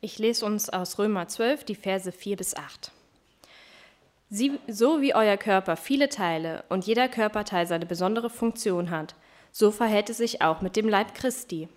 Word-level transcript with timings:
Ich 0.00 0.18
lese 0.20 0.46
uns 0.46 0.70
aus 0.70 0.96
Römer 1.00 1.26
12 1.26 1.64
die 1.64 1.74
Verse 1.74 2.12
4 2.12 2.36
bis 2.36 2.54
8. 2.54 2.92
Sie, 4.30 4.60
so 4.68 5.00
wie 5.00 5.14
euer 5.14 5.36
Körper 5.36 5.76
viele 5.76 6.08
Teile 6.08 6.62
und 6.68 6.86
jeder 6.86 7.08
Körperteil 7.08 7.66
seine 7.66 7.84
besondere 7.84 8.30
Funktion 8.30 8.90
hat, 8.90 9.16
so 9.50 9.72
verhält 9.72 10.08
es 10.10 10.18
sich 10.18 10.40
auch 10.40 10.60
mit 10.60 10.76
dem 10.76 10.88
Leib 10.88 11.14
Christi. 11.14 11.68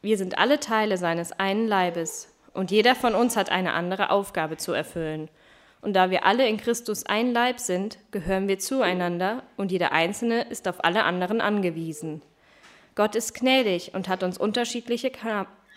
Wir 0.00 0.16
sind 0.16 0.38
alle 0.38 0.58
Teile 0.58 0.96
seines 0.96 1.32
einen 1.32 1.68
Leibes 1.68 2.32
und 2.54 2.70
jeder 2.70 2.94
von 2.94 3.14
uns 3.14 3.36
hat 3.36 3.50
eine 3.50 3.74
andere 3.74 4.08
Aufgabe 4.08 4.56
zu 4.56 4.72
erfüllen. 4.72 5.28
Und 5.82 5.92
da 5.92 6.10
wir 6.10 6.24
alle 6.24 6.48
in 6.48 6.56
Christus 6.56 7.04
ein 7.04 7.32
Leib 7.32 7.60
sind, 7.60 7.98
gehören 8.10 8.48
wir 8.48 8.58
zueinander 8.58 9.42
und 9.58 9.70
jeder 9.70 9.92
Einzelne 9.92 10.48
ist 10.48 10.66
auf 10.66 10.82
alle 10.82 11.04
anderen 11.04 11.42
angewiesen. 11.42 12.22
Gott 12.94 13.14
ist 13.14 13.34
gnädig 13.34 13.92
und 13.94 14.08
hat 14.08 14.22
uns 14.22 14.38
unterschiedliche 14.38 15.12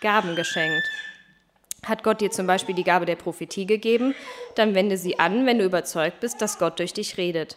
Gaben 0.00 0.34
geschenkt. 0.34 0.88
Hat 1.84 2.04
Gott 2.04 2.20
dir 2.20 2.30
zum 2.30 2.46
Beispiel 2.46 2.76
die 2.76 2.84
Gabe 2.84 3.06
der 3.06 3.16
Prophetie 3.16 3.66
gegeben, 3.66 4.14
dann 4.54 4.74
wende 4.74 4.96
sie 4.96 5.18
an, 5.18 5.46
wenn 5.46 5.58
du 5.58 5.64
überzeugt 5.64 6.20
bist, 6.20 6.40
dass 6.40 6.58
Gott 6.58 6.78
durch 6.78 6.92
dich 6.92 7.16
redet. 7.16 7.56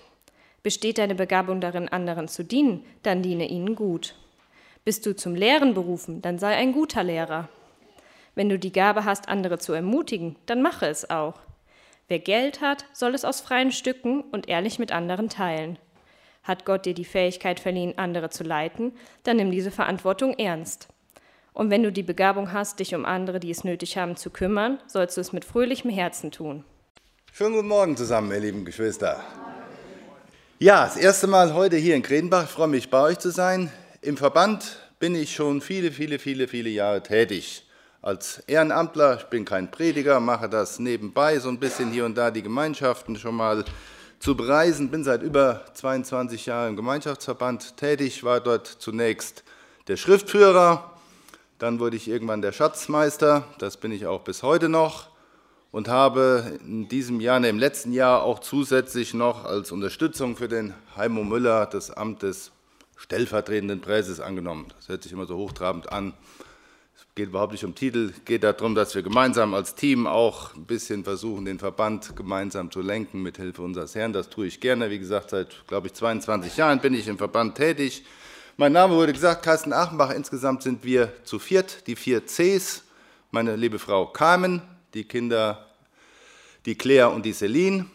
Besteht 0.63 0.97
deine 0.97 1.13
Begabung 1.13 1.61
darin, 1.61 1.89
anderen 1.89 2.27
zu 2.27 2.43
dienen, 2.43 2.83
dann 3.03 3.21
diene 3.21 3.47
ihnen 3.47 3.75
gut. 3.75 4.15
Bist 4.83 5.05
du 5.05 5.15
zum 5.15 5.35
Lehren 5.35 5.75
berufen, 5.75 6.23
dann 6.23 6.39
sei 6.39 6.55
ein 6.55 6.73
guter 6.73 7.03
Lehrer. 7.03 7.49
Wenn 8.33 8.49
du 8.49 8.57
die 8.57 8.71
Gabe 8.71 9.05
hast, 9.05 9.29
andere 9.29 9.59
zu 9.59 9.73
ermutigen, 9.73 10.35
dann 10.47 10.63
mache 10.63 10.87
es 10.87 11.09
auch. 11.09 11.35
Wer 12.07 12.19
Geld 12.19 12.61
hat, 12.61 12.85
soll 12.93 13.13
es 13.13 13.25
aus 13.25 13.41
freien 13.41 13.71
Stücken 13.71 14.21
und 14.21 14.49
ehrlich 14.49 14.79
mit 14.79 14.91
anderen 14.91 15.29
teilen. 15.29 15.77
Hat 16.43 16.65
Gott 16.65 16.85
dir 16.85 16.95
die 16.95 17.05
Fähigkeit 17.05 17.59
verliehen, 17.59 17.97
andere 17.97 18.31
zu 18.31 18.43
leiten, 18.43 18.93
dann 19.23 19.37
nimm 19.37 19.51
diese 19.51 19.71
Verantwortung 19.71 20.33
ernst. 20.33 20.87
Und 21.55 21.69
wenn 21.69 21.83
du 21.83 21.91
die 21.91 22.03
Begabung 22.03 22.51
hast, 22.51 22.79
dich 22.79 22.93
um 22.95 23.05
andere, 23.05 23.39
die 23.39 23.49
es 23.49 23.63
nötig 23.63 23.97
haben, 23.97 24.17
zu 24.17 24.29
kümmern, 24.29 24.77
sollst 24.87 25.15
du 25.15 25.21
es 25.21 25.31
mit 25.31 25.45
fröhlichem 25.45 25.89
Herzen 25.89 26.29
tun. 26.29 26.65
Schönen 27.31 27.55
guten 27.55 27.69
Morgen 27.69 27.95
zusammen, 27.95 28.29
ihr 28.31 28.41
lieben 28.41 28.65
Geschwister. 28.65 29.23
Ja, 30.59 30.83
das 30.83 30.97
erste 30.97 31.27
Mal 31.27 31.53
heute 31.53 31.77
hier 31.77 31.95
in 31.95 32.01
Gredenbach. 32.01 32.43
Ich 32.43 32.49
freue 32.49 32.67
mich, 32.67 32.89
bei 32.89 32.99
euch 32.99 33.19
zu 33.19 33.31
sein. 33.31 33.71
Im 34.01 34.17
Verband 34.17 34.79
bin 34.99 35.15
ich 35.15 35.33
schon 35.33 35.61
viele, 35.61 35.93
viele, 35.93 36.19
viele, 36.19 36.49
viele 36.49 36.69
Jahre 36.69 37.01
tätig. 37.01 37.65
Als 38.01 38.39
Ehrenamtler, 38.47 39.19
ich 39.19 39.25
bin 39.27 39.45
kein 39.45 39.71
Prediger, 39.71 40.19
mache 40.19 40.49
das 40.49 40.79
nebenbei, 40.79 41.39
so 41.39 41.47
ein 41.47 41.59
bisschen 41.59 41.89
hier 41.89 42.03
und 42.03 42.17
da 42.17 42.31
die 42.31 42.43
Gemeinschaften 42.43 43.15
schon 43.15 43.35
mal 43.35 43.63
zu 44.19 44.35
bereisen. 44.35 44.91
Bin 44.91 45.05
seit 45.05 45.21
über 45.21 45.63
22 45.73 46.47
Jahren 46.47 46.71
im 46.71 46.75
Gemeinschaftsverband 46.75 47.77
tätig, 47.77 48.25
war 48.25 48.41
dort 48.41 48.67
zunächst 48.67 49.45
der 49.87 49.95
Schriftführer, 49.95 50.94
dann 51.59 51.79
wurde 51.79 51.95
ich 51.95 52.07
irgendwann 52.07 52.41
der 52.41 52.51
Schatzmeister, 52.51 53.45
das 53.59 53.77
bin 53.77 53.91
ich 53.91 54.05
auch 54.07 54.21
bis 54.21 54.43
heute 54.43 54.69
noch 54.69 55.07
und 55.71 55.87
habe 55.87 56.57
in 56.65 56.87
diesem 56.87 57.19
Jahr, 57.19 57.43
im 57.43 57.59
letzten 57.59 57.91
Jahr 57.91 58.23
auch 58.23 58.39
zusätzlich 58.39 59.13
noch 59.13 59.45
als 59.45 59.71
Unterstützung 59.71 60.35
für 60.35 60.47
den 60.47 60.73
Heimo 60.95 61.23
Müller 61.23 61.65
das 61.65 61.91
Amt 61.91 62.23
des 62.23 62.51
stellvertretenden 62.97 63.81
Präses 63.81 64.19
angenommen. 64.19 64.67
Das 64.75 64.89
hört 64.89 65.03
sich 65.03 65.11
immer 65.11 65.25
so 65.25 65.37
hochtrabend 65.37 65.91
an. 65.91 66.13
Es 66.95 67.05
geht 67.13 67.27
überhaupt 67.27 67.51
nicht 67.51 67.65
um 67.65 67.75
Titel, 67.75 68.13
es 68.15 68.25
geht 68.25 68.43
darum, 68.43 68.73
dass 68.73 68.95
wir 68.95 69.01
gemeinsam 69.01 69.53
als 69.53 69.75
Team 69.75 70.07
auch 70.07 70.55
ein 70.55 70.65
bisschen 70.65 71.03
versuchen, 71.03 71.45
den 71.45 71.59
Verband 71.59 72.15
gemeinsam 72.15 72.71
zu 72.71 72.81
lenken 72.81 73.21
mit 73.21 73.37
Hilfe 73.37 73.61
unseres 73.61 73.95
Herrn. 73.95 74.13
Das 74.13 74.29
tue 74.29 74.47
ich 74.47 74.61
gerne. 74.61 74.89
Wie 74.89 74.99
gesagt, 74.99 75.31
seit, 75.31 75.67
glaube 75.67 75.87
ich, 75.87 75.93
22 75.93 76.55
Jahren 76.57 76.79
bin 76.79 76.93
ich 76.93 77.07
im 77.07 77.17
Verband 77.17 77.55
tätig. 77.55 78.05
Mein 78.57 78.71
Name 78.71 78.95
wurde 78.95 79.11
gesagt, 79.11 79.43
Carsten 79.43 79.73
Achenbach. 79.73 80.11
Insgesamt 80.11 80.63
sind 80.63 80.85
wir 80.85 81.11
zu 81.25 81.39
viert, 81.39 81.85
die 81.87 81.97
vier 81.97 82.25
Cs. 82.25 82.83
Meine 83.29 83.57
liebe 83.57 83.79
Frau 83.79 84.05
Carmen, 84.05 84.61
die 84.93 85.03
Kinder, 85.03 85.65
die 86.65 86.75
Claire 86.75 87.09
und 87.09 87.25
die 87.25 87.33
Celine. 87.33 87.87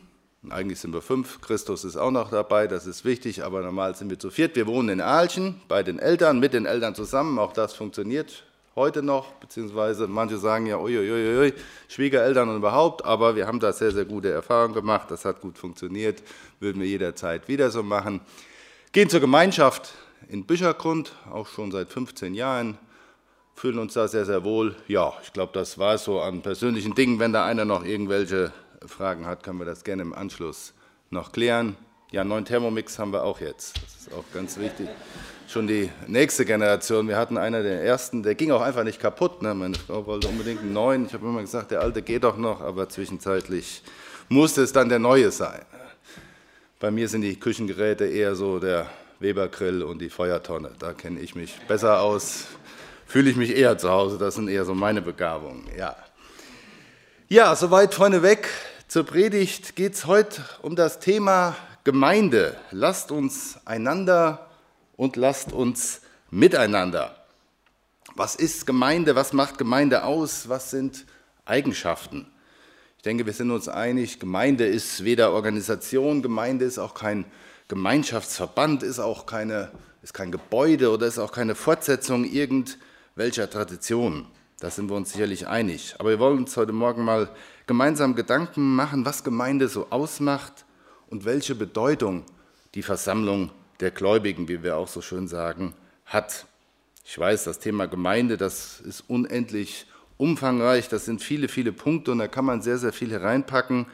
Eigentlich 0.51 0.79
sind 0.79 0.93
wir 0.93 1.01
fünf, 1.01 1.41
Christus 1.41 1.85
ist 1.85 1.97
auch 1.97 2.11
noch 2.11 2.31
dabei, 2.31 2.67
das 2.67 2.87
ist 2.87 3.07
wichtig, 3.07 3.43
aber 3.43 3.63
normal 3.63 3.95
sind 3.95 4.11
wir 4.11 4.19
zu 4.19 4.31
viert. 4.31 4.55
Wir 4.55 4.67
wohnen 4.67 4.91
in 4.91 5.01
Ahlchen 5.01 5.63
bei 5.67 5.83
den 5.83 5.99
Eltern, 5.99 6.41
mit 6.41 6.53
den 6.53 6.67
Eltern 6.67 6.95
zusammen, 6.95 7.39
auch 7.39 7.55
das 7.55 7.73
funktioniert 7.73 8.45
heute 8.77 9.03
noch, 9.03 9.33
beziehungsweise 9.33 10.09
manche 10.09 10.37
sagen 10.37 10.67
ja, 10.67 10.79
uiuiui, 10.79 11.55
Schwiegereltern 11.89 12.51
und 12.51 12.57
überhaupt, 12.57 13.03
aber 13.05 13.35
wir 13.35 13.47
haben 13.47 13.61
da 13.61 13.73
sehr, 13.73 13.93
sehr 13.93 14.05
gute 14.05 14.31
Erfahrungen 14.31 14.75
gemacht, 14.75 15.11
das 15.11 15.25
hat 15.25 15.41
gut 15.41 15.57
funktioniert, 15.57 16.23
würden 16.59 16.83
wir 16.83 16.89
jederzeit 16.89 17.49
wieder 17.49 17.71
so 17.71 17.83
machen. 17.83 18.21
Gehen 18.93 19.09
zur 19.09 19.21
Gemeinschaft 19.21 19.95
in 20.29 20.47
Büchergrund, 20.47 21.15
auch 21.31 21.47
schon 21.47 21.71
seit 21.73 21.89
15 21.89 22.35
Jahren, 22.35 22.79
fühlen 23.55 23.79
uns 23.79 23.95
da 23.95 24.09
sehr, 24.09 24.25
sehr 24.25 24.45
wohl. 24.45 24.75
Ja, 24.89 25.13
ich 25.23 25.33
glaube, 25.33 25.53
das 25.53 25.79
war 25.79 25.95
es 25.95 26.05
so 26.05 26.21
an 26.21 26.43
persönlichen 26.43 26.95
Dingen. 26.95 27.19
Wenn 27.19 27.33
da 27.33 27.45
einer 27.45 27.65
noch 27.65 27.85
irgendwelche 27.85 28.53
Fragen 28.87 29.27
hat, 29.27 29.43
können 29.43 29.59
wir 29.59 29.67
das 29.67 29.85
gerne 29.85 30.03
im 30.03 30.15
Anschluss 30.15 30.73
noch 31.11 31.33
klären. 31.33 31.77
Ja, 32.11 32.25
neuen 32.25 32.45
Thermomix 32.45 32.99
haben 32.99 33.13
wir 33.13 33.23
auch 33.23 33.41
jetzt. 33.41 33.77
Das 33.77 34.07
ist 34.07 34.13
auch 34.13 34.25
ganz 34.35 34.59
wichtig. 34.59 34.89
Schon 35.47 35.67
die 35.67 35.91
nächste 36.07 36.45
Generation. 36.45 37.07
Wir 37.07 37.17
hatten 37.17 37.37
einer 37.37 37.63
der 37.63 37.85
ersten, 37.85 38.23
der 38.23 38.35
ging 38.35 38.51
auch 38.51 38.63
einfach 38.63 38.85
nicht 38.85 38.99
kaputt. 38.99 39.43
Ne? 39.43 39.55
Meine 39.55 39.75
Frau 39.75 40.07
wollte 40.07 40.29
unbedingt 40.29 40.61
einen 40.61 40.73
neuen. 40.73 41.07
Ich 41.07 41.13
habe 41.13 41.27
immer 41.27 41.41
gesagt, 41.41 41.71
der 41.71 41.81
alte 41.81 42.03
geht 42.03 42.25
doch 42.25 42.37
noch, 42.37 42.61
aber 42.61 42.89
zwischenzeitlich 42.89 43.83
musste 44.29 44.63
es 44.63 44.73
dann 44.73 44.89
der 44.89 44.99
neue 44.99 45.31
sein. 45.31 45.63
Bei 46.79 46.91
mir 46.91 47.09
sind 47.09 47.21
die 47.21 47.39
Küchengeräte 47.39 48.07
eher 48.07 48.35
so 48.35 48.59
der 48.59 48.89
Webergrill 49.21 49.83
und 49.83 50.01
die 50.01 50.11
Feuertonne. 50.11 50.73
Da 50.79 50.93
kenne 50.93 51.21
ich 51.21 51.35
mich 51.35 51.59
besser 51.69 52.01
aus 52.01 52.49
fühle 53.11 53.29
ich 53.29 53.37
mich 53.37 53.57
eher 53.57 53.77
zu 53.77 53.91
Hause. 53.91 54.19
Das 54.19 54.37
sind 54.37 54.49
eher 54.49 54.65
so 54.65 54.73
meine 54.73 55.03
Begabungen. 55.03 55.67
Ja, 55.77 55.97
ja 57.29 57.57
soweit 57.57 57.93
vorneweg. 57.93 58.49
Zur 58.87 59.05
Predigt 59.05 59.75
geht 59.75 59.95
es 59.95 60.07
heute 60.07 60.45
um 60.63 60.77
das 60.77 61.01
Thema 61.01 61.57
Gemeinde. 61.83 62.57
Lasst 62.71 63.11
uns 63.11 63.59
einander 63.65 64.49
und 64.97 65.17
lasst 65.17 65.53
uns 65.53 66.03
miteinander. 66.31 67.17
Was 68.15 68.37
ist 68.37 68.65
Gemeinde? 68.65 69.17
Was 69.17 69.33
macht 69.33 69.59
Gemeinde 69.59 70.05
aus? 70.05 70.49
Was 70.49 70.71
sind 70.71 71.05
Eigenschaften? 71.45 72.27
Ich 72.97 73.03
denke, 73.03 73.27
wir 73.27 73.33
sind 73.33 73.51
uns 73.51 73.67
einig, 73.69 74.21
Gemeinde 74.21 74.67
ist 74.67 75.05
weder 75.05 75.33
Organisation, 75.33 76.23
Gemeinde 76.23 76.67
ist 76.67 76.79
auch 76.79 76.95
kein 76.95 77.25
Gemeinschaftsverband, 77.71 78.83
ist 78.83 78.99
auch 78.99 79.27
keine, 79.27 79.71
ist 80.03 80.13
kein 80.13 80.33
Gebäude 80.33 80.91
oder 80.91 81.07
ist 81.07 81.21
auch 81.21 81.31
keine 81.31 81.55
Fortsetzung 81.55 82.25
irgendeiner 82.25 82.77
welcher 83.15 83.49
Tradition. 83.49 84.27
Da 84.59 84.71
sind 84.71 84.91
wir 84.91 84.97
uns 84.97 85.13
sicherlich 85.13 85.47
einig. 85.47 85.95
Aber 85.99 86.11
wir 86.11 86.19
wollen 86.19 86.39
uns 86.39 86.57
heute 86.57 86.73
Morgen 86.73 87.05
mal 87.05 87.31
gemeinsam 87.69 88.17
Gedanken 88.17 88.75
machen, 88.75 89.07
was 89.07 89.23
Gemeinde 89.23 89.69
so 89.69 89.87
ausmacht 89.91 90.65
und 91.11 91.25
welche 91.25 91.55
Bedeutung 91.55 92.25
die 92.75 92.83
Versammlung 92.83 93.53
der 93.79 93.93
Gläubigen, 93.93 94.49
wie 94.49 94.65
wir 94.65 94.77
auch 94.77 94.89
so 94.89 95.01
schön 95.01 95.29
sagen, 95.29 95.73
hat. 96.07 96.47
Ich 97.05 97.17
weiß, 97.17 97.45
das 97.45 97.61
Thema 97.61 97.87
Gemeinde, 97.87 98.37
das 98.37 98.81
ist 98.81 99.05
unendlich 99.07 99.87
umfangreich, 100.17 100.89
das 100.89 101.05
sind 101.05 101.23
viele, 101.23 101.47
viele 101.47 101.71
Punkte 101.71 102.11
und 102.11 102.19
da 102.19 102.27
kann 102.27 102.45
man 102.45 102.63
sehr, 102.63 102.79
sehr 102.79 102.93
viel 102.93 103.13
hereinpacken. 103.13 103.87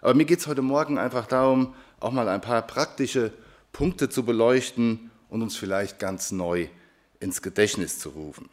Aber 0.00 0.14
mir 0.14 0.24
geht 0.24 0.38
es 0.38 0.46
heute 0.46 0.62
Morgen 0.62 0.96
einfach 0.96 1.26
darum, 1.26 1.74
auch 2.00 2.12
mal 2.12 2.28
ein 2.28 2.40
paar 2.40 2.62
praktische 2.62 3.32
Punkte 3.72 4.08
zu 4.08 4.24
beleuchten 4.24 5.10
und 5.28 5.42
uns 5.42 5.56
vielleicht 5.56 5.98
ganz 5.98 6.30
neu 6.32 6.68
ins 7.20 7.42
Gedächtnis 7.42 7.98
zu 7.98 8.08
rufen. 8.10 8.48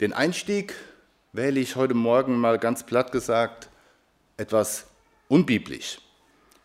Den 0.00 0.12
Einstieg 0.12 0.74
wähle 1.32 1.58
ich 1.60 1.76
heute 1.76 1.94
Morgen 1.94 2.38
mal 2.38 2.58
ganz 2.58 2.84
platt 2.84 3.12
gesagt 3.12 3.68
etwas 4.36 4.86
unbiblisch. 5.28 6.00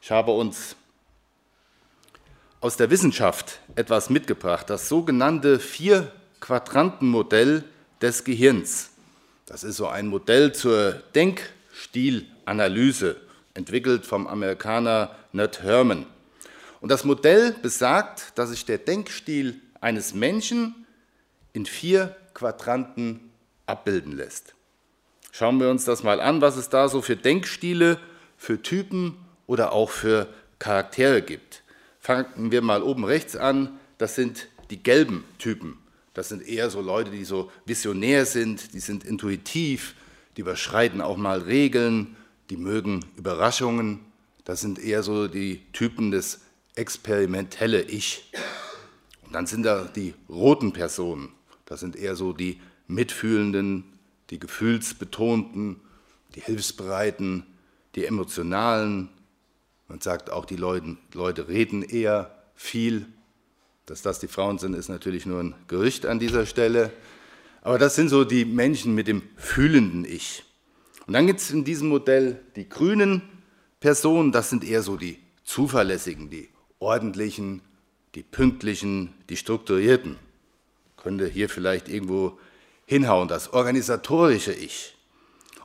Ich 0.01 0.09
habe 0.11 0.31
uns 0.31 0.75
aus 2.61 2.77
der 2.77 2.89
Wissenschaft 2.89 3.59
etwas 3.75 4.09
mitgebracht, 4.09 4.67
das 4.69 4.89
sogenannte 4.89 5.59
Vier-Quadranten-Modell 5.59 7.63
des 8.01 8.23
Gehirns. 8.23 8.89
Das 9.45 9.63
ist 9.63 9.77
so 9.77 9.87
ein 9.87 10.07
Modell 10.07 10.53
zur 10.53 10.93
Denkstilanalyse, 11.13 13.17
entwickelt 13.55 14.05
vom 14.05 14.27
Amerikaner 14.27 15.15
Ned 15.31 15.63
Herman. 15.63 16.05
Und 16.81 16.89
das 16.89 17.03
Modell 17.03 17.55
besagt, 17.61 18.33
dass 18.35 18.51
sich 18.51 18.65
der 18.65 18.77
Denkstil 18.77 19.59
eines 19.81 20.13
Menschen 20.13 20.85
in 21.53 21.65
vier 21.65 22.15
Quadranten 22.35 23.31
abbilden 23.65 24.15
lässt. 24.15 24.53
Schauen 25.31 25.59
wir 25.59 25.69
uns 25.69 25.83
das 25.85 26.03
mal 26.03 26.21
an, 26.21 26.41
was 26.41 26.57
es 26.57 26.69
da 26.69 26.87
so 26.87 27.01
für 27.01 27.15
Denkstile, 27.15 27.99
für 28.37 28.61
Typen 28.61 29.17
oder 29.47 29.71
auch 29.71 29.89
für 29.89 30.27
Charaktere 30.59 31.21
gibt. 31.21 31.63
Fangen 31.99 32.51
wir 32.51 32.61
mal 32.61 32.83
oben 32.83 33.03
rechts 33.03 33.35
an. 33.35 33.79
Das 33.97 34.15
sind 34.15 34.47
die 34.69 34.81
gelben 34.81 35.25
Typen. 35.39 35.79
Das 36.13 36.29
sind 36.29 36.47
eher 36.47 36.69
so 36.69 36.81
Leute, 36.81 37.11
die 37.11 37.25
so 37.25 37.51
visionär 37.65 38.25
sind, 38.25 38.73
die 38.73 38.79
sind 38.79 39.03
intuitiv, 39.03 39.95
die 40.37 40.41
überschreiten 40.41 41.01
auch 41.01 41.17
mal 41.17 41.39
Regeln, 41.39 42.15
die 42.49 42.57
mögen 42.57 43.03
Überraschungen. 43.17 43.99
Das 44.43 44.61
sind 44.61 44.79
eher 44.79 45.03
so 45.03 45.27
die 45.27 45.61
Typen 45.73 46.11
des 46.11 46.41
experimentelle 46.75 47.81
Ich. 47.81 48.31
Und 49.23 49.33
dann 49.33 49.47
sind 49.47 49.63
da 49.63 49.85
die 49.85 50.13
roten 50.29 50.73
Personen. 50.73 51.29
Das 51.65 51.79
sind 51.79 51.95
eher 51.95 52.15
so 52.15 52.33
die 52.33 52.59
mitfühlenden, 52.87 53.83
die 54.29 54.39
gefühlsbetonten, 54.39 55.79
die 56.35 56.41
hilfsbereiten, 56.41 57.45
die 57.95 58.05
emotionalen. 58.05 59.09
Man 59.87 60.01
sagt 60.01 60.29
auch, 60.29 60.45
die 60.45 60.57
Leute, 60.57 60.97
Leute 61.13 61.47
reden 61.47 61.81
eher 61.81 62.35
viel. 62.55 63.05
Dass 63.85 64.01
das 64.01 64.19
die 64.19 64.27
Frauen 64.27 64.57
sind, 64.57 64.73
ist 64.73 64.89
natürlich 64.89 65.25
nur 65.25 65.39
ein 65.39 65.55
Gerücht 65.67 66.05
an 66.05 66.19
dieser 66.19 66.45
Stelle. 66.45 66.91
Aber 67.61 67.79
das 67.79 67.95
sind 67.95 68.09
so 68.09 68.25
die 68.25 68.45
Menschen 68.45 68.93
mit 68.93 69.07
dem 69.07 69.23
fühlenden 69.37 70.05
Ich. 70.05 70.43
Und 71.07 71.13
dann 71.13 71.27
gibt 71.27 71.39
es 71.39 71.51
in 71.51 71.63
diesem 71.63 71.89
Modell 71.89 72.39
die 72.55 72.67
grünen 72.67 73.21
Personen, 73.79 74.31
das 74.31 74.49
sind 74.49 74.63
eher 74.63 74.81
so 74.81 74.97
die 74.97 75.19
zuverlässigen, 75.43 76.29
die 76.29 76.49
ordentlichen, 76.79 77.61
die 78.15 78.23
pünktlichen, 78.23 79.13
die 79.29 79.37
strukturierten. 79.37 80.17
Könnte 80.97 81.27
hier 81.27 81.49
vielleicht 81.49 81.87
irgendwo 81.89 82.39
hinhauen, 82.85 83.27
das 83.27 83.53
organisatorische 83.53 84.53
Ich. 84.53 84.95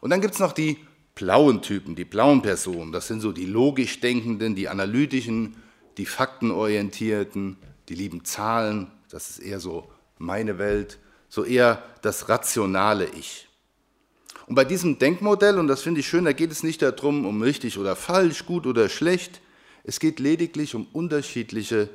Und 0.00 0.10
dann 0.10 0.20
gibt 0.20 0.34
es 0.34 0.40
noch 0.40 0.52
die 0.52 0.78
blauen 1.14 1.62
Typen, 1.62 1.94
die 1.94 2.04
blauen 2.04 2.42
Personen. 2.42 2.92
Das 2.92 3.06
sind 3.06 3.20
so 3.20 3.32
die 3.32 3.46
logisch 3.46 4.00
denkenden, 4.00 4.54
die 4.54 4.68
analytischen, 4.68 5.56
die 5.98 6.06
faktenorientierten, 6.06 7.56
die 7.88 7.94
lieben 7.94 8.24
Zahlen. 8.24 8.90
Das 9.10 9.30
ist 9.30 9.38
eher 9.40 9.60
so 9.60 9.90
meine 10.18 10.58
Welt, 10.58 10.98
so 11.28 11.44
eher 11.44 11.82
das 12.02 12.28
rationale 12.28 13.06
Ich. 13.10 13.49
Und 14.50 14.56
bei 14.56 14.64
diesem 14.64 14.98
Denkmodell, 14.98 15.60
und 15.60 15.68
das 15.68 15.82
finde 15.82 16.00
ich 16.00 16.08
schön, 16.08 16.24
da 16.24 16.32
geht 16.32 16.50
es 16.50 16.64
nicht 16.64 16.82
darum, 16.82 17.24
um 17.24 17.40
richtig 17.40 17.78
oder 17.78 17.94
falsch, 17.94 18.46
gut 18.46 18.66
oder 18.66 18.88
schlecht, 18.88 19.40
es 19.84 20.00
geht 20.00 20.18
lediglich 20.18 20.74
um 20.74 20.88
unterschiedliche 20.92 21.88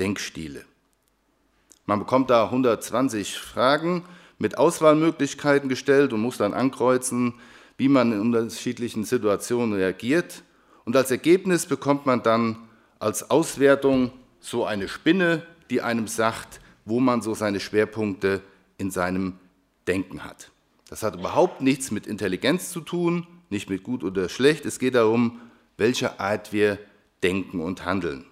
Denkstile. 0.00 0.64
Man 1.84 1.98
bekommt 1.98 2.30
da 2.30 2.44
120 2.44 3.38
Fragen 3.38 4.04
mit 4.38 4.56
Auswahlmöglichkeiten 4.56 5.68
gestellt 5.68 6.14
und 6.14 6.22
muss 6.22 6.38
dann 6.38 6.54
ankreuzen, 6.54 7.34
wie 7.76 7.90
man 7.90 8.10
in 8.10 8.20
unterschiedlichen 8.22 9.04
Situationen 9.04 9.74
reagiert. 9.74 10.44
Und 10.86 10.96
als 10.96 11.10
Ergebnis 11.10 11.66
bekommt 11.66 12.06
man 12.06 12.22
dann 12.22 12.56
als 13.00 13.30
Auswertung 13.30 14.12
so 14.40 14.64
eine 14.64 14.88
Spinne, 14.88 15.42
die 15.68 15.82
einem 15.82 16.08
sagt, 16.08 16.60
wo 16.86 17.00
man 17.00 17.20
so 17.20 17.34
seine 17.34 17.60
Schwerpunkte 17.60 18.40
in 18.78 18.90
seinem 18.90 19.34
Denken 19.86 20.24
hat. 20.24 20.50
Das 20.88 21.02
hat 21.02 21.16
überhaupt 21.16 21.60
nichts 21.60 21.90
mit 21.90 22.06
Intelligenz 22.06 22.70
zu 22.70 22.80
tun, 22.80 23.26
nicht 23.50 23.70
mit 23.70 23.82
gut 23.82 24.02
oder 24.02 24.28
schlecht. 24.28 24.66
Es 24.66 24.78
geht 24.78 24.94
darum, 24.94 25.40
welche 25.76 26.18
Art 26.18 26.52
wir 26.52 26.78
denken 27.22 27.60
und 27.60 27.84
handeln. 27.84 28.24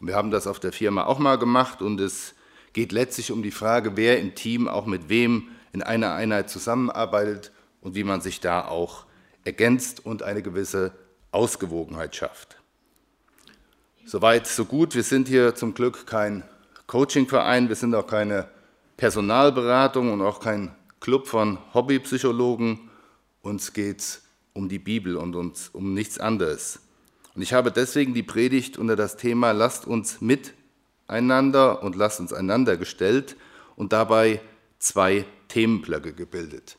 Wir 0.00 0.14
haben 0.14 0.30
das 0.30 0.46
auf 0.46 0.60
der 0.60 0.72
Firma 0.72 1.04
auch 1.04 1.18
mal 1.18 1.36
gemacht 1.36 1.80
und 1.80 1.98
es 2.00 2.34
geht 2.74 2.92
letztlich 2.92 3.32
um 3.32 3.42
die 3.42 3.50
Frage, 3.50 3.96
wer 3.96 4.20
im 4.20 4.34
Team 4.34 4.68
auch 4.68 4.84
mit 4.84 5.08
wem 5.08 5.48
in 5.72 5.82
einer 5.82 6.14
Einheit 6.14 6.50
zusammenarbeitet 6.50 7.50
und 7.80 7.94
wie 7.94 8.04
man 8.04 8.20
sich 8.20 8.40
da 8.40 8.66
auch 8.66 9.06
ergänzt 9.44 10.04
und 10.04 10.22
eine 10.22 10.42
gewisse 10.42 10.92
Ausgewogenheit 11.30 12.14
schafft. 12.14 12.58
Soweit, 14.04 14.46
so 14.46 14.66
gut. 14.66 14.94
Wir 14.94 15.02
sind 15.02 15.28
hier 15.28 15.54
zum 15.54 15.72
Glück 15.72 16.06
kein 16.06 16.44
Coachingverein, 16.86 17.68
wir 17.68 17.76
sind 17.76 17.94
auch 17.94 18.06
keine 18.06 18.48
Personalberatung 18.96 20.12
und 20.12 20.20
auch 20.20 20.40
kein 20.40 20.74
Club 21.06 21.28
von 21.28 21.58
Hobbypsychologen. 21.72 22.90
Uns 23.40 23.72
geht 23.72 24.00
es 24.00 24.22
um 24.54 24.68
die 24.68 24.80
Bibel 24.80 25.16
und 25.16 25.36
uns 25.36 25.68
um 25.68 25.94
nichts 25.94 26.18
anderes. 26.18 26.80
Und 27.36 27.42
ich 27.42 27.52
habe 27.52 27.70
deswegen 27.70 28.12
die 28.12 28.24
Predigt 28.24 28.76
unter 28.76 28.96
das 28.96 29.16
Thema 29.16 29.52
Lasst 29.52 29.86
uns 29.86 30.20
miteinander 30.20 31.84
und 31.84 31.94
lasst 31.94 32.18
uns 32.18 32.32
einander 32.32 32.76
gestellt 32.76 33.36
und 33.76 33.92
dabei 33.92 34.40
zwei 34.80 35.24
Themenblöcke 35.46 36.12
gebildet. 36.12 36.76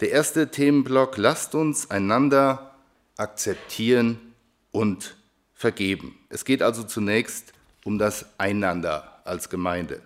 Der 0.00 0.10
erste 0.10 0.50
Themenblock, 0.50 1.16
lasst 1.16 1.54
uns 1.54 1.90
einander 1.90 2.76
akzeptieren 3.16 4.34
und 4.70 5.16
vergeben. 5.54 6.18
Es 6.28 6.44
geht 6.44 6.60
also 6.60 6.82
zunächst 6.82 7.54
um 7.84 7.96
das 7.98 8.26
Einander 8.38 9.22
als 9.24 9.48
Gemeinde. 9.48 10.02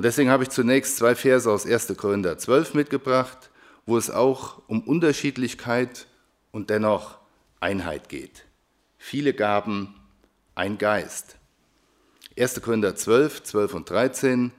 Und 0.00 0.04
deswegen 0.04 0.30
habe 0.30 0.44
ich 0.44 0.48
zunächst 0.48 0.96
zwei 0.96 1.14
Verse 1.14 1.50
aus 1.50 1.66
1. 1.66 1.94
Korinther 1.98 2.38
12 2.38 2.72
mitgebracht, 2.72 3.50
wo 3.84 3.98
es 3.98 4.10
auch 4.10 4.62
um 4.66 4.80
Unterschiedlichkeit 4.80 6.06
und 6.52 6.70
dennoch 6.70 7.18
Einheit 7.60 8.08
geht 8.08 8.46
viele 9.00 9.32
Gaben, 9.32 9.94
ein 10.54 10.78
Geist. 10.78 11.36
1. 12.38 12.62
Korinther 12.62 12.94
12, 12.94 13.42
12 13.42 13.74
und 13.74 13.90
13. 13.90 14.52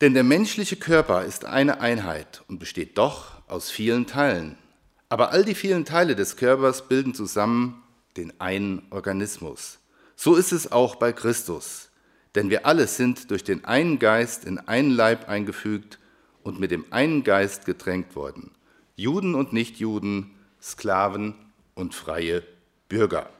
Denn 0.00 0.14
der 0.14 0.24
menschliche 0.24 0.76
Körper 0.76 1.24
ist 1.24 1.44
eine 1.44 1.80
Einheit 1.80 2.42
und 2.48 2.58
besteht 2.58 2.98
doch 2.98 3.42
aus 3.46 3.70
vielen 3.70 4.06
Teilen. 4.06 4.56
Aber 5.10 5.30
all 5.30 5.44
die 5.44 5.54
vielen 5.54 5.84
Teile 5.84 6.16
des 6.16 6.36
Körpers 6.36 6.88
bilden 6.88 7.14
zusammen 7.14 7.82
den 8.16 8.40
einen 8.40 8.86
Organismus. 8.90 9.78
So 10.16 10.34
ist 10.34 10.52
es 10.52 10.72
auch 10.72 10.96
bei 10.96 11.12
Christus. 11.12 11.89
Denn 12.34 12.50
wir 12.50 12.66
alle 12.66 12.86
sind 12.86 13.30
durch 13.30 13.44
den 13.44 13.64
einen 13.64 13.98
Geist 13.98 14.44
in 14.44 14.58
einen 14.58 14.90
Leib 14.90 15.28
eingefügt 15.28 15.98
und 16.42 16.60
mit 16.60 16.70
dem 16.70 16.84
einen 16.90 17.24
Geist 17.24 17.66
getränkt 17.66 18.14
worden. 18.14 18.52
Juden 18.96 19.34
und 19.34 19.52
Nichtjuden, 19.52 20.30
Sklaven 20.62 21.34
und 21.74 21.94
freie 21.94 22.42
Bürger. 22.88 23.30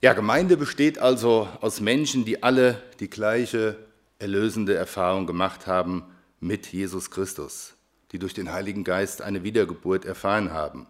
Ja, 0.00 0.12
Gemeinde 0.12 0.56
besteht 0.56 1.00
also 1.00 1.48
aus 1.60 1.80
Menschen, 1.80 2.24
die 2.24 2.42
alle 2.42 2.80
die 3.00 3.10
gleiche 3.10 3.76
erlösende 4.20 4.74
Erfahrung 4.74 5.26
gemacht 5.26 5.66
haben 5.66 6.04
mit 6.40 6.68
Jesus 6.72 7.10
Christus, 7.10 7.74
die 8.12 8.18
durch 8.18 8.34
den 8.34 8.52
Heiligen 8.52 8.84
Geist 8.84 9.22
eine 9.22 9.42
Wiedergeburt 9.42 10.04
erfahren 10.04 10.52
haben. 10.52 10.86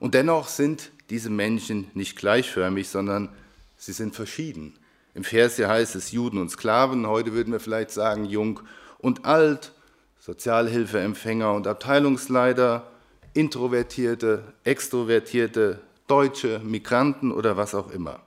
Und 0.00 0.14
dennoch 0.14 0.48
sind 0.48 0.90
diese 1.10 1.30
Menschen 1.30 1.90
nicht 1.94 2.16
gleichförmig, 2.16 2.88
sondern 2.88 3.28
sie 3.76 3.92
sind 3.92 4.14
verschieden. 4.14 4.78
Im 5.16 5.24
Vers 5.24 5.56
hier 5.56 5.68
heißt 5.68 5.96
es 5.96 6.12
Juden 6.12 6.36
und 6.36 6.50
Sklaven, 6.50 7.06
heute 7.06 7.32
würden 7.32 7.50
wir 7.50 7.58
vielleicht 7.58 7.90
sagen 7.90 8.26
jung 8.26 8.60
und 8.98 9.24
alt, 9.24 9.72
Sozialhilfeempfänger 10.18 11.54
und 11.54 11.66
Abteilungsleiter, 11.66 12.86
Introvertierte, 13.32 14.52
Extrovertierte, 14.64 15.80
Deutsche, 16.06 16.58
Migranten 16.58 17.32
oder 17.32 17.56
was 17.56 17.74
auch 17.74 17.90
immer. 17.90 18.20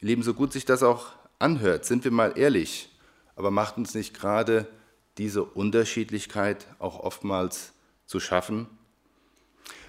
Ihr 0.00 0.08
Lieben, 0.08 0.22
so 0.22 0.32
gut 0.32 0.54
sich 0.54 0.64
das 0.64 0.82
auch 0.82 1.08
anhört, 1.38 1.84
sind 1.84 2.04
wir 2.04 2.10
mal 2.10 2.32
ehrlich, 2.38 2.88
aber 3.34 3.50
macht 3.50 3.76
uns 3.76 3.94
nicht 3.94 4.18
gerade 4.18 4.66
diese 5.18 5.44
Unterschiedlichkeit 5.44 6.66
auch 6.78 7.00
oftmals 7.00 7.74
zu 8.06 8.18
schaffen? 8.18 8.66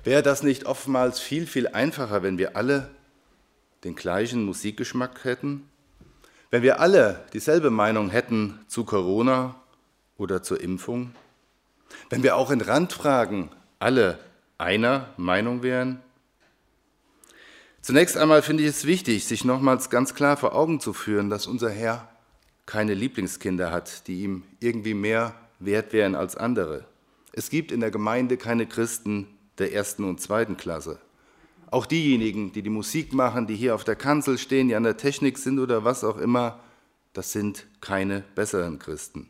Wäre 0.04 0.22
das 0.22 0.44
nicht 0.44 0.66
oftmals 0.66 1.22
viel, 1.22 1.48
viel 1.48 1.70
einfacher, 1.70 2.24
wenn 2.24 2.38
wir 2.38 2.58
alle 2.58 2.90
den 3.88 3.96
gleichen 3.96 4.44
Musikgeschmack 4.44 5.24
hätten? 5.24 5.68
Wenn 6.52 6.62
wir 6.62 6.80
alle 6.80 7.26
dieselbe 7.34 7.70
Meinung 7.70 8.10
hätten 8.10 8.60
zu 8.68 8.84
Corona 8.84 9.56
oder 10.18 10.44
zur 10.44 10.62
Impfung? 10.62 11.14
Wenn 12.10 12.22
wir 12.22 12.36
auch 12.36 12.52
in 12.52 12.62
Randfragen 12.62 13.50
alle 13.80 14.20
einer 14.58 15.14
Meinung 15.18 15.64
wären? 15.64 16.02
Zunächst 17.82 18.18
einmal 18.18 18.42
finde 18.42 18.64
ich 18.64 18.70
es 18.70 18.86
wichtig, 18.86 19.26
sich 19.26 19.46
nochmals 19.46 19.90
ganz 19.90 20.14
klar 20.14 20.36
vor 20.36 20.54
Augen 20.54 20.82
zu 20.82 20.92
führen, 20.92 21.30
dass 21.30 21.48
unser 21.48 21.70
Herr 21.70 22.10
keine 22.66 22.94
Lieblingskinder 22.94 23.72
hat, 23.72 24.08
die 24.08 24.24
ihm 24.24 24.44
irgendwie 24.60 24.94
mehr 24.94 25.34
wert 25.60 25.94
wären 25.94 26.16
als 26.16 26.36
andere. 26.36 26.86
Es 27.32 27.50
gibt 27.50 27.72
in 27.72 27.80
der 27.80 27.92
Gemeinde 27.92 28.36
keine 28.36 28.66
Christen 28.66 29.28
der 29.60 29.72
ersten 29.72 30.04
und 30.04 30.20
zweiten 30.20 30.58
Klasse. 30.58 31.00
Auch 31.70 31.86
diejenigen, 31.86 32.54
die 32.54 32.62
die 32.62 32.70
Musik 32.70 33.14
machen, 33.14 33.48
die 33.48 33.56
hier 33.56 33.76
auf 33.76 33.84
der 33.84 33.96
Kanzel 33.96 34.38
stehen, 34.38 34.70
die 34.70 34.76
an 34.76 34.84
der 34.84 34.98
Technik 34.98 35.38
sind 35.38 35.60
oder 35.60 35.84
was 35.84 36.04
auch 36.04 36.18
immer, 36.18 36.60
das 37.14 37.32
sind 37.32 37.66
keine 37.82 38.24
besseren 38.36 38.80
Christen. 38.80 39.30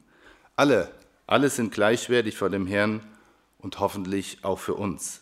Alle, 0.56 0.91
alle 1.25 1.50
sind 1.50 1.74
gleichwertig 1.74 2.38
vor 2.38 2.50
dem 2.50 2.67
Herrn 2.67 3.01
und 3.58 3.79
hoffentlich 3.79 4.39
auch 4.44 4.60
für 4.60 4.75
uns. 4.75 5.22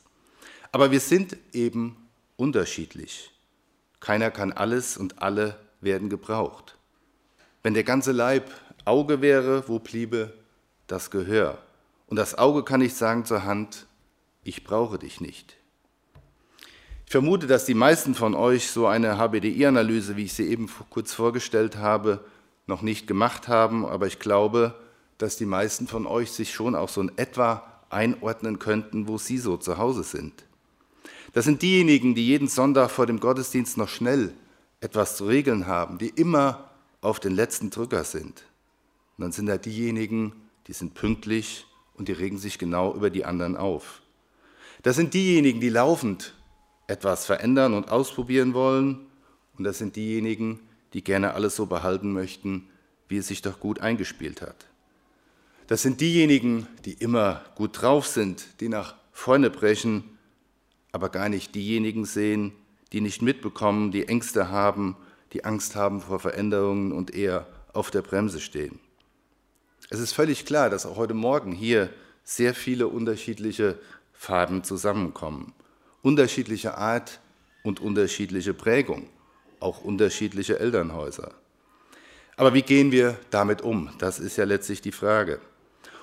Aber 0.72 0.91
wir 0.91 1.00
sind 1.00 1.38
eben 1.53 1.95
unterschiedlich. 2.36 3.31
Keiner 4.00 4.29
kann 4.29 4.51
alles 4.51 4.98
und 4.98 5.22
alle 5.22 5.57
werden 5.79 6.10
gebraucht. 6.10 6.77
Wenn 7.63 7.74
der 7.74 7.84
ganze 7.84 8.12
Leib 8.12 8.51
Auge 8.84 9.22
wäre, 9.22 9.67
wo 9.67 9.79
bliebe 9.79 10.34
das 10.88 11.10
Gehör? 11.10 11.57
Und 12.07 12.17
das 12.17 12.38
Auge 12.38 12.63
kann 12.63 12.81
nicht 12.81 12.95
sagen 12.95 13.25
zur 13.25 13.45
Hand, 13.45 13.88
ich 14.43 14.63
brauche 14.63 15.00
dich 15.00 15.22
nicht. 15.22 15.57
Ich 17.05 17.12
vermute, 17.12 17.47
dass 17.47 17.65
die 17.65 17.75
meisten 17.75 18.15
von 18.15 18.33
euch 18.33 18.71
so 18.71 18.88
eine 18.88 19.17
HBDI-Analyse, 19.17 20.17
wie 20.17 20.24
ich 20.24 20.33
sie 20.33 20.47
eben 20.47 20.69
kurz 20.89 21.13
vorgestellt 21.13 21.77
habe, 21.77 22.25
noch 22.67 22.81
nicht 22.81 23.05
gemacht 23.05 23.47
haben, 23.47 23.85
aber 23.85 24.07
ich 24.07 24.19
glaube, 24.19 24.74
dass 25.17 25.38
die 25.38 25.45
meisten 25.45 25.88
von 25.88 26.07
euch 26.07 26.31
sich 26.31 26.53
schon 26.53 26.75
auch 26.75 26.89
so 26.89 27.01
in 27.01 27.12
etwa 27.17 27.63
einordnen 27.89 28.59
könnten, 28.59 29.07
wo 29.07 29.17
sie 29.17 29.38
so 29.38 29.55
zu 29.55 29.77
Hause 29.77 30.03
sind. 30.03 30.45
Das 31.33 31.45
sind 31.45 31.62
diejenigen, 31.62 32.15
die 32.15 32.25
jeden 32.25 32.47
Sonntag 32.47 32.89
vor 32.89 33.05
dem 33.05 33.19
Gottesdienst 33.19 33.77
noch 33.77 33.89
schnell 33.89 34.33
etwas 34.81 35.15
zu 35.15 35.25
regeln 35.25 35.67
haben, 35.67 36.00
die 36.00 36.09
immer 36.09 36.71
auf 37.01 37.19
den 37.19 37.35
letzten 37.35 37.69
Drücker 37.69 38.03
sind. 38.03 38.43
Und 39.17 39.24
dann 39.24 39.31
sind 39.31 39.45
da 39.45 39.57
diejenigen, 39.57 40.33
die 40.67 40.74
sind 40.74 40.95
pünktlich 40.95 41.67
und 41.93 42.07
die 42.07 42.13
regen 42.13 42.39
sich 42.39 42.57
genau 42.57 42.93
über 42.93 43.09
die 43.09 43.25
anderen 43.25 43.55
auf. 43.57 44.01
Das 44.81 44.95
sind 44.95 45.13
diejenigen, 45.13 45.62
die 45.62 45.69
laufend 45.69 46.33
etwas 46.87 47.25
verändern 47.25 47.73
und 47.73 47.89
ausprobieren 47.89 48.53
wollen 48.53 49.05
und 49.57 49.63
das 49.63 49.77
sind 49.77 49.95
diejenigen, 49.95 50.59
die 50.93 51.03
gerne 51.03 51.33
alles 51.33 51.55
so 51.55 51.65
behalten 51.65 52.13
möchten, 52.13 52.67
wie 53.07 53.17
es 53.17 53.27
sich 53.27 53.41
doch 53.41 53.59
gut 53.59 53.79
eingespielt 53.79 54.41
hat. 54.41 54.65
Das 55.67 55.81
sind 55.81 55.99
diejenigen, 56.01 56.67
die 56.85 56.93
immer 56.93 57.43
gut 57.55 57.81
drauf 57.81 58.05
sind, 58.05 58.45
die 58.59 58.69
nach 58.69 58.95
vorne 59.11 59.49
brechen, 59.49 60.03
aber 60.91 61.09
gar 61.09 61.29
nicht 61.29 61.55
diejenigen 61.55 62.05
sehen, 62.05 62.53
die 62.93 63.01
nicht 63.01 63.21
mitbekommen, 63.21 63.91
die 63.91 64.07
Ängste 64.07 64.49
haben, 64.49 64.95
die 65.33 65.43
Angst 65.43 65.75
haben 65.75 66.01
vor 66.01 66.19
Veränderungen 66.19 66.91
und 66.91 67.13
eher 67.13 67.47
auf 67.73 67.91
der 67.91 68.01
Bremse 68.01 68.39
stehen. 68.39 68.79
Es 69.89 69.99
ist 69.99 70.13
völlig 70.13 70.45
klar, 70.45 70.69
dass 70.69 70.85
auch 70.85 70.97
heute 70.97 71.13
Morgen 71.13 71.51
hier 71.51 71.89
sehr 72.23 72.53
viele 72.53 72.87
unterschiedliche 72.87 73.77
Farben 74.13 74.63
zusammenkommen. 74.63 75.53
Unterschiedliche 76.05 76.77
Art 76.77 77.19
und 77.63 77.79
unterschiedliche 77.79 78.53
Prägung, 78.53 79.09
auch 79.59 79.83
unterschiedliche 79.83 80.59
Elternhäuser. 80.59 81.31
Aber 82.38 82.53
wie 82.53 82.62
gehen 82.62 82.91
wir 82.91 83.17
damit 83.31 83.63
um? 83.63 83.89
Das 83.97 84.19
ist 84.19 84.38
ja 84.38 84.43
letztlich 84.43 84.81
die 84.81 84.91
Frage. 84.91 85.39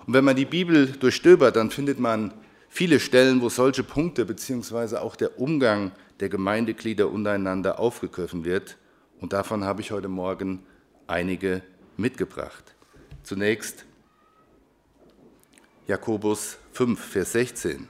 Und 0.04 0.14
wenn 0.14 0.24
man 0.24 0.34
die 0.34 0.44
Bibel 0.44 0.88
durchstöbert, 0.88 1.54
dann 1.54 1.70
findet 1.70 2.00
man 2.00 2.34
viele 2.68 2.98
Stellen, 2.98 3.42
wo 3.42 3.48
solche 3.48 3.84
Punkte 3.84 4.24
beziehungsweise 4.24 5.02
auch 5.02 5.14
der 5.14 5.38
Umgang 5.38 5.92
der 6.18 6.28
Gemeindeglieder 6.28 7.08
untereinander 7.08 7.78
aufgegriffen 7.78 8.44
wird. 8.44 8.78
Und 9.20 9.32
davon 9.32 9.62
habe 9.62 9.82
ich 9.82 9.92
heute 9.92 10.08
Morgen 10.08 10.64
einige 11.06 11.62
mitgebracht. 11.96 12.74
Zunächst 13.22 13.84
Jakobus 15.86 16.58
5, 16.72 16.98
Vers 17.00 17.30
16. 17.34 17.88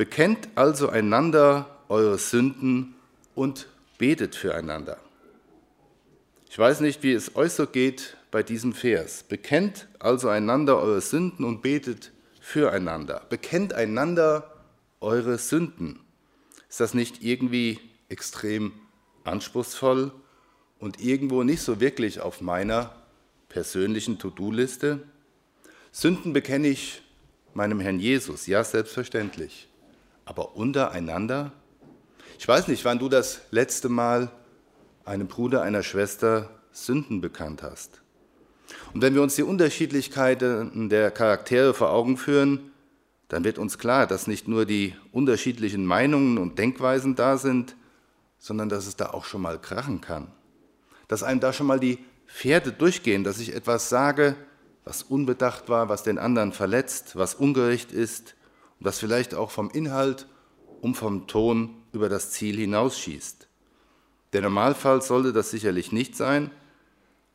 Bekennt 0.00 0.48
also 0.54 0.88
einander 0.88 1.76
eure 1.90 2.16
Sünden 2.16 2.94
und 3.34 3.68
betet 3.98 4.34
füreinander. 4.34 4.96
Ich 6.48 6.58
weiß 6.58 6.80
nicht, 6.80 7.02
wie 7.02 7.12
es 7.12 7.36
euch 7.36 7.52
so 7.52 7.66
geht 7.66 8.16
bei 8.30 8.42
diesem 8.42 8.72
Vers. 8.72 9.24
Bekennt 9.24 9.88
also 9.98 10.30
einander 10.30 10.78
eure 10.78 11.02
Sünden 11.02 11.44
und 11.44 11.60
betet 11.60 12.12
füreinander. 12.40 13.26
Bekennt 13.28 13.74
einander 13.74 14.50
eure 15.02 15.36
Sünden. 15.36 16.00
Ist 16.70 16.80
das 16.80 16.94
nicht 16.94 17.22
irgendwie 17.22 17.78
extrem 18.08 18.72
anspruchsvoll 19.24 20.12
und 20.78 20.98
irgendwo 20.98 21.42
nicht 21.42 21.60
so 21.60 21.78
wirklich 21.78 22.20
auf 22.20 22.40
meiner 22.40 22.94
persönlichen 23.50 24.18
To-Do-Liste? 24.18 25.00
Sünden 25.92 26.32
bekenne 26.32 26.68
ich 26.68 27.02
meinem 27.52 27.80
Herrn 27.80 28.00
Jesus, 28.00 28.46
ja 28.46 28.64
selbstverständlich. 28.64 29.66
Aber 30.30 30.54
untereinander? 30.54 31.50
Ich 32.38 32.46
weiß 32.46 32.68
nicht, 32.68 32.84
wann 32.84 33.00
du 33.00 33.08
das 33.08 33.40
letzte 33.50 33.88
Mal 33.88 34.30
einem 35.04 35.26
Bruder, 35.26 35.62
einer 35.62 35.82
Schwester 35.82 36.48
Sünden 36.70 37.20
bekannt 37.20 37.64
hast. 37.64 38.00
Und 38.94 39.02
wenn 39.02 39.16
wir 39.16 39.22
uns 39.22 39.34
die 39.34 39.42
Unterschiedlichkeiten 39.42 40.88
der 40.88 41.10
Charaktere 41.10 41.74
vor 41.74 41.90
Augen 41.90 42.16
führen, 42.16 42.70
dann 43.26 43.42
wird 43.42 43.58
uns 43.58 43.76
klar, 43.76 44.06
dass 44.06 44.28
nicht 44.28 44.46
nur 44.46 44.66
die 44.66 44.94
unterschiedlichen 45.10 45.84
Meinungen 45.84 46.38
und 46.38 46.60
Denkweisen 46.60 47.16
da 47.16 47.36
sind, 47.36 47.74
sondern 48.38 48.68
dass 48.68 48.86
es 48.86 48.94
da 48.94 49.06
auch 49.06 49.24
schon 49.24 49.42
mal 49.42 49.58
krachen 49.58 50.00
kann. 50.00 50.28
Dass 51.08 51.24
einem 51.24 51.40
da 51.40 51.52
schon 51.52 51.66
mal 51.66 51.80
die 51.80 51.98
Pferde 52.28 52.70
durchgehen, 52.70 53.24
dass 53.24 53.40
ich 53.40 53.52
etwas 53.52 53.88
sage, 53.88 54.36
was 54.84 55.02
unbedacht 55.02 55.68
war, 55.68 55.88
was 55.88 56.04
den 56.04 56.18
anderen 56.18 56.52
verletzt, 56.52 57.16
was 57.16 57.34
ungerecht 57.34 57.90
ist 57.90 58.36
das 58.80 58.98
vielleicht 58.98 59.34
auch 59.34 59.50
vom 59.50 59.70
Inhalt 59.70 60.26
und 60.80 60.94
vom 60.94 61.26
Ton 61.26 61.76
über 61.92 62.08
das 62.08 62.30
Ziel 62.30 62.56
hinausschießt. 62.56 63.46
Der 64.32 64.42
Normalfall 64.42 65.02
sollte 65.02 65.32
das 65.32 65.50
sicherlich 65.50 65.92
nicht 65.92 66.16
sein, 66.16 66.50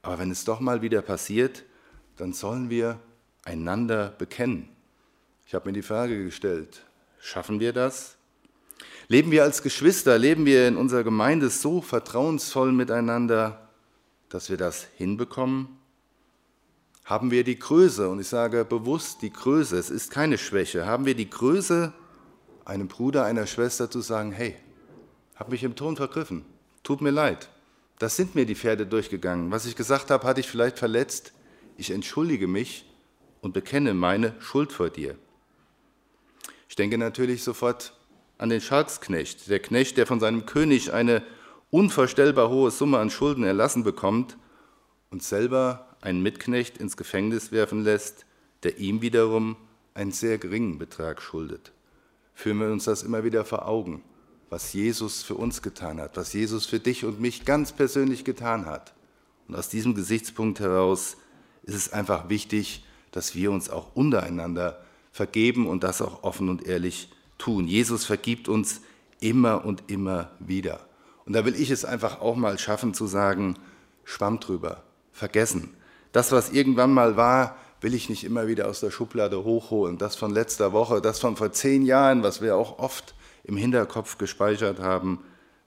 aber 0.02 0.20
wenn 0.20 0.32
es 0.32 0.46
doch 0.46 0.60
mal 0.60 0.82
wieder 0.82 1.02
passiert, 1.02 1.64
dann 2.18 2.34
sollen 2.34 2.70
wir 2.70 3.00
einander 3.44 4.10
bekennen. 4.18 4.70
Ich 5.46 5.54
habe 5.54 5.70
mir 5.70 5.74
die 5.74 5.82
Frage 5.82 6.24
gestellt, 6.24 6.84
schaffen 7.20 7.60
wir 7.60 7.74
das? 7.74 8.18
Leben 9.08 9.30
wir 9.32 9.44
als 9.44 9.62
Geschwister, 9.62 10.18
leben 10.18 10.46
wir 10.46 10.68
in 10.68 10.78
unserer 10.78 11.04
Gemeinde 11.04 11.50
so 11.50 11.82
vertrauensvoll 11.82 12.72
miteinander, 12.72 13.70
dass 14.30 14.50
wir 14.50 14.58
das 14.58 14.88
hinbekommen? 14.96 15.78
Haben 17.06 17.32
wir 17.32 17.44
die 17.44 17.58
Größe, 17.58 18.10
und 18.10 18.20
ich 18.20 18.28
sage 18.28 18.66
bewusst 18.66 19.22
die 19.22 19.32
Größe, 19.32 19.78
es 19.78 19.90
ist 19.90 20.12
keine 20.12 20.38
Schwäche, 20.38 20.86
haben 20.86 21.06
wir 21.06 21.16
die 21.16 21.30
Größe, 21.30 21.94
einem 22.66 22.88
Bruder, 22.88 23.24
einer 23.26 23.46
Schwester 23.46 23.90
zu 23.90 24.02
sagen, 24.02 24.32
hey, 24.32 24.56
habe 25.36 25.52
mich 25.52 25.64
im 25.64 25.76
Ton 25.76 25.96
vergriffen, 25.96 26.46
tut 26.84 27.02
mir 27.02 27.12
leid. 27.12 27.50
Das 28.00 28.16
sind 28.16 28.36
mir 28.36 28.46
die 28.46 28.56
Pferde 28.56 28.86
durchgegangen. 28.86 29.52
Was 29.52 29.66
ich 29.66 29.76
gesagt 29.76 30.12
habe, 30.12 30.28
hatte 30.28 30.42
ich 30.42 30.50
vielleicht 30.50 30.80
verletzt. 30.80 31.34
Ich 31.78 31.92
entschuldige 31.92 32.48
mich 32.48 32.86
und 33.42 33.54
bekenne 33.54 33.94
meine 33.94 34.34
Schuld 34.40 34.74
vor 34.74 34.90
dir. 34.90 35.16
Ich 36.68 36.76
denke 36.76 36.98
natürlich 36.98 37.44
sofort 37.44 37.94
an 38.38 38.50
den 38.50 38.60
Schalksknecht, 38.60 39.50
der 39.50 39.60
Knecht, 39.60 39.98
der 39.98 40.08
von 40.08 40.20
seinem 40.20 40.46
König 40.46 40.92
eine 40.92 41.24
unvorstellbar 41.70 42.50
hohe 42.50 42.72
Summe 42.72 42.98
an 42.98 43.10
Schulden 43.10 43.44
erlassen 43.44 43.84
bekommt 43.84 44.38
und 45.10 45.24
selber 45.24 45.85
einen 46.06 46.22
Mitknecht 46.22 46.78
ins 46.78 46.98
Gefängnis 46.98 47.52
werfen 47.52 47.84
lässt, 47.84 48.26
der 48.64 48.78
ihm 48.78 49.02
wiederum 49.02 49.58
einen 49.94 50.12
sehr 50.12 50.38
geringen 50.38 50.78
Betrag 50.78 51.22
schuldet. 51.22 51.72
Führen 52.34 52.60
wir 52.60 52.72
uns 52.72 52.86
das 52.86 53.04
immer 53.04 53.24
wieder 53.24 53.46
vor 53.46 53.68
Augen 53.68 54.04
was 54.50 54.74
Jesus 54.74 55.24
für 55.24 55.36
uns 55.36 55.62
getan 55.62 56.00
hat, 56.00 56.18
was 56.18 56.34
Jesus 56.34 56.66
für 56.66 56.80
dich 56.80 57.06
und 57.06 57.20
mich 57.20 57.46
ganz 57.46 57.72
persönlich 57.72 58.24
getan 58.24 58.66
hat. 58.66 58.94
Und 59.48 59.56
aus 59.56 59.70
diesem 59.70 59.96
Gesichtspunkt 59.96 60.60
heraus 60.60 61.18
ist 61.64 61.76
es 61.76 61.94
einfach 61.94 62.30
wichtig, 62.30 62.86
dass 63.12 63.36
wir 63.36 63.52
uns 63.52 63.70
auch 63.70 63.96
untereinander 63.96 64.82
vergeben 65.12 65.68
und 65.68 65.84
das 65.84 66.02
auch 66.02 66.24
offen 66.24 66.50
und 66.50 66.66
ehrlich 66.66 67.10
tun. 67.38 67.68
Jesus 67.68 68.06
vergibt 68.06 68.48
uns 68.48 68.82
immer 69.20 69.66
und 69.66 69.84
immer 69.88 70.32
wieder. 70.40 70.86
Und 71.26 71.34
da 71.34 71.46
will 71.46 71.56
ich 71.56 71.72
es 71.72 71.86
einfach 71.86 72.22
auch 72.22 72.36
mal 72.36 72.60
schaffen 72.60 72.94
zu 72.94 73.08
sagen, 73.08 73.58
schwamm 74.04 74.40
drüber, 74.40 74.84
vergessen. 75.12 75.74
Das, 76.16 76.32
was 76.32 76.50
irgendwann 76.50 76.94
mal 76.94 77.18
war, 77.18 77.58
will 77.82 77.94
ich 77.94 78.08
nicht 78.08 78.24
immer 78.24 78.48
wieder 78.48 78.70
aus 78.70 78.80
der 78.80 78.90
Schublade 78.90 79.44
hochholen. 79.44 79.98
Das 79.98 80.16
von 80.16 80.32
letzter 80.32 80.72
Woche, 80.72 81.02
das 81.02 81.20
von 81.20 81.36
vor 81.36 81.52
zehn 81.52 81.86
Jahren, 81.86 82.24
was 82.24 82.42
wir 82.42 82.56
auch 82.56 82.80
oft 82.80 83.16
im 83.44 83.58
Hinterkopf 83.58 84.18
gespeichert 84.18 84.80
haben. 84.80 85.20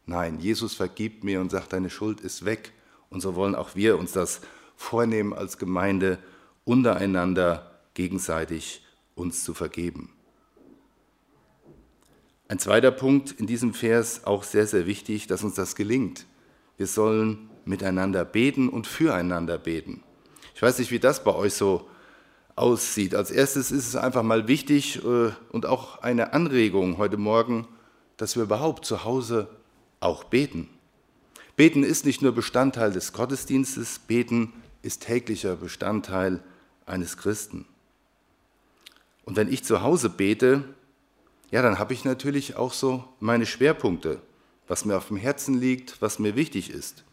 Nein, 0.06 0.40
Jesus 0.40 0.72
vergibt 0.72 1.22
mir 1.22 1.42
und 1.42 1.50
sagt, 1.50 1.74
deine 1.74 1.90
Schuld 1.90 2.22
ist 2.22 2.46
weg. 2.46 2.72
Und 3.10 3.20
so 3.20 3.34
wollen 3.34 3.54
auch 3.54 3.74
wir 3.74 3.98
uns 3.98 4.12
das 4.12 4.40
vornehmen 4.74 5.34
als 5.34 5.58
Gemeinde, 5.58 6.16
untereinander 6.64 7.70
gegenseitig 7.92 8.86
uns 9.16 9.44
zu 9.44 9.52
vergeben. 9.52 10.14
Ein 12.48 12.58
zweiter 12.58 12.90
Punkt 12.90 13.32
in 13.32 13.46
diesem 13.46 13.74
Vers, 13.74 14.24
auch 14.24 14.44
sehr, 14.44 14.66
sehr 14.66 14.86
wichtig, 14.86 15.26
dass 15.26 15.44
uns 15.44 15.56
das 15.56 15.76
gelingt. 15.76 16.24
Wir 16.78 16.86
sollen 16.86 17.50
miteinander 17.66 18.24
beten 18.24 18.70
und 18.70 18.86
füreinander 18.86 19.58
beten. 19.58 20.04
Ich 20.58 20.62
weiß 20.62 20.80
nicht, 20.80 20.90
wie 20.90 20.98
das 20.98 21.22
bei 21.22 21.32
euch 21.32 21.54
so 21.54 21.88
aussieht. 22.56 23.14
Als 23.14 23.30
erstes 23.30 23.70
ist 23.70 23.86
es 23.86 23.94
einfach 23.94 24.24
mal 24.24 24.48
wichtig 24.48 25.00
äh, 25.04 25.30
und 25.52 25.66
auch 25.66 26.02
eine 26.02 26.32
Anregung 26.32 26.98
heute 26.98 27.16
Morgen, 27.16 27.68
dass 28.16 28.34
wir 28.34 28.42
überhaupt 28.42 28.84
zu 28.84 29.04
Hause 29.04 29.46
auch 30.00 30.24
beten. 30.24 30.68
Beten 31.54 31.84
ist 31.84 32.04
nicht 32.04 32.22
nur 32.22 32.32
Bestandteil 32.32 32.90
des 32.90 33.12
Gottesdienstes, 33.12 34.00
beten 34.00 34.52
ist 34.82 35.04
täglicher 35.04 35.54
Bestandteil 35.54 36.42
eines 36.86 37.16
Christen. 37.16 37.64
Und 39.24 39.36
wenn 39.36 39.52
ich 39.52 39.62
zu 39.62 39.82
Hause 39.82 40.10
bete, 40.10 40.64
ja, 41.52 41.62
dann 41.62 41.78
habe 41.78 41.92
ich 41.92 42.04
natürlich 42.04 42.56
auch 42.56 42.72
so 42.72 43.04
meine 43.20 43.46
Schwerpunkte, 43.46 44.20
was 44.66 44.84
mir 44.84 44.96
auf 44.96 45.06
dem 45.06 45.18
Herzen 45.18 45.54
liegt, 45.54 46.02
was 46.02 46.18
mir 46.18 46.34
wichtig 46.34 46.70
ist. 46.70 47.04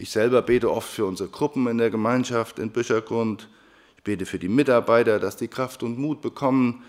Ich 0.00 0.12
selber 0.12 0.40
bete 0.40 0.70
oft 0.70 0.88
für 0.88 1.04
unsere 1.04 1.28
Gruppen 1.28 1.66
in 1.66 1.76
der 1.76 1.90
Gemeinschaft 1.90 2.58
in 2.58 2.70
Büschergrund, 2.70 3.50
ich 3.98 4.02
bete 4.02 4.24
für 4.24 4.38
die 4.38 4.48
Mitarbeiter, 4.48 5.20
dass 5.20 5.36
die 5.36 5.48
Kraft 5.48 5.82
und 5.82 5.98
Mut 5.98 6.22
bekommen, 6.22 6.84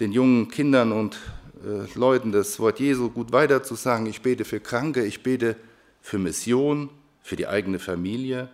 den 0.00 0.12
jungen 0.12 0.48
Kindern 0.48 0.92
und 0.92 1.18
äh, 1.62 1.86
Leuten 1.94 2.32
das 2.32 2.58
Wort 2.58 2.80
Jesu 2.80 3.10
gut 3.10 3.32
weiterzusagen. 3.32 4.06
Ich 4.06 4.22
bete 4.22 4.46
für 4.46 4.60
Kranke, 4.60 5.04
ich 5.04 5.22
bete 5.22 5.56
für 6.00 6.18
Mission, 6.18 6.88
für 7.20 7.36
die 7.36 7.48
eigene 7.48 7.78
Familie. 7.78 8.48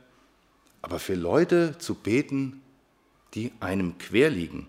Aber 0.82 0.98
für 0.98 1.14
Leute 1.14 1.76
zu 1.78 1.94
beten, 1.94 2.60
die 3.34 3.52
einem 3.60 3.96
quer 3.98 4.30
liegen. 4.30 4.66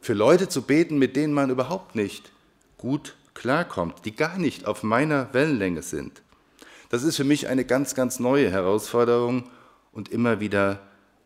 Für 0.00 0.14
Leute 0.14 0.48
zu 0.48 0.62
beten, 0.62 0.96
mit 0.96 1.14
denen 1.14 1.34
man 1.34 1.50
überhaupt 1.50 1.94
nicht 1.94 2.32
gut 2.78 3.16
klarkommt, 3.34 4.06
die 4.06 4.16
gar 4.16 4.38
nicht 4.38 4.64
auf 4.64 4.82
meiner 4.82 5.34
Wellenlänge 5.34 5.82
sind. 5.82 6.22
Das 6.88 7.02
ist 7.02 7.16
für 7.16 7.24
mich 7.24 7.48
eine 7.48 7.64
ganz, 7.64 7.94
ganz 7.94 8.18
neue 8.18 8.50
Herausforderung 8.50 9.50
und 9.92 10.08
immer 10.08 10.40
wieder 10.40 10.80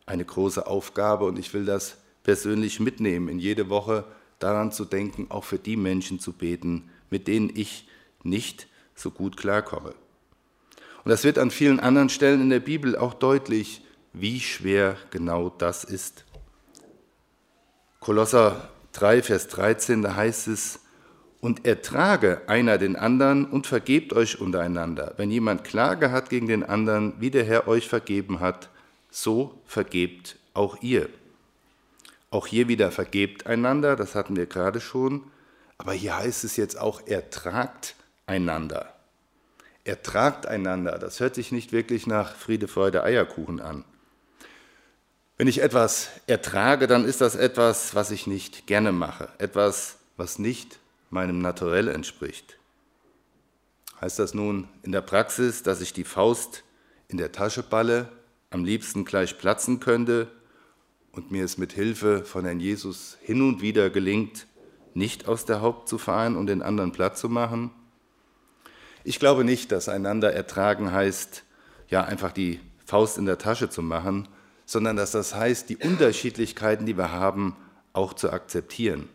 eine 0.05 0.25
große 0.25 0.67
Aufgabe 0.67 1.25
und 1.25 1.39
ich 1.39 1.53
will 1.53 1.65
das 1.65 1.97
persönlich 2.23 2.79
mitnehmen, 2.79 3.29
in 3.29 3.39
jede 3.39 3.69
Woche 3.69 4.05
daran 4.39 4.71
zu 4.71 4.83
denken, 4.83 5.27
auch 5.29 5.45
für 5.45 5.59
die 5.59 5.77
Menschen 5.77 6.19
zu 6.19 6.33
beten, 6.33 6.89
mit 7.09 7.27
denen 7.27 7.51
ich 7.53 7.87
nicht 8.23 8.67
so 8.95 9.11
gut 9.11 9.37
klarkomme. 9.37 9.95
Und 11.03 11.09
das 11.09 11.23
wird 11.23 11.37
an 11.37 11.51
vielen 11.51 11.79
anderen 11.79 12.09
Stellen 12.09 12.41
in 12.41 12.49
der 12.49 12.59
Bibel 12.59 12.97
auch 12.97 13.13
deutlich, 13.13 13.81
wie 14.13 14.39
schwer 14.39 14.97
genau 15.11 15.49
das 15.49 15.83
ist. 15.83 16.25
Kolosser 17.99 18.69
3, 18.93 19.23
Vers 19.23 19.47
13, 19.47 20.01
da 20.01 20.15
heißt 20.15 20.47
es, 20.47 20.79
und 21.43 21.65
ertrage 21.65 22.41
einer 22.47 22.77
den 22.77 22.95
anderen 22.95 23.43
und 23.43 23.67
vergebt 23.67 24.13
euch 24.13 24.39
untereinander. 24.39 25.13
Wenn 25.17 25.29
jemand 25.29 25.65
Klage 25.65 26.09
hat 26.09 26.29
gegen 26.29 26.47
den 26.47 26.63
anderen, 26.63 27.15
wie 27.19 27.31
der 27.31 27.43
Herr 27.43 27.67
euch 27.67 27.89
vergeben 27.89 28.39
hat, 28.39 28.69
so 29.11 29.59
vergebt 29.65 30.37
auch 30.53 30.81
ihr. 30.81 31.09
Auch 32.29 32.47
hier 32.47 32.69
wieder 32.69 32.91
vergebt 32.91 33.45
einander, 33.45 33.97
das 33.97 34.15
hatten 34.15 34.37
wir 34.37 34.45
gerade 34.45 34.79
schon, 34.79 35.21
aber 35.77 35.91
hier 35.91 36.17
heißt 36.17 36.45
es 36.45 36.55
jetzt 36.55 36.79
auch 36.79 37.05
ertragt 37.07 37.95
einander. 38.25 38.93
Ertragt 39.83 40.45
einander, 40.45 40.97
das 40.97 41.19
hört 41.19 41.35
sich 41.35 41.51
nicht 41.51 41.73
wirklich 41.73 42.07
nach 42.07 42.37
Friede, 42.37 42.69
Freude, 42.69 43.03
Eierkuchen 43.03 43.59
an. 43.59 43.83
Wenn 45.35 45.49
ich 45.49 45.61
etwas 45.61 46.07
ertrage, 46.25 46.87
dann 46.87 47.03
ist 47.03 47.19
das 47.19 47.35
etwas, 47.35 47.95
was 47.95 48.11
ich 48.11 48.27
nicht 48.27 48.65
gerne 48.65 48.93
mache, 48.93 49.27
etwas, 49.39 49.97
was 50.15 50.39
nicht 50.39 50.79
meinem 51.13 51.39
Naturell 51.39 51.87
entspricht. 51.87 52.57
Heißt 54.01 54.19
das 54.19 54.33
nun 54.33 54.67
in 54.81 54.91
der 54.91 55.01
Praxis, 55.01 55.63
dass 55.63 55.79
ich 55.79 55.93
die 55.93 56.03
Faust 56.03 56.63
in 57.07 57.17
der 57.17 57.31
Tasche 57.31 57.63
balle, 57.63 58.09
am 58.49 58.65
liebsten 58.65 59.05
gleich 59.05 59.37
platzen 59.37 59.79
könnte 59.79 60.27
und 61.11 61.31
mir 61.31 61.45
es 61.45 61.57
mit 61.57 61.71
Hilfe 61.71 62.25
von 62.25 62.43
Herrn 62.43 62.59
Jesus 62.59 63.17
hin 63.21 63.41
und 63.41 63.61
wieder 63.61 63.89
gelingt, 63.89 64.47
nicht 64.93 65.27
aus 65.27 65.45
der 65.45 65.61
Haupt 65.61 65.87
zu 65.87 65.97
fahren 65.97 66.35
und 66.35 66.47
den 66.47 66.61
anderen 66.61 66.91
platt 66.91 67.17
zu 67.17 67.29
machen? 67.29 67.71
Ich 69.03 69.19
glaube 69.19 69.43
nicht, 69.43 69.71
dass 69.71 69.89
einander 69.89 70.33
ertragen 70.33 70.91
heißt, 70.91 71.43
ja, 71.89 72.03
einfach 72.03 72.31
die 72.31 72.59
Faust 72.85 73.17
in 73.17 73.25
der 73.25 73.37
Tasche 73.37 73.69
zu 73.69 73.81
machen, 73.81 74.27
sondern 74.65 74.95
dass 74.95 75.11
das 75.11 75.35
heißt, 75.35 75.69
die 75.69 75.77
Unterschiedlichkeiten, 75.77 76.85
die 76.85 76.97
wir 76.97 77.11
haben, 77.11 77.55
auch 77.91 78.13
zu 78.13 78.31
akzeptieren. 78.31 79.09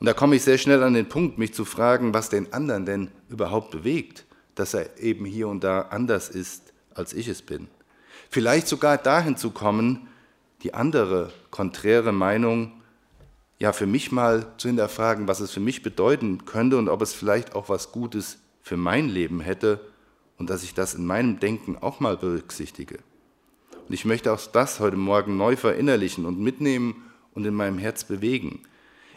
Und 0.00 0.06
da 0.06 0.12
komme 0.12 0.36
ich 0.36 0.42
sehr 0.42 0.58
schnell 0.58 0.82
an 0.82 0.94
den 0.94 1.08
Punkt, 1.08 1.38
mich 1.38 1.54
zu 1.54 1.64
fragen, 1.64 2.14
was 2.14 2.28
den 2.28 2.52
anderen 2.52 2.86
denn 2.86 3.10
überhaupt 3.28 3.70
bewegt, 3.70 4.24
dass 4.54 4.74
er 4.74 4.98
eben 4.98 5.24
hier 5.24 5.48
und 5.48 5.64
da 5.64 5.82
anders 5.82 6.28
ist, 6.28 6.72
als 6.94 7.12
ich 7.12 7.28
es 7.28 7.42
bin. 7.42 7.68
Vielleicht 8.30 8.68
sogar 8.68 8.98
dahin 8.98 9.36
zu 9.36 9.50
kommen, 9.50 10.08
die 10.62 10.74
andere, 10.74 11.32
konträre 11.50 12.12
Meinung, 12.12 12.72
ja, 13.58 13.72
für 13.72 13.86
mich 13.86 14.12
mal 14.12 14.46
zu 14.56 14.68
hinterfragen, 14.68 15.26
was 15.26 15.40
es 15.40 15.50
für 15.50 15.60
mich 15.60 15.82
bedeuten 15.82 16.44
könnte 16.44 16.76
und 16.76 16.88
ob 16.88 17.02
es 17.02 17.12
vielleicht 17.12 17.54
auch 17.54 17.68
was 17.68 17.90
Gutes 17.90 18.38
für 18.62 18.76
mein 18.76 19.08
Leben 19.08 19.40
hätte 19.40 19.80
und 20.36 20.48
dass 20.50 20.62
ich 20.62 20.74
das 20.74 20.94
in 20.94 21.06
meinem 21.06 21.40
Denken 21.40 21.76
auch 21.76 21.98
mal 21.98 22.16
berücksichtige. 22.16 22.98
Und 23.88 23.94
ich 23.94 24.04
möchte 24.04 24.32
auch 24.32 24.40
das 24.46 24.78
heute 24.78 24.96
Morgen 24.96 25.36
neu 25.36 25.56
verinnerlichen 25.56 26.24
und 26.24 26.38
mitnehmen 26.38 27.04
und 27.34 27.44
in 27.46 27.54
meinem 27.54 27.78
Herz 27.78 28.04
bewegen. 28.04 28.62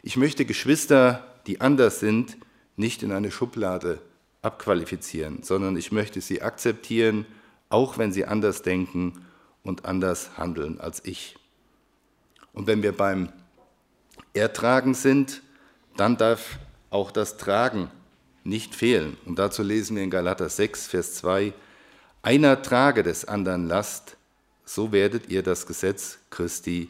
Ich 0.03 0.17
möchte 0.17 0.45
Geschwister, 0.45 1.25
die 1.47 1.61
anders 1.61 1.99
sind, 1.99 2.37
nicht 2.75 3.03
in 3.03 3.11
eine 3.11 3.31
Schublade 3.31 3.99
abqualifizieren, 4.41 5.43
sondern 5.43 5.77
ich 5.77 5.91
möchte 5.91 6.21
sie 6.21 6.41
akzeptieren, 6.41 7.25
auch 7.69 7.97
wenn 7.97 8.11
sie 8.11 8.25
anders 8.25 8.63
denken 8.63 9.25
und 9.63 9.85
anders 9.85 10.37
handeln 10.37 10.79
als 10.79 11.05
ich. 11.05 11.35
Und 12.53 12.67
wenn 12.67 12.81
wir 12.81 12.91
beim 12.91 13.31
Ertragen 14.33 14.93
sind, 14.93 15.41
dann 15.97 16.17
darf 16.17 16.57
auch 16.89 17.11
das 17.11 17.37
Tragen 17.37 17.89
nicht 18.43 18.73
fehlen. 18.73 19.17
Und 19.25 19.37
dazu 19.37 19.61
lesen 19.61 19.95
wir 19.95 20.03
in 20.03 20.09
Galater 20.09 20.49
6, 20.49 20.87
Vers 20.87 21.15
2, 21.15 21.53
einer 22.23 22.61
trage 22.61 23.03
des 23.03 23.25
anderen 23.25 23.67
Last, 23.67 24.17
so 24.65 24.91
werdet 24.91 25.29
ihr 25.29 25.43
das 25.43 25.67
Gesetz 25.67 26.17
Christi 26.29 26.89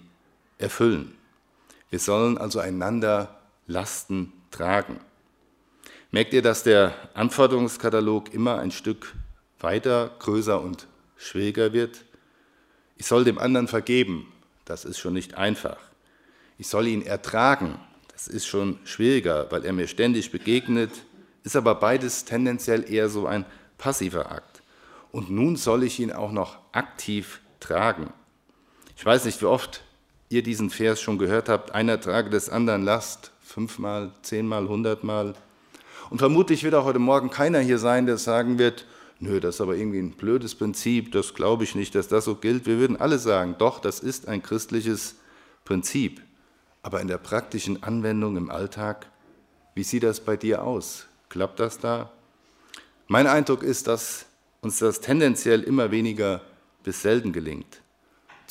erfüllen. 0.57 1.15
Wir 1.91 1.99
sollen 1.99 2.37
also 2.37 2.59
einander 2.59 3.37
Lasten 3.67 4.31
tragen. 4.49 5.01
Merkt 6.09 6.33
ihr, 6.33 6.41
dass 6.41 6.63
der 6.63 6.93
Anforderungskatalog 7.13 8.33
immer 8.33 8.59
ein 8.59 8.71
Stück 8.71 9.13
weiter, 9.59 10.09
größer 10.19 10.59
und 10.61 10.87
schwieriger 11.17 11.73
wird? 11.73 12.05
Ich 12.97 13.05
soll 13.05 13.25
dem 13.25 13.37
anderen 13.37 13.67
vergeben, 13.67 14.31
das 14.63 14.85
ist 14.85 14.99
schon 14.99 15.13
nicht 15.13 15.35
einfach. 15.35 15.77
Ich 16.57 16.67
soll 16.67 16.87
ihn 16.87 17.01
ertragen, 17.01 17.77
das 18.13 18.29
ist 18.29 18.47
schon 18.47 18.79
schwieriger, 18.85 19.51
weil 19.51 19.65
er 19.65 19.73
mir 19.73 19.87
ständig 19.87 20.31
begegnet, 20.31 20.91
ist 21.43 21.57
aber 21.57 21.75
beides 21.75 22.23
tendenziell 22.23 22.89
eher 22.89 23.09
so 23.09 23.27
ein 23.27 23.45
passiver 23.77 24.31
Akt. 24.31 24.61
Und 25.11 25.29
nun 25.29 25.57
soll 25.57 25.83
ich 25.83 25.99
ihn 25.99 26.13
auch 26.13 26.31
noch 26.31 26.57
aktiv 26.71 27.41
tragen. 27.59 28.13
Ich 28.95 29.05
weiß 29.05 29.25
nicht, 29.25 29.41
wie 29.41 29.47
oft 29.47 29.83
ihr 30.31 30.43
diesen 30.43 30.69
Vers 30.69 31.01
schon 31.01 31.17
gehört 31.17 31.49
habt, 31.49 31.75
einer 31.75 31.99
trage 31.99 32.29
des 32.29 32.49
anderen 32.49 32.83
Last, 32.83 33.31
fünfmal, 33.41 34.11
zehnmal, 34.21 34.67
hundertmal. 34.67 35.33
Und 36.09 36.19
vermutlich 36.19 36.63
wird 36.63 36.73
auch 36.73 36.85
heute 36.85 36.99
Morgen 36.99 37.29
keiner 37.29 37.59
hier 37.59 37.77
sein, 37.77 38.05
der 38.05 38.17
sagen 38.17 38.57
wird, 38.57 38.85
nö, 39.19 39.39
das 39.39 39.55
ist 39.55 39.61
aber 39.61 39.75
irgendwie 39.75 39.99
ein 39.99 40.11
blödes 40.11 40.55
Prinzip, 40.55 41.11
das 41.11 41.33
glaube 41.33 41.65
ich 41.65 41.75
nicht, 41.75 41.95
dass 41.95 42.07
das 42.07 42.25
so 42.25 42.35
gilt. 42.35 42.65
Wir 42.65 42.79
würden 42.79 42.99
alle 42.99 43.19
sagen, 43.19 43.55
doch, 43.57 43.79
das 43.79 43.99
ist 43.99 44.27
ein 44.27 44.41
christliches 44.41 45.15
Prinzip. 45.65 46.21
Aber 46.81 47.01
in 47.01 47.07
der 47.07 47.17
praktischen 47.17 47.83
Anwendung 47.83 48.37
im 48.37 48.49
Alltag, 48.49 49.07
wie 49.75 49.83
sieht 49.83 50.03
das 50.03 50.19
bei 50.21 50.37
dir 50.37 50.63
aus? 50.63 51.05
Klappt 51.29 51.59
das 51.59 51.77
da? 51.77 52.11
Mein 53.07 53.27
Eindruck 53.27 53.63
ist, 53.63 53.87
dass 53.87 54.25
uns 54.61 54.79
das 54.79 55.01
tendenziell 55.01 55.61
immer 55.61 55.91
weniger 55.91 56.41
bis 56.83 57.01
selten 57.01 57.33
gelingt. 57.33 57.80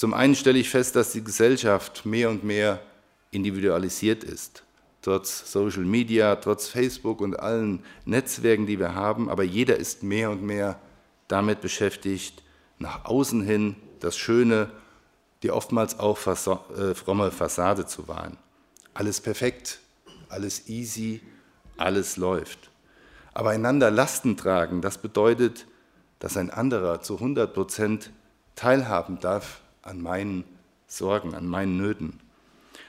Zum 0.01 0.15
einen 0.15 0.35
stelle 0.35 0.59
ich 0.59 0.71
fest, 0.71 0.97
dass 0.97 1.13
die 1.13 1.23
Gesellschaft 1.23 2.07
mehr 2.07 2.31
und 2.31 2.43
mehr 2.43 2.81
individualisiert 3.33 4.25
ist. 4.25 4.63
Trotz 5.03 5.53
Social 5.53 5.85
Media, 5.85 6.37
trotz 6.37 6.69
Facebook 6.69 7.21
und 7.21 7.39
allen 7.39 7.85
Netzwerken, 8.07 8.65
die 8.65 8.79
wir 8.79 8.95
haben, 8.95 9.29
aber 9.29 9.43
jeder 9.43 9.77
ist 9.77 10.03
mehr 10.03 10.31
und 10.31 10.43
mehr 10.43 10.81
damit 11.29 11.61
beschäftigt, 11.61 12.43
nach 12.79 13.05
außen 13.05 13.43
hin 13.43 13.77
das 13.99 14.17
Schöne, 14.17 14.71
die 15.43 15.51
oftmals 15.51 15.99
auch 15.99 16.19
äh, 16.27 16.95
fromme 16.95 17.31
Fassade 17.31 17.85
zu 17.85 18.09
wahren. 18.09 18.39
Alles 18.95 19.21
perfekt, 19.21 19.81
alles 20.31 20.67
easy, 20.71 21.21
alles 21.77 22.17
läuft. 22.17 22.71
Aber 23.35 23.51
einander 23.51 23.91
Lasten 23.91 24.39
tragen, 24.39 24.81
das 24.81 24.97
bedeutet, 24.97 25.67
dass 26.21 26.39
ein 26.39 26.49
anderer 26.49 27.03
zu 27.03 27.17
100 27.17 27.53
Prozent 27.53 28.11
teilhaben 28.55 29.21
darf 29.21 29.60
an 29.83 30.01
meinen 30.01 30.45
Sorgen, 30.87 31.35
an 31.35 31.47
meinen 31.47 31.77
Nöten. 31.77 32.21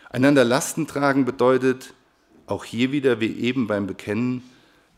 Einander 0.10 0.44
Lasten 0.44 0.88
tragen 0.88 1.26
bedeutet 1.26 1.94
auch 2.48 2.66
hier 2.66 2.92
wieder 2.92 3.20
wie 3.20 3.40
eben 3.40 3.68
beim 3.68 3.88
Bekennen, 3.88 4.44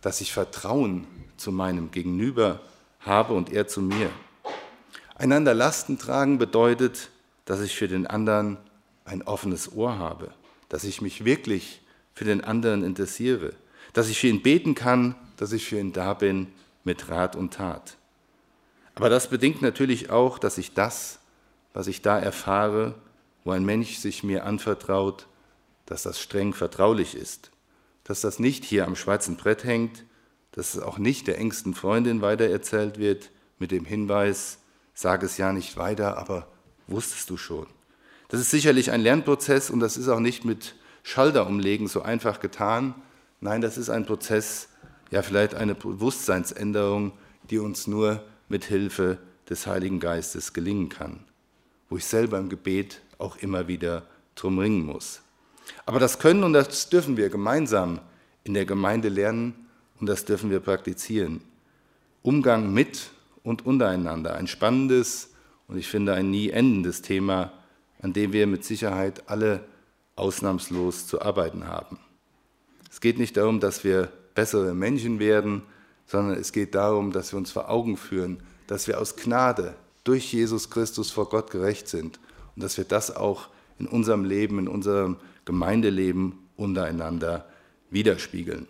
dass 0.01 0.21
ich 0.21 0.34
Vertrauen 0.34 1.08
zu 1.38 1.51
meinem 1.51 1.91
Gegenüber 1.91 2.62
habe 2.99 3.34
und 3.34 3.51
er 3.51 3.67
zu 3.67 3.82
mir. 3.82 4.10
Einander 5.15 5.53
Lasten 5.53 5.97
tragen 5.97 6.38
bedeutet, 6.38 7.10
dass 7.45 7.62
ich 7.62 7.75
für 7.75 7.88
den 7.88 8.08
anderen 8.08 8.58
ein 9.06 9.21
offenes 9.21 9.73
Ohr 9.73 9.97
habe, 9.97 10.32
dass 10.69 10.84
ich 10.84 11.01
mich 11.01 11.25
wirklich 11.25 11.82
für 12.13 12.25
den 12.25 12.43
anderen 12.43 12.84
interessiere, 12.84 13.53
dass 13.93 14.10
ich 14.10 14.19
für 14.19 14.27
ihn 14.27 14.41
beten 14.41 14.75
kann, 14.75 15.15
dass 15.38 15.51
ich 15.51 15.65
für 15.65 15.79
ihn 15.79 15.93
da 15.93 16.13
bin 16.13 16.47
mit 16.84 17.10
Rat 17.10 17.36
und 17.36 17.53
Tat. 17.53 17.97
Aber 18.95 19.10
das 19.10 19.29
bedingt 19.29 19.62
natürlich 19.62 20.10
auch, 20.10 20.39
dass 20.39 20.58
ich 20.58 20.73
das, 20.73 21.19
was 21.73 21.88
ich 21.88 22.01
da 22.01 22.17
erfahre, 22.19 22.95
wo 23.43 23.51
ein 23.51 23.65
Mensch 23.65 23.97
sich 23.97 24.23
mir 24.23 24.45
anvertraut, 24.45 25.27
dass 25.86 26.03
das 26.03 26.21
streng 26.21 26.53
vertraulich 26.53 27.15
ist, 27.15 27.51
dass 28.03 28.21
das 28.21 28.39
nicht 28.39 28.63
hier 28.63 28.86
am 28.86 28.95
schwarzen 28.95 29.36
Brett 29.36 29.63
hängt, 29.63 30.05
dass 30.51 30.75
es 30.75 30.81
auch 30.81 30.97
nicht 30.97 31.27
der 31.27 31.39
engsten 31.39 31.73
Freundin 31.73 32.21
weitererzählt 32.21 32.99
wird 32.99 33.31
mit 33.59 33.71
dem 33.71 33.86
Hinweis, 33.86 34.59
sag 34.93 35.23
es 35.23 35.38
ja 35.38 35.51
nicht 35.51 35.77
weiter, 35.77 36.17
aber 36.17 36.47
wusstest 36.88 37.29
du 37.29 37.38
schon. 37.38 37.67
Das 38.29 38.39
ist 38.39 38.51
sicherlich 38.51 38.91
ein 38.91 39.01
Lernprozess 39.01 39.69
und 39.69 39.79
das 39.79 39.97
ist 39.97 40.07
auch 40.07 40.19
nicht 40.19 40.45
mit 40.45 40.75
Schalter 41.01 41.47
umlegen 41.47 41.88
so 41.88 42.01
einfach 42.01 42.39
getan. 42.39 42.95
Nein, 43.41 43.62
das 43.62 43.77
ist 43.77 43.89
ein 43.89 44.05
Prozess, 44.05 44.69
ja 45.12 45.21
vielleicht 45.21 45.55
eine 45.55 45.75
Bewusstseinsänderung, 45.75 47.12
die 47.49 47.59
uns 47.59 47.88
nur 47.88 48.23
mit 48.47 48.63
Hilfe 48.63 49.17
des 49.49 49.67
Heiligen 49.67 49.99
Geistes 49.99 50.53
gelingen 50.53 50.89
kann 50.89 51.25
wo 51.89 51.98
ich 51.98 52.06
selber 52.06 52.39
im 52.39 52.50
Gebet 52.50 53.02
auch 53.17 53.38
immer 53.38 53.67
wieder 53.67 54.04
drum 54.36 54.60
ringen 54.60 54.86
muss. 54.86 55.22
Aber 55.86 56.00
das 56.00 56.19
können 56.19 56.43
und 56.43 56.54
das 56.54 56.89
dürfen 56.89 57.17
wir 57.17 57.30
gemeinsam 57.30 58.00
in 58.43 58.54
der 58.54 58.65
Gemeinde 58.65 59.10
lernen 59.10 59.54
und 60.00 60.08
das 60.08 60.26
dürfen 60.26 60.50
wir 60.50 60.60
praktizieren. 60.60 61.41
Umgang 62.22 62.74
mit 62.74 63.10
und 63.43 63.65
untereinander. 63.65 64.36
Ein 64.36 64.48
spannendes 64.48 65.30
und 65.67 65.78
ich 65.78 65.88
finde 65.88 66.13
ein 66.13 66.30
nie 66.30 66.50
endendes 66.50 67.02
Thema, 67.02 67.52
an 68.02 68.13
dem 68.13 68.34
wir 68.34 68.48
mit 68.48 68.63
Sicherheit 68.65 69.24
alle 69.28 69.63
ausnahmslos 70.15 71.08
zu 71.08 71.22
arbeiten 71.22 71.67
haben. 71.67 72.00
Es 72.91 73.02
geht 73.02 73.17
nicht 73.17 73.38
darum, 73.38 73.60
dass 73.60 73.84
wir 73.84 74.12
bessere 74.36 74.74
Menschen 74.74 75.19
werden, 75.19 75.63
sondern 76.06 76.38
es 76.38 76.52
geht 76.52 76.76
darum, 76.76 77.12
dass 77.12 77.32
wir 77.34 77.38
uns 77.38 77.52
vor 77.52 77.69
Augen 77.69 77.98
führen, 77.98 78.43
dass 78.67 78.88
wir 78.88 79.00
aus 79.00 79.15
Gnade 79.15 79.76
durch 80.04 80.34
Jesus 80.34 80.70
Christus 80.70 81.12
vor 81.12 81.30
Gott 81.30 81.52
gerecht 81.52 81.88
sind 81.88 82.20
und 82.56 82.63
dass 82.63 82.78
wir 82.78 82.86
das 82.86 83.16
auch 83.16 83.48
in 83.80 83.88
unserem 83.88 84.26
Leben, 84.26 84.60
in 84.60 84.68
unserem 84.68 85.18
Gemeindeleben 85.46 86.39
untereinander 86.56 87.48
widerspiegeln. 87.89 88.68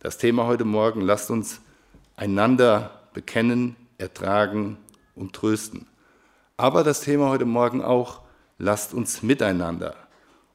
Das 0.00 0.18
Thema 0.18 0.46
heute 0.46 0.64
Morgen, 0.64 1.00
lasst 1.00 1.30
uns 1.30 1.60
einander 2.16 3.08
bekennen, 3.14 3.76
ertragen 3.96 4.76
und 5.14 5.32
trösten. 5.32 5.86
Aber 6.56 6.84
das 6.84 7.00
Thema 7.00 7.30
heute 7.30 7.44
Morgen 7.44 7.82
auch, 7.82 8.20
lasst 8.58 8.94
uns 8.94 9.22
miteinander. 9.22 9.94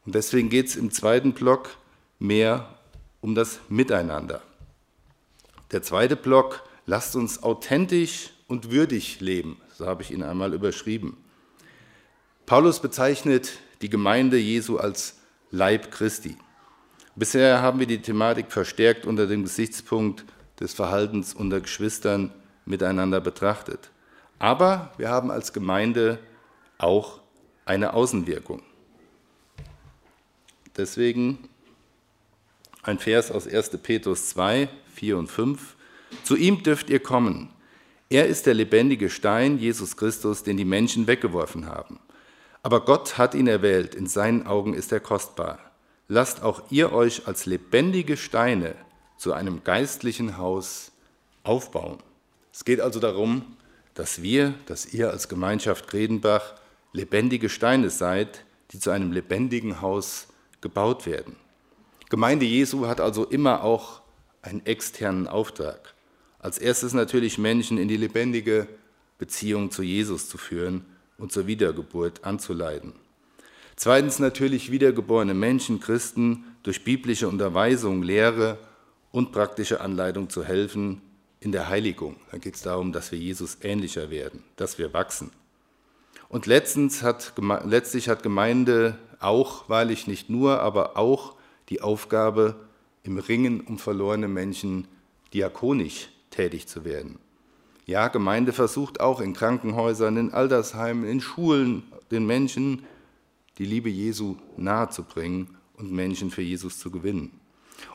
Und 0.05 0.15
deswegen 0.15 0.49
geht 0.49 0.67
es 0.67 0.75
im 0.75 0.91
zweiten 0.91 1.33
Block 1.33 1.69
mehr 2.19 2.67
um 3.21 3.35
das 3.35 3.59
Miteinander. 3.69 4.41
Der 5.71 5.81
zweite 5.81 6.15
Block, 6.15 6.61
lasst 6.85 7.15
uns 7.15 7.41
authentisch 7.41 8.32
und 8.47 8.71
würdig 8.71 9.19
leben. 9.19 9.59
So 9.73 9.85
habe 9.85 10.03
ich 10.03 10.11
ihn 10.11 10.23
einmal 10.23 10.53
überschrieben. 10.53 11.17
Paulus 12.45 12.81
bezeichnet 12.81 13.59
die 13.81 13.89
Gemeinde 13.89 14.37
Jesu 14.37 14.77
als 14.77 15.19
Leib 15.51 15.91
Christi. 15.91 16.37
Bisher 17.15 17.61
haben 17.61 17.79
wir 17.79 17.87
die 17.87 18.01
Thematik 18.01 18.51
verstärkt 18.51 19.05
unter 19.05 19.27
dem 19.27 19.43
Gesichtspunkt 19.43 20.25
des 20.59 20.73
Verhaltens 20.73 21.33
unter 21.33 21.61
Geschwistern 21.61 22.33
miteinander 22.65 23.21
betrachtet. 23.21 23.91
Aber 24.39 24.91
wir 24.97 25.09
haben 25.09 25.31
als 25.31 25.53
Gemeinde 25.53 26.19
auch 26.77 27.21
eine 27.65 27.93
Außenwirkung. 27.93 28.61
Deswegen 30.75 31.49
ein 32.81 32.99
Vers 32.99 33.31
aus 33.31 33.47
1. 33.47 33.77
Petrus 33.81 34.29
2, 34.29 34.67
4 34.95 35.17
und 35.17 35.27
5. 35.27 35.75
Zu 36.23 36.35
ihm 36.35 36.63
dürft 36.63 36.89
ihr 36.89 36.99
kommen. 36.99 37.49
Er 38.13 38.27
ist 38.27 38.45
der 38.45 38.53
lebendige 38.53 39.09
Stein, 39.09 39.57
Jesus 39.57 39.97
Christus, 39.97 40.43
den 40.43 40.55
die 40.55 40.65
Menschen 40.65 41.07
weggeworfen 41.07 41.65
haben. 41.65 41.99
Aber 42.61 42.85
Gott 42.85 43.17
hat 43.17 43.33
ihn 43.33 43.47
erwählt, 43.47 43.95
in 43.95 44.05
seinen 44.05 44.45
Augen 44.45 44.75
ist 44.75 44.91
er 44.91 44.99
kostbar. 44.99 45.57
Lasst 46.07 46.43
auch 46.43 46.61
ihr 46.69 46.93
euch 46.93 47.27
als 47.27 47.47
lebendige 47.47 48.15
Steine 48.15 48.75
zu 49.17 49.33
einem 49.33 49.63
geistlichen 49.63 50.37
Haus 50.37 50.91
aufbauen. 51.41 51.97
Es 52.53 52.65
geht 52.65 52.81
also 52.81 52.99
darum, 52.99 53.57
dass 53.95 54.21
wir, 54.21 54.53
dass 54.67 54.93
ihr 54.93 55.09
als 55.09 55.27
Gemeinschaft 55.27 55.87
Gredenbach 55.87 56.53
lebendige 56.91 57.49
Steine 57.49 57.89
seid, 57.89 58.45
die 58.73 58.79
zu 58.79 58.91
einem 58.91 59.11
lebendigen 59.11 59.81
Haus 59.81 60.27
gebaut 60.61 61.07
werden. 61.07 61.35
Gemeinde 62.11 62.45
Jesu 62.45 62.85
hat 62.85 63.01
also 63.01 63.25
immer 63.25 63.63
auch 63.63 64.01
einen 64.43 64.63
externen 64.67 65.27
Auftrag. 65.27 65.92
Als 66.43 66.57
erstes 66.57 66.93
natürlich 66.93 67.37
Menschen 67.37 67.77
in 67.77 67.87
die 67.87 67.95
lebendige 67.95 68.67
Beziehung 69.17 69.71
zu 69.71 69.81
Jesus 69.81 70.27
zu 70.27 70.37
führen 70.37 70.83
und 71.17 71.31
zur 71.31 71.47
Wiedergeburt 71.47 72.25
anzuleiten. 72.25 72.91
Zweitens 73.77 74.19
natürlich 74.19 74.69
wiedergeborene 74.69 75.33
Menschen, 75.33 75.79
Christen, 75.79 76.43
durch 76.61 76.83
biblische 76.83 77.29
Unterweisung, 77.29 78.03
Lehre 78.03 78.57
und 79.13 79.31
praktische 79.31 79.79
Anleitung 79.79 80.29
zu 80.29 80.43
helfen 80.43 81.01
in 81.39 81.53
der 81.53 81.69
Heiligung. 81.69 82.17
Da 82.29 82.37
geht 82.39 82.55
es 82.55 82.61
darum, 82.61 82.91
dass 82.91 83.13
wir 83.13 83.19
Jesus 83.19 83.59
ähnlicher 83.61 84.09
werden, 84.09 84.43
dass 84.57 84.77
wir 84.77 84.91
wachsen. 84.91 85.31
Und 86.27 86.45
letztens 86.45 87.03
hat, 87.03 87.31
letztlich 87.63 88.09
hat 88.09 88.21
Gemeinde 88.21 88.97
auch, 89.21 89.69
weil 89.69 89.91
ich 89.91 90.07
nicht 90.07 90.29
nur, 90.29 90.59
aber 90.59 90.97
auch 90.97 91.37
die 91.69 91.81
Aufgabe, 91.81 92.55
im 93.03 93.17
Ringen 93.17 93.61
um 93.61 93.79
verlorene 93.79 94.27
Menschen 94.27 94.89
diakonisch 95.33 96.09
tätig 96.33 96.67
zu 96.67 96.83
werden. 96.83 97.19
Ja, 97.85 98.07
Gemeinde 98.07 98.53
versucht 98.53 98.99
auch 98.99 99.19
in 99.19 99.33
Krankenhäusern, 99.33 100.17
in 100.17 100.33
Altersheimen, 100.33 101.05
in 101.05 101.21
Schulen 101.21 101.83
den 102.11 102.25
Menschen 102.25 102.83
die 103.57 103.65
Liebe 103.65 103.89
Jesu 103.89 104.37
nahezubringen 104.57 105.57
und 105.77 105.91
Menschen 105.91 106.31
für 106.31 106.41
Jesus 106.41 106.79
zu 106.79 106.91
gewinnen. 106.91 107.39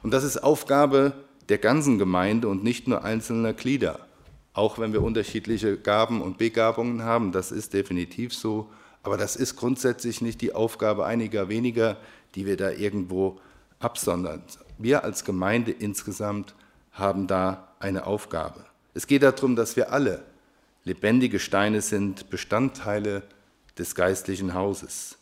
Und 0.03 0.12
das 0.12 0.24
ist 0.24 0.38
Aufgabe 0.38 1.14
der 1.48 1.59
ganzen 1.59 1.98
Gemeinde 1.98 2.48
und 2.48 2.62
nicht 2.62 2.87
nur 2.87 3.05
einzelner 3.05 3.55
Glieder. 3.55 4.07
Auch 4.53 4.79
wenn 4.79 4.92
wir 4.92 5.03
unterschiedliche 5.03 5.79
Gaben 5.79 6.20
und 6.20 6.38
Begabungen 6.38 7.03
haben, 7.03 7.33
das 7.33 7.51
ist 7.51 7.72
definitiv 7.72 8.35
so. 8.35 8.68
Aber 9.03 9.16
das 9.16 9.37
ist 9.37 9.57
grundsätzlich 9.57 10.20
nicht 10.20 10.40
die 10.40 10.53
Aufgabe 10.53 11.07
einiger 11.07 11.48
weniger, 11.48 11.96
die 12.35 12.44
wir 12.44 12.57
da 12.57 12.70
irgendwo 12.70 13.40
absondern. 13.79 14.42
Wir 14.77 15.05
als 15.05 15.24
Gemeinde 15.24 15.70
insgesamt 15.70 16.55
haben 16.98 17.26
da 17.26 17.68
eine 17.80 18.06
Aufgabe. 18.06 18.64
Es 18.94 19.06
geht 19.06 19.22
darum, 19.22 19.56
dass 19.56 19.76
wir 19.76 19.92
alle 19.92 20.24
lebendige 20.84 21.38
Steine 21.38 21.82
sind, 21.82 22.30
Bestandteile 22.30 23.22
des 23.78 23.94
geistlichen 23.94 24.54
Hauses. 24.54 25.18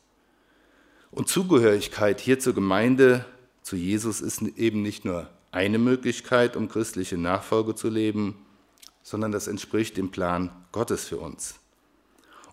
Und 1.10 1.28
Zugehörigkeit 1.28 2.20
hier 2.20 2.38
zur 2.38 2.54
Gemeinde, 2.54 3.24
zu 3.62 3.76
Jesus, 3.76 4.20
ist 4.20 4.42
eben 4.42 4.82
nicht 4.82 5.04
nur 5.04 5.28
eine 5.50 5.78
Möglichkeit, 5.78 6.56
um 6.56 6.68
christliche 6.68 7.16
Nachfolge 7.16 7.74
zu 7.74 7.88
leben, 7.88 8.46
sondern 9.02 9.32
das 9.32 9.46
entspricht 9.46 9.96
dem 9.96 10.10
Plan 10.10 10.50
Gottes 10.72 11.06
für 11.06 11.18
uns. 11.18 11.56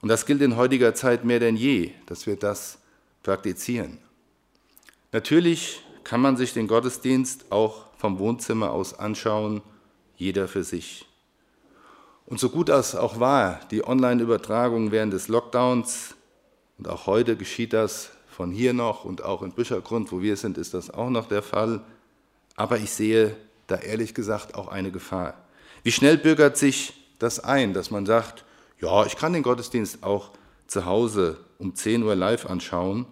Und 0.02 0.10
das 0.10 0.26
gilt 0.26 0.42
in 0.42 0.56
heutiger 0.56 0.94
Zeit 0.94 1.24
mehr 1.24 1.40
denn 1.40 1.56
je, 1.56 1.92
dass 2.06 2.28
wir 2.28 2.36
das 2.36 2.80
praktizieren. 3.24 4.00
Natürlich 5.12 5.82
kann 6.04 6.22
man 6.22 6.36
sich 6.38 6.54
den 6.54 6.68
Gottesdienst 6.68 7.52
auch 7.52 7.86
vom 8.04 8.20
Wohnzimmer 8.20 8.72
aus 8.72 9.00
anschauen, 9.00 9.62
jeder 10.18 10.50
für 10.50 10.66
sich. 10.66 11.06
Und 12.26 12.38
so 12.38 12.50
gut 12.50 12.68
das 12.68 12.98
auch 12.98 13.22
war, 13.22 13.62
die 13.72 13.88
Online-Übertragung 13.88 14.92
während 14.92 15.14
des 15.14 15.30
Lockdowns, 15.30 16.14
und 16.78 16.90
auch 16.90 17.08
heute 17.08 17.38
geschieht 17.38 17.72
das 17.72 18.12
von 18.28 18.52
hier 18.52 18.74
noch 18.74 19.06
und 19.06 19.24
auch 19.24 19.42
in 19.42 19.54
Büchergrund, 19.54 20.12
wo 20.12 20.20
wir 20.20 20.36
sind, 20.36 20.58
ist 20.58 20.74
das 20.74 20.90
auch 20.90 21.10
noch 21.10 21.30
der 21.30 21.42
Fall. 21.42 21.80
Aber 22.58 22.78
ich 22.78 22.92
sehe 22.92 23.38
da 23.68 23.78
ehrlich 23.78 24.14
gesagt 24.14 24.56
auch 24.56 24.68
eine 24.68 24.92
Gefahr. 24.92 25.36
Wie 25.84 25.94
schnell 25.94 26.18
bürgert 26.18 26.58
sich 26.58 27.08
das 27.20 27.40
ein, 27.40 27.74
dass 27.74 27.90
man 27.90 28.06
sagt, 28.06 28.44
ja, 28.82 29.06
ich 29.06 29.16
kann 29.16 29.32
den 29.32 29.44
Gottesdienst 29.44 30.04
auch 30.04 30.32
zu 30.68 30.86
Hause 30.86 31.38
um 31.58 31.74
10 31.74 32.04
Uhr 32.04 32.16
live 32.16 32.48
anschauen. 32.48 33.06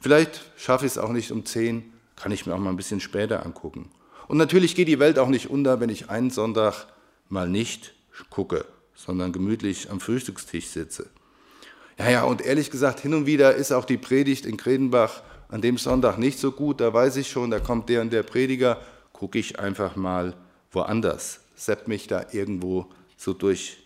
Vielleicht 0.00 0.42
schaffe 0.56 0.86
ich 0.86 0.92
es 0.92 0.98
auch 0.98 1.10
nicht 1.10 1.32
um 1.32 1.44
10, 1.44 1.92
kann 2.14 2.30
ich 2.30 2.46
mir 2.46 2.54
auch 2.54 2.60
mal 2.60 2.70
ein 2.70 2.76
bisschen 2.76 3.00
später 3.00 3.44
angucken. 3.44 3.90
Und 4.28 4.36
natürlich 4.36 4.74
geht 4.74 4.88
die 4.88 4.98
Welt 4.98 5.18
auch 5.18 5.28
nicht 5.28 5.50
unter, 5.50 5.80
wenn 5.80 5.88
ich 5.88 6.10
einen 6.10 6.30
Sonntag 6.30 6.86
mal 7.28 7.48
nicht 7.48 7.94
gucke, 8.30 8.66
sondern 8.94 9.32
gemütlich 9.32 9.90
am 9.90 10.00
Frühstückstisch 10.00 10.66
sitze. 10.66 11.08
Ja, 11.98 12.10
ja, 12.10 12.24
und 12.24 12.42
ehrlich 12.42 12.70
gesagt, 12.70 13.00
hin 13.00 13.14
und 13.14 13.26
wieder 13.26 13.54
ist 13.54 13.72
auch 13.72 13.84
die 13.84 13.96
Predigt 13.96 14.46
in 14.46 14.56
Kredenbach 14.56 15.22
an 15.48 15.62
dem 15.62 15.78
Sonntag 15.78 16.18
nicht 16.18 16.38
so 16.38 16.52
gut. 16.52 16.80
Da 16.80 16.92
weiß 16.92 17.16
ich 17.16 17.28
schon, 17.28 17.50
da 17.50 17.58
kommt 17.58 17.88
der 17.88 18.02
und 18.02 18.12
der 18.12 18.22
Prediger, 18.22 18.80
gucke 19.12 19.38
ich 19.38 19.58
einfach 19.58 19.96
mal 19.96 20.36
woanders, 20.70 21.40
sepp 21.56 21.88
mich 21.88 22.06
da 22.06 22.26
irgendwo 22.30 22.86
so 23.16 23.32
durch. 23.32 23.78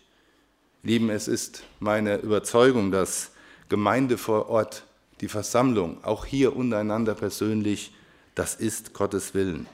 Lieben, 0.83 1.09
es 1.09 1.29
ist 1.29 1.63
meine 1.79 2.17
Überzeugung, 2.17 2.91
dass 2.91 3.31
Gemeinde 3.69 4.17
vor 4.17 4.49
Ort, 4.49 4.83
die 5.21 5.29
Versammlung, 5.29 6.03
auch 6.03 6.25
hier 6.25 6.55
untereinander 6.55 7.15
persönlich, 7.15 7.93
das 8.35 8.55
ist 8.55 8.93
Gottes 8.93 9.33
Willen. 9.33 9.67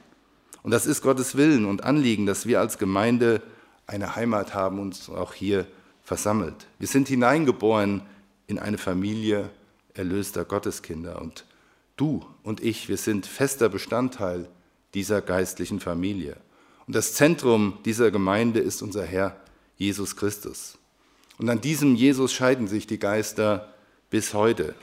Und 0.62 0.70
das 0.70 0.86
ist 0.86 1.02
Gottes 1.02 1.36
Willen 1.36 1.64
und 1.64 1.84
Anliegen, 1.84 2.26
dass 2.26 2.46
wir 2.46 2.60
als 2.60 2.78
Gemeinde 2.78 3.42
eine 3.86 4.14
Heimat 4.16 4.54
haben 4.54 4.78
und 4.78 4.86
uns 4.86 5.08
auch 5.08 5.32
hier 5.32 5.66
versammelt. 6.02 6.66
Wir 6.78 6.88
sind 6.88 7.08
hineingeboren 7.08 8.02
in 8.46 8.58
eine 8.58 8.78
Familie 8.78 9.50
erlöster 9.94 10.44
Gotteskinder 10.44 11.20
und 11.20 11.44
du 11.96 12.24
und 12.42 12.62
ich, 12.62 12.88
wir 12.88 12.96
sind 12.96 13.26
fester 13.26 13.68
Bestandteil 13.68 14.48
dieser 14.94 15.22
geistlichen 15.22 15.80
Familie. 15.80 16.36
Und 16.86 16.96
das 16.96 17.14
Zentrum 17.14 17.78
dieser 17.84 18.10
Gemeinde 18.10 18.60
ist 18.60 18.82
unser 18.82 19.04
Herr 19.04 19.36
Jesus 19.76 20.16
Christus. 20.16 20.78
Und 21.38 21.48
an 21.48 21.60
diesem 21.60 21.94
Jesus 21.94 22.32
scheiden 22.32 22.68
sich 22.68 22.86
die 22.86 22.98
Geister 22.98 23.72
bis 24.10 24.34
heute. 24.34 24.74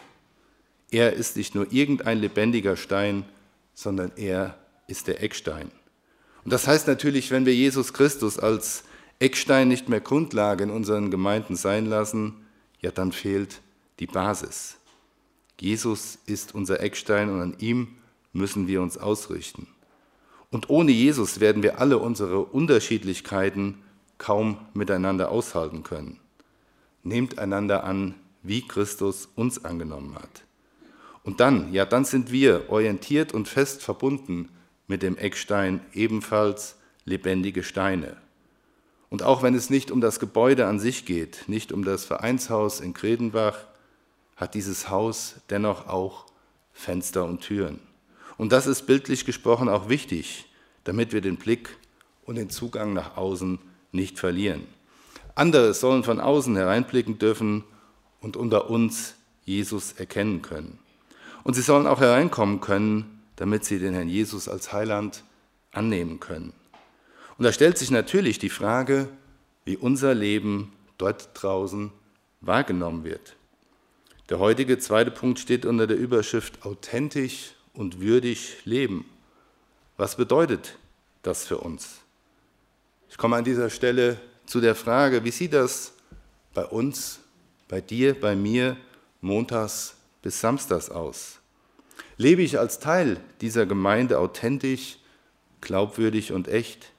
Er 0.89 1.13
ist 1.13 1.35
nicht 1.35 1.53
nur 1.53 1.71
irgendein 1.71 2.19
lebendiger 2.19 2.77
Stein, 2.77 3.25
sondern 3.73 4.11
er 4.15 4.57
ist 4.87 5.07
der 5.07 5.21
Eckstein. 5.21 5.71
Und 6.43 6.53
das 6.53 6.67
heißt 6.67 6.87
natürlich, 6.87 7.31
wenn 7.31 7.45
wir 7.45 7.53
Jesus 7.53 7.93
Christus 7.93 8.39
als 8.39 8.83
Eckstein 9.19 9.67
nicht 9.67 9.89
mehr 9.89 9.99
Grundlage 9.99 10.63
in 10.63 10.69
unseren 10.69 11.11
Gemeinden 11.11 11.55
sein 11.55 11.85
lassen, 11.85 12.45
ja 12.79 12.91
dann 12.91 13.11
fehlt 13.11 13.61
die 13.99 14.07
Basis. 14.07 14.77
Jesus 15.59 16.19
ist 16.25 16.53
unser 16.53 16.81
Eckstein 16.81 17.29
und 17.29 17.41
an 17.41 17.55
ihm 17.59 17.97
müssen 18.31 18.67
wir 18.67 18.81
uns 18.81 18.97
ausrichten. 18.97 19.67
Und 20.51 20.69
ohne 20.69 20.91
Jesus 20.91 21.39
werden 21.39 21.63
wir 21.63 21.79
alle 21.79 21.97
unsere 21.97 22.39
Unterschiedlichkeiten 22.39 23.83
kaum 24.17 24.57
miteinander 24.73 25.29
aushalten 25.29 25.83
können. 25.83 26.19
Nehmt 27.03 27.39
einander 27.39 27.83
an, 27.83 28.15
wie 28.43 28.65
Christus 28.65 29.27
uns 29.35 29.65
angenommen 29.65 30.15
hat. 30.15 30.43
Und 31.23 31.39
dann, 31.41 31.73
ja, 31.73 31.85
dann 31.85 32.05
sind 32.05 32.31
wir 32.31 32.69
orientiert 32.69 33.33
und 33.33 33.47
fest 33.49 33.83
verbunden 33.83 34.49
mit 34.87 35.03
dem 35.03 35.17
Eckstein 35.17 35.81
ebenfalls 35.93 36.75
lebendige 37.05 37.63
Steine. 37.63 38.17
Und 39.09 39.23
auch 39.23 39.43
wenn 39.43 39.55
es 39.55 39.69
nicht 39.69 39.91
um 39.91 40.01
das 40.01 40.19
Gebäude 40.19 40.67
an 40.67 40.79
sich 40.79 41.05
geht, 41.05 41.45
nicht 41.47 41.71
um 41.71 41.83
das 41.85 42.05
Vereinshaus 42.05 42.79
in 42.79 42.93
Kredenbach, 42.93 43.57
hat 44.35 44.53
dieses 44.53 44.89
Haus 44.89 45.35
dennoch 45.49 45.87
auch 45.87 46.25
Fenster 46.73 47.25
und 47.25 47.41
Türen. 47.41 47.79
Und 48.37 48.51
das 48.51 48.67
ist 48.67 48.85
bildlich 48.85 49.25
gesprochen 49.25 49.69
auch 49.69 49.89
wichtig, 49.89 50.45
damit 50.83 51.11
wir 51.11 51.21
den 51.21 51.37
Blick 51.37 51.75
und 52.25 52.35
den 52.35 52.49
Zugang 52.49 52.93
nach 52.93 53.17
außen 53.17 53.59
nicht 53.91 54.19
verlieren. 54.19 54.63
Andere 55.35 55.73
sollen 55.73 56.03
von 56.03 56.19
außen 56.19 56.55
hereinblicken 56.55 57.17
dürfen 57.17 57.63
und 58.21 58.37
unter 58.37 58.69
uns 58.69 59.15
Jesus 59.43 59.93
erkennen 59.93 60.41
können. 60.41 60.79
Und 61.43 61.55
sie 61.55 61.61
sollen 61.61 61.87
auch 61.87 62.01
hereinkommen 62.01 62.59
können, 62.59 63.16
damit 63.37 63.63
sie 63.63 63.79
den 63.79 63.93
Herrn 63.93 64.09
Jesus 64.09 64.49
als 64.49 64.73
Heiland 64.73 65.23
annehmen 65.71 66.19
können. 66.19 66.53
Und 67.37 67.45
da 67.45 67.53
stellt 67.53 67.77
sich 67.77 67.91
natürlich 67.91 68.39
die 68.39 68.49
Frage, 68.49 69.07
wie 69.63 69.77
unser 69.77 70.13
Leben 70.13 70.73
dort 70.97 71.29
draußen 71.33 71.91
wahrgenommen 72.41 73.03
wird. 73.03 73.35
Der 74.29 74.39
heutige 74.39 74.77
zweite 74.79 75.11
Punkt 75.11 75.39
steht 75.39 75.65
unter 75.65 75.87
der 75.87 75.97
Überschrift 75.97 76.65
authentisch 76.65 77.53
und 77.73 78.01
würdig 78.01 78.57
leben. 78.65 79.05
Was 79.95 80.17
bedeutet 80.17 80.77
das 81.21 81.45
für 81.45 81.59
uns? 81.59 82.01
Ich 83.09 83.17
komme 83.17 83.37
an 83.37 83.43
dieser 83.43 83.69
Stelle 83.69 84.19
zu 84.45 84.59
der 84.59 84.75
Frage, 84.75 85.23
wie 85.23 85.31
sieht 85.31 85.53
das 85.53 85.93
bei 86.53 86.65
uns, 86.65 87.19
bei 87.67 87.81
dir, 87.81 88.19
bei 88.19 88.35
mir 88.35 88.77
montags 89.21 89.95
bis 90.21 90.41
samstags 90.41 90.89
aus? 90.89 91.36
Lebe 92.17 92.41
ich 92.41 92.59
als 92.59 92.79
Teil 92.79 93.19
dieser 93.41 93.65
Gemeinde 93.65 94.19
authentisch, 94.19 94.97
glaubwürdig 95.61 96.31
und 96.31 96.47
echt? 96.47 96.91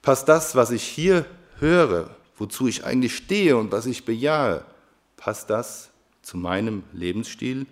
Passt 0.00 0.28
das, 0.28 0.54
was 0.54 0.70
ich 0.70 0.82
hier 0.82 1.26
höre, 1.58 2.16
wozu 2.36 2.66
ich 2.66 2.84
eigentlich 2.84 3.14
stehe 3.14 3.56
und 3.56 3.70
was 3.70 3.86
ich 3.86 4.04
bejahe, 4.04 4.64
passt 5.16 5.50
das 5.50 5.90
zu 6.22 6.36
meinem 6.36 6.84
Lebensstil? 6.92 7.66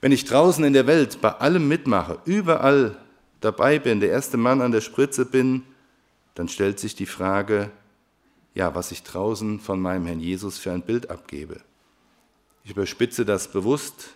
Wenn 0.00 0.12
ich 0.12 0.24
draußen 0.24 0.64
in 0.64 0.72
der 0.72 0.86
Welt 0.86 1.20
bei 1.20 1.30
allem 1.30 1.66
mitmache, 1.66 2.20
überall 2.24 2.96
dabei 3.40 3.80
bin, 3.80 4.00
der 4.00 4.10
erste 4.10 4.36
Mann 4.36 4.60
an 4.60 4.70
der 4.70 4.80
Spritze 4.80 5.24
bin, 5.24 5.64
dann 6.34 6.48
stellt 6.48 6.78
sich 6.78 6.94
die 6.94 7.06
Frage, 7.06 7.70
ja, 8.54 8.74
was 8.76 8.92
ich 8.92 9.02
draußen 9.02 9.58
von 9.58 9.80
meinem 9.80 10.06
Herrn 10.06 10.20
Jesus 10.20 10.58
für 10.58 10.70
ein 10.70 10.82
Bild 10.82 11.10
abgebe. 11.10 11.60
Ich 12.62 12.70
überspitze 12.70 13.24
das 13.24 13.48
bewusst, 13.48 14.10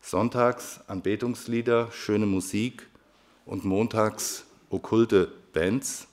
Sonntags 0.00 0.80
Anbetungslieder, 0.86 1.90
schöne 1.92 2.26
Musik 2.26 2.88
und 3.44 3.64
montags 3.64 4.44
okkulte 4.70 5.32
Bands. 5.52 6.06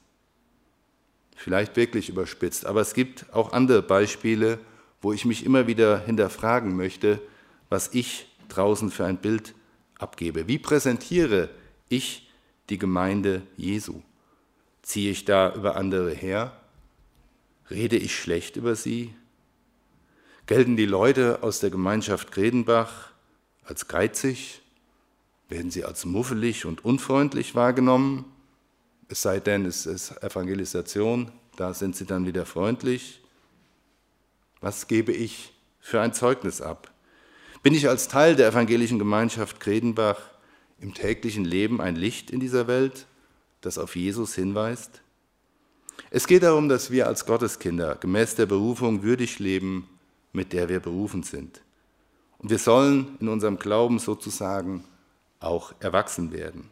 Vielleicht 1.36 1.76
wirklich 1.76 2.10
überspitzt, 2.10 2.66
aber 2.66 2.82
es 2.82 2.94
gibt 2.94 3.32
auch 3.34 3.54
andere 3.54 3.82
Beispiele, 3.82 4.60
wo 5.02 5.14
ich 5.14 5.26
mich 5.26 5.46
immer 5.46 5.68
wieder 5.68 6.00
hinterfragen 6.00 6.76
möchte, 6.76 7.22
was 7.70 7.94
ich 7.94 8.28
draußen 8.50 8.92
für 8.92 9.06
ein 9.06 9.18
Bild 9.18 9.54
abgebe. 10.00 10.48
Wie 10.48 10.58
präsentiere 10.58 11.50
ich 11.90 12.30
die 12.70 12.78
Gemeinde 12.78 13.44
Jesu? 13.56 14.02
Ziehe 14.82 15.12
ich 15.12 15.26
da 15.26 15.54
über 15.54 15.76
andere 15.76 16.12
her? 16.12 16.60
Rede 17.70 17.98
ich 17.98 18.16
schlecht 18.16 18.56
über 18.56 18.76
sie? 18.76 19.14
Gelten 20.46 20.78
die 20.78 20.86
Leute 20.86 21.44
aus 21.44 21.60
der 21.60 21.70
Gemeinschaft 21.70 22.32
Gredenbach 22.32 23.12
als 23.68 23.88
geizig? 23.88 24.62
Werden 25.50 25.72
sie 25.72 25.86
als 25.86 26.06
muffelig 26.06 26.66
und 26.66 26.84
unfreundlich 26.84 27.56
wahrgenommen? 27.56 28.26
Es 29.10 29.22
sei 29.22 29.40
denn, 29.40 29.66
es 29.66 29.86
ist 29.86 30.12
Evangelisation, 30.24 31.32
da 31.56 31.74
sind 31.74 31.96
sie 31.96 32.06
dann 32.06 32.26
wieder 32.26 32.46
freundlich. 32.46 33.22
Was 34.60 34.88
gebe 34.88 35.14
ich 35.14 35.54
für 35.80 36.02
ein 36.02 36.14
Zeugnis 36.14 36.62
ab? 36.62 36.92
Bin 37.64 37.74
ich 37.74 37.88
als 37.88 38.08
Teil 38.08 38.36
der 38.36 38.50
evangelischen 38.50 39.00
Gemeinschaft 39.00 39.60
Kredenbach 39.60 40.20
im 40.80 40.94
täglichen 40.94 41.46
Leben 41.46 41.82
ein 41.82 41.96
Licht 41.96 42.32
in 42.32 42.40
dieser 42.40 42.68
Welt, 42.68 43.08
das 43.62 43.78
auf 43.78 43.96
Jesus 43.96 44.36
hinweist? 44.36 45.02
Es 46.10 46.28
geht 46.28 46.44
darum, 46.44 46.70
dass 46.70 46.92
wir 46.92 47.08
als 47.08 47.26
Gotteskinder 47.26 47.96
gemäß 47.96 48.36
der 48.36 48.46
Berufung 48.46 49.04
würdig 49.04 49.40
leben, 49.40 49.90
mit 50.32 50.54
der 50.54 50.70
wir 50.70 50.80
berufen 50.80 51.24
sind. 51.24 51.62
Und 52.40 52.50
wir 52.50 52.60
sollen 52.60 53.18
in 53.20 53.28
unserem 53.28 53.58
Glauben 53.58 54.00
sozusagen 54.00 54.84
auch 55.40 55.74
erwachsen 55.80 56.32
werden. 56.32 56.70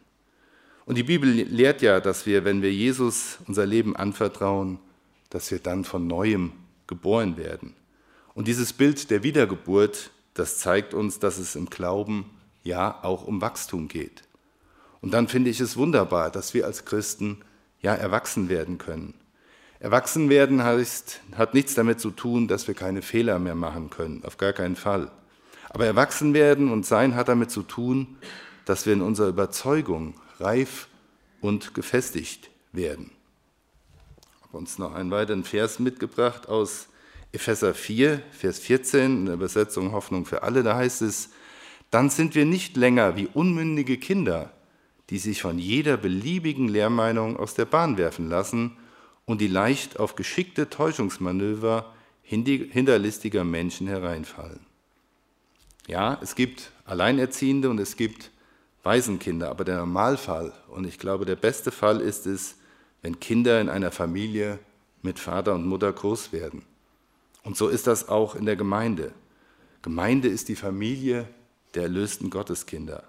Und 0.84 0.96
die 0.96 1.02
Bibel 1.02 1.28
lehrt 1.28 1.82
ja, 1.82 2.00
dass 2.00 2.26
wir, 2.26 2.44
wenn 2.44 2.62
wir 2.62 2.72
Jesus 2.72 3.38
unser 3.46 3.66
Leben 3.66 3.96
anvertrauen, 3.96 4.78
dass 5.30 5.50
wir 5.50 5.58
dann 5.58 5.84
von 5.84 6.06
neuem 6.06 6.52
geboren 6.86 7.36
werden. 7.36 7.74
Und 8.34 8.46
dieses 8.48 8.72
Bild 8.72 9.10
der 9.10 9.22
Wiedergeburt, 9.22 10.10
das 10.34 10.58
zeigt 10.58 10.94
uns, 10.94 11.18
dass 11.18 11.38
es 11.38 11.56
im 11.56 11.70
Glauben 11.70 12.30
ja 12.62 13.02
auch 13.02 13.26
um 13.26 13.40
Wachstum 13.40 13.88
geht. 13.88 14.22
Und 15.00 15.14
dann 15.14 15.28
finde 15.28 15.50
ich 15.50 15.60
es 15.60 15.76
wunderbar, 15.76 16.30
dass 16.30 16.54
wir 16.54 16.66
als 16.66 16.84
Christen 16.84 17.38
ja 17.80 17.94
erwachsen 17.94 18.48
werden 18.48 18.78
können. 18.78 19.14
Erwachsen 19.78 20.28
werden 20.30 20.62
heißt, 20.62 21.20
hat 21.36 21.54
nichts 21.54 21.74
damit 21.74 22.00
zu 22.00 22.10
tun, 22.10 22.48
dass 22.48 22.66
wir 22.66 22.74
keine 22.74 23.02
Fehler 23.02 23.38
mehr 23.38 23.54
machen 23.54 23.90
können, 23.90 24.24
auf 24.24 24.36
gar 24.36 24.52
keinen 24.52 24.76
Fall. 24.76 25.10
Aber 25.76 25.84
erwachsen 25.84 26.32
werden 26.32 26.72
und 26.72 26.86
sein 26.86 27.14
hat 27.16 27.28
damit 27.28 27.50
zu 27.50 27.62
tun, 27.62 28.16
dass 28.64 28.86
wir 28.86 28.94
in 28.94 29.02
unserer 29.02 29.28
Überzeugung 29.28 30.14
reif 30.40 30.88
und 31.42 31.74
gefestigt 31.74 32.48
werden. 32.72 33.10
Ich 34.38 34.44
habe 34.46 34.56
uns 34.56 34.78
noch 34.78 34.94
einen 34.94 35.10
weiteren 35.10 35.44
Vers 35.44 35.78
mitgebracht 35.78 36.48
aus 36.48 36.88
Epheser 37.30 37.74
4, 37.74 38.22
Vers 38.30 38.58
14, 38.60 39.18
in 39.18 39.26
der 39.26 39.34
Übersetzung 39.34 39.92
Hoffnung 39.92 40.24
für 40.24 40.42
alle. 40.42 40.62
Da 40.62 40.76
heißt 40.76 41.02
es, 41.02 41.28
dann 41.90 42.08
sind 42.08 42.34
wir 42.34 42.46
nicht 42.46 42.78
länger 42.78 43.16
wie 43.16 43.28
unmündige 43.34 43.98
Kinder, 43.98 44.54
die 45.10 45.18
sich 45.18 45.42
von 45.42 45.58
jeder 45.58 45.98
beliebigen 45.98 46.68
Lehrmeinung 46.68 47.36
aus 47.36 47.52
der 47.52 47.66
Bahn 47.66 47.98
werfen 47.98 48.30
lassen 48.30 48.78
und 49.26 49.42
die 49.42 49.46
leicht 49.46 50.00
auf 50.00 50.16
geschickte 50.16 50.70
Täuschungsmanöver 50.70 51.92
hinterlistiger 52.22 53.44
Menschen 53.44 53.88
hereinfallen. 53.88 54.65
Ja, 55.86 56.18
es 56.20 56.34
gibt 56.34 56.72
Alleinerziehende 56.84 57.70
und 57.70 57.78
es 57.78 57.96
gibt 57.96 58.30
Waisenkinder, 58.82 59.50
aber 59.50 59.64
der 59.64 59.78
Normalfall 59.78 60.52
und 60.68 60.86
ich 60.86 60.98
glaube, 60.98 61.24
der 61.24 61.36
beste 61.36 61.70
Fall 61.70 62.00
ist 62.00 62.26
es, 62.26 62.56
wenn 63.02 63.20
Kinder 63.20 63.60
in 63.60 63.68
einer 63.68 63.90
Familie 63.90 64.58
mit 65.02 65.18
Vater 65.18 65.54
und 65.54 65.66
Mutter 65.66 65.92
groß 65.92 66.32
werden. 66.32 66.62
Und 67.44 67.56
so 67.56 67.68
ist 67.68 67.86
das 67.86 68.08
auch 68.08 68.34
in 68.34 68.46
der 68.46 68.56
Gemeinde. 68.56 69.12
Gemeinde 69.82 70.28
ist 70.28 70.48
die 70.48 70.56
Familie 70.56 71.28
der 71.74 71.84
erlösten 71.84 72.30
Gotteskinder. 72.30 73.04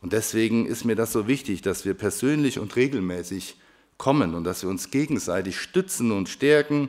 Und 0.00 0.12
deswegen 0.12 0.66
ist 0.66 0.84
mir 0.84 0.94
das 0.94 1.12
so 1.12 1.26
wichtig, 1.26 1.62
dass 1.62 1.84
wir 1.84 1.94
persönlich 1.94 2.60
und 2.60 2.76
regelmäßig 2.76 3.56
kommen 3.98 4.34
und 4.34 4.44
dass 4.44 4.62
wir 4.62 4.70
uns 4.70 4.90
gegenseitig 4.90 5.60
stützen 5.60 6.12
und 6.12 6.28
stärken 6.28 6.88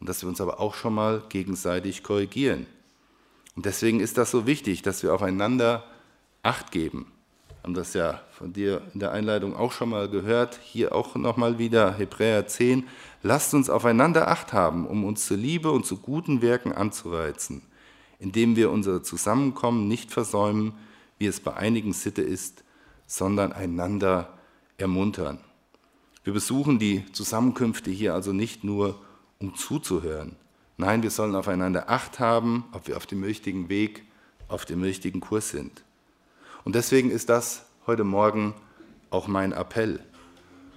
und 0.00 0.08
dass 0.08 0.22
wir 0.22 0.28
uns 0.28 0.40
aber 0.40 0.60
auch 0.60 0.74
schon 0.74 0.94
mal 0.94 1.22
gegenseitig 1.28 2.02
korrigieren. 2.02 2.66
Und 3.54 3.66
deswegen 3.66 4.00
ist 4.00 4.18
das 4.18 4.30
so 4.30 4.46
wichtig, 4.46 4.82
dass 4.82 5.02
wir 5.02 5.14
aufeinander 5.14 5.84
Acht 6.42 6.72
geben. 6.72 7.12
Wir 7.48 7.62
haben 7.64 7.74
das 7.74 7.94
ja 7.94 8.20
von 8.32 8.52
dir 8.52 8.82
in 8.92 9.00
der 9.00 9.12
Einleitung 9.12 9.54
auch 9.54 9.70
schon 9.70 9.90
mal 9.90 10.08
gehört, 10.08 10.58
hier 10.62 10.94
auch 10.94 11.14
nochmal 11.14 11.58
wieder 11.58 11.96
Hebräer 11.96 12.46
10. 12.46 12.88
Lasst 13.22 13.54
uns 13.54 13.70
aufeinander 13.70 14.26
Acht 14.26 14.52
haben, 14.52 14.86
um 14.86 15.04
uns 15.04 15.26
zur 15.26 15.36
Liebe 15.36 15.70
und 15.70 15.86
zu 15.86 15.98
guten 15.98 16.42
Werken 16.42 16.72
anzureizen, 16.72 17.62
indem 18.18 18.56
wir 18.56 18.70
unser 18.70 19.04
Zusammenkommen 19.04 19.86
nicht 19.86 20.10
versäumen, 20.10 20.72
wie 21.18 21.26
es 21.26 21.38
bei 21.38 21.54
einigen 21.54 21.92
Sitte 21.92 22.22
ist, 22.22 22.64
sondern 23.06 23.52
einander 23.52 24.36
ermuntern. 24.76 25.38
Wir 26.24 26.32
besuchen 26.32 26.80
die 26.80 27.04
Zusammenkünfte 27.12 27.90
hier 27.90 28.14
also 28.14 28.32
nicht 28.32 28.64
nur, 28.64 29.00
um 29.38 29.54
zuzuhören, 29.54 30.36
Nein, 30.76 31.02
wir 31.02 31.10
sollen 31.10 31.34
aufeinander 31.34 31.88
Acht 31.90 32.18
haben, 32.18 32.64
ob 32.72 32.88
wir 32.88 32.96
auf 32.96 33.06
dem 33.06 33.22
richtigen 33.22 33.68
Weg, 33.68 34.04
auf 34.48 34.64
dem 34.64 34.82
richtigen 34.82 35.20
Kurs 35.20 35.50
sind. 35.50 35.82
Und 36.64 36.74
deswegen 36.74 37.10
ist 37.10 37.28
das 37.28 37.66
heute 37.86 38.04
Morgen 38.04 38.54
auch 39.10 39.28
mein 39.28 39.52
Appell. 39.52 40.00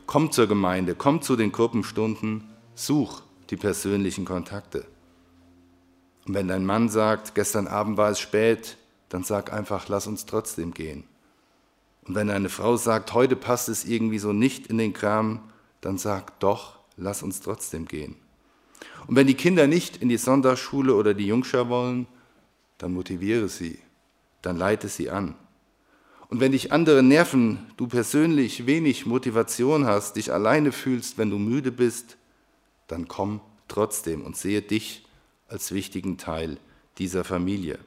Komm 0.06 0.32
zur 0.32 0.48
Gemeinde, 0.48 0.96
komm 0.96 1.22
zu 1.22 1.36
den 1.36 1.52
Gruppenstunden, 1.52 2.44
such 2.76 3.22
die 3.50 3.58
persönlichen 3.58 4.26
Kontakte. 4.26 4.86
Und 6.28 6.34
wenn 6.34 6.48
dein 6.48 6.66
Mann 6.66 6.90
sagt, 6.90 7.36
gestern 7.36 7.68
Abend 7.68 7.98
war 7.98 8.10
es 8.10 8.20
spät, 8.20 8.78
dann 9.10 9.24
sag 9.24 9.54
einfach, 9.54 9.88
lass 9.88 10.08
uns 10.08 10.26
trotzdem 10.26 10.74
gehen. 10.74 11.04
Und 12.08 12.16
wenn 12.16 12.30
eine 12.30 12.50
Frau 12.50 12.78
sagt, 12.78 13.14
heute 13.14 13.36
passt 13.36 13.70
es 13.70 13.86
irgendwie 13.86 14.20
so 14.20 14.34
nicht 14.34 14.68
in 14.68 14.78
den 14.78 14.94
Kram, 14.94 15.40
dann 15.82 15.98
sag 15.98 16.40
doch, 16.40 16.80
lass 16.98 17.24
uns 17.24 17.42
trotzdem 17.42 17.86
gehen. 17.86 18.16
Und 19.08 19.16
wenn 19.16 19.28
die 19.28 19.36
Kinder 19.36 19.68
nicht 19.68 19.98
in 19.98 20.10
die 20.10 20.18
Sonntagsschule 20.18 20.96
oder 20.96 21.14
die 21.14 21.28
Jungschar 21.28 21.70
wollen, 21.70 22.08
dann 22.78 22.94
motiviere 22.94 23.50
sie. 23.50 23.80
dann 24.42 24.58
leite 24.58 24.90
sie 24.90 25.10
an. 25.10 25.34
Und 26.30 26.40
wenn 26.40 26.52
dich 26.52 26.72
andere 26.72 27.02
nerven, 27.02 27.66
du 27.78 27.88
persönlich 27.88 28.68
wenig 28.68 29.08
Motivation 29.08 29.86
hast, 29.86 30.18
dich 30.18 30.32
alleine 30.32 30.72
fühlst, 30.72 31.18
wenn 31.18 31.32
du 31.32 31.40
müde 31.40 31.72
bist, 31.72 32.18
dann 32.88 33.08
komm 33.08 33.42
trotzdem 33.68 34.24
und 34.24 34.38
sehe 34.38 34.62
dich 34.62 35.06
als 35.48 35.72
wichtigen 35.72 36.18
Teil 36.18 36.58
dieser 36.98 37.24
Familie. 37.24 37.80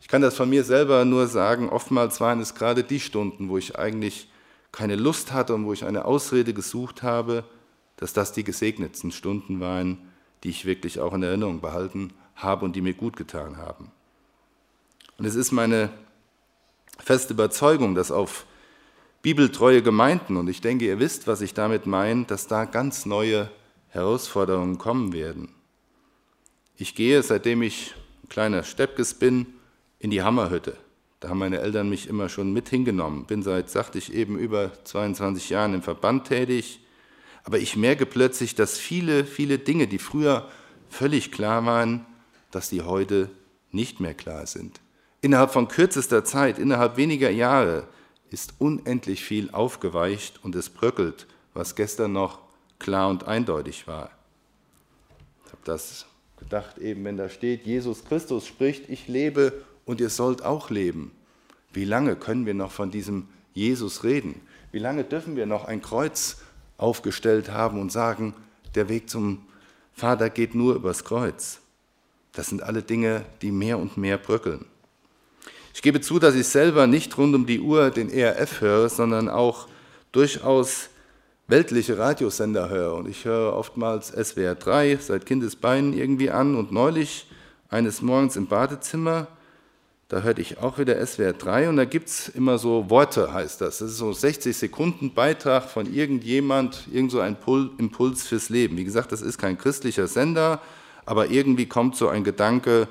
Ich 0.00 0.08
kann 0.08 0.22
das 0.22 0.36
von 0.36 0.48
mir 0.48 0.64
selber 0.64 1.04
nur 1.04 1.26
sagen, 1.26 1.68
oftmals 1.68 2.20
waren 2.20 2.40
es 2.40 2.54
gerade 2.54 2.84
die 2.84 3.00
Stunden, 3.00 3.48
wo 3.48 3.58
ich 3.58 3.78
eigentlich 3.78 4.28
keine 4.72 4.96
Lust 4.96 5.32
hatte 5.32 5.54
und 5.54 5.64
wo 5.64 5.72
ich 5.72 5.84
eine 5.84 6.04
Ausrede 6.04 6.54
gesucht 6.54 7.02
habe, 7.02 7.44
dass 7.96 8.12
das 8.12 8.32
die 8.32 8.44
gesegnetsten 8.44 9.10
Stunden 9.10 9.60
waren, 9.60 9.98
die 10.44 10.50
ich 10.50 10.64
wirklich 10.64 11.00
auch 11.00 11.14
in 11.14 11.22
Erinnerung 11.22 11.60
behalten 11.60 12.12
habe 12.34 12.64
und 12.64 12.76
die 12.76 12.82
mir 12.82 12.94
gut 12.94 13.16
getan 13.16 13.56
haben. 13.56 13.90
Und 15.18 15.24
es 15.24 15.34
ist 15.34 15.52
meine 15.52 15.90
feste 16.98 17.32
Überzeugung, 17.32 17.94
dass 17.94 18.10
auf 18.10 18.46
bibeltreue 19.22 19.82
Gemeinden, 19.82 20.36
und 20.36 20.48
ich 20.48 20.60
denke, 20.60 20.84
ihr 20.84 20.98
wisst, 20.98 21.26
was 21.26 21.40
ich 21.40 21.54
damit 21.54 21.86
meine, 21.86 22.24
dass 22.24 22.46
da 22.46 22.64
ganz 22.64 23.06
neue 23.06 23.50
Herausforderungen 23.88 24.78
kommen 24.78 25.12
werden. 25.12 25.48
Ich 26.76 26.94
gehe, 26.94 27.22
seitdem 27.22 27.62
ich 27.62 27.94
ein 28.22 28.28
kleiner 28.28 28.62
Steppkes 28.62 29.14
bin, 29.14 29.46
in 29.98 30.10
die 30.10 30.22
Hammerhütte. 30.22 30.76
Da 31.20 31.30
haben 31.30 31.38
meine 31.38 31.58
Eltern 31.58 31.88
mich 31.88 32.08
immer 32.08 32.28
schon 32.28 32.52
mit 32.52 32.68
hingenommen. 32.68 33.24
Bin 33.24 33.42
seit, 33.42 33.70
sagte 33.70 33.96
ich 33.96 34.12
eben, 34.12 34.38
über 34.38 34.72
22 34.84 35.48
Jahren 35.48 35.72
im 35.72 35.82
Verband 35.82 36.26
tätig. 36.26 36.80
Aber 37.46 37.60
ich 37.60 37.76
merke 37.76 38.06
plötzlich, 38.06 38.56
dass 38.56 38.76
viele, 38.76 39.24
viele 39.24 39.60
Dinge, 39.60 39.86
die 39.86 40.00
früher 40.00 40.50
völlig 40.88 41.30
klar 41.30 41.64
waren, 41.64 42.04
dass 42.50 42.70
die 42.70 42.82
heute 42.82 43.30
nicht 43.70 44.00
mehr 44.00 44.14
klar 44.14 44.46
sind. 44.46 44.80
Innerhalb 45.20 45.52
von 45.52 45.68
kürzester 45.68 46.24
Zeit, 46.24 46.58
innerhalb 46.58 46.96
weniger 46.96 47.30
Jahre 47.30 47.86
ist 48.30 48.54
unendlich 48.58 49.22
viel 49.22 49.50
aufgeweicht 49.52 50.40
und 50.42 50.56
es 50.56 50.68
bröckelt, 50.70 51.28
was 51.54 51.76
gestern 51.76 52.12
noch 52.12 52.40
klar 52.80 53.08
und 53.08 53.28
eindeutig 53.28 53.86
war. 53.86 54.10
Ich 55.46 55.52
habe 55.52 55.62
das 55.62 56.06
gedacht 56.38 56.78
eben, 56.78 57.04
wenn 57.04 57.16
da 57.16 57.28
steht, 57.28 57.64
Jesus 57.64 58.04
Christus 58.04 58.48
spricht, 58.48 58.90
ich 58.90 59.06
lebe 59.06 59.52
und 59.84 60.00
ihr 60.00 60.10
sollt 60.10 60.44
auch 60.44 60.68
leben. 60.70 61.12
Wie 61.72 61.84
lange 61.84 62.16
können 62.16 62.44
wir 62.44 62.54
noch 62.54 62.72
von 62.72 62.90
diesem 62.90 63.28
Jesus 63.54 64.02
reden? 64.02 64.40
Wie 64.72 64.80
lange 64.80 65.04
dürfen 65.04 65.36
wir 65.36 65.46
noch 65.46 65.64
ein 65.64 65.80
Kreuz 65.80 66.38
aufgestellt 66.78 67.50
haben 67.50 67.80
und 67.80 67.92
sagen, 67.92 68.34
der 68.74 68.88
Weg 68.88 69.08
zum 69.08 69.42
Vater 69.92 70.30
geht 70.30 70.54
nur 70.54 70.74
übers 70.74 71.04
Kreuz? 71.04 71.60
Das 72.32 72.48
sind 72.48 72.62
alle 72.62 72.82
Dinge, 72.82 73.24
die 73.40 73.50
mehr 73.50 73.78
und 73.78 73.96
mehr 73.96 74.18
bröckeln. 74.18 74.66
Ich 75.74 75.82
gebe 75.82 76.00
zu, 76.00 76.18
dass 76.18 76.34
ich 76.34 76.46
selber 76.46 76.86
nicht 76.86 77.16
rund 77.18 77.34
um 77.34 77.46
die 77.46 77.60
Uhr 77.60 77.90
den 77.90 78.10
ERF 78.10 78.60
höre, 78.60 78.88
sondern 78.88 79.28
auch 79.28 79.68
durchaus 80.12 80.88
weltliche 81.48 81.98
Radiosender 81.98 82.68
höre. 82.68 82.94
Und 82.94 83.08
ich 83.08 83.24
höre 83.24 83.52
oftmals 83.52 84.08
SWR 84.08 84.54
3 84.54 84.96
seit 84.96 85.26
Kindesbeinen 85.26 85.92
irgendwie 85.92 86.30
an. 86.30 86.56
Und 86.56 86.72
neulich, 86.72 87.26
eines 87.68 88.02
Morgens 88.02 88.36
im 88.36 88.46
Badezimmer, 88.46 89.28
da 90.08 90.20
hörte 90.20 90.40
ich 90.40 90.58
auch 90.58 90.78
wieder 90.78 91.04
SWR 91.04 91.32
3 91.32 91.68
und 91.68 91.76
da 91.76 91.84
gibt 91.84 92.08
es 92.08 92.28
immer 92.28 92.58
so 92.58 92.88
Worte, 92.90 93.32
heißt 93.32 93.60
das. 93.60 93.78
Das 93.78 93.90
ist 93.90 93.98
so 93.98 94.12
60 94.12 94.56
Sekunden 94.56 95.14
Beitrag 95.14 95.68
von 95.68 95.92
irgendjemand, 95.92 96.86
irgend 96.92 97.10
so 97.10 97.20
ein 97.20 97.36
Impuls 97.78 98.26
fürs 98.26 98.48
Leben. 98.48 98.76
Wie 98.76 98.84
gesagt, 98.84 99.10
das 99.10 99.20
ist 99.20 99.38
kein 99.38 99.58
christlicher 99.58 100.06
Sender, 100.06 100.60
aber 101.06 101.30
irgendwie 101.30 101.66
kommt 101.66 101.96
so 101.96 102.08
ein 102.08 102.22
Gedanke 102.22 102.86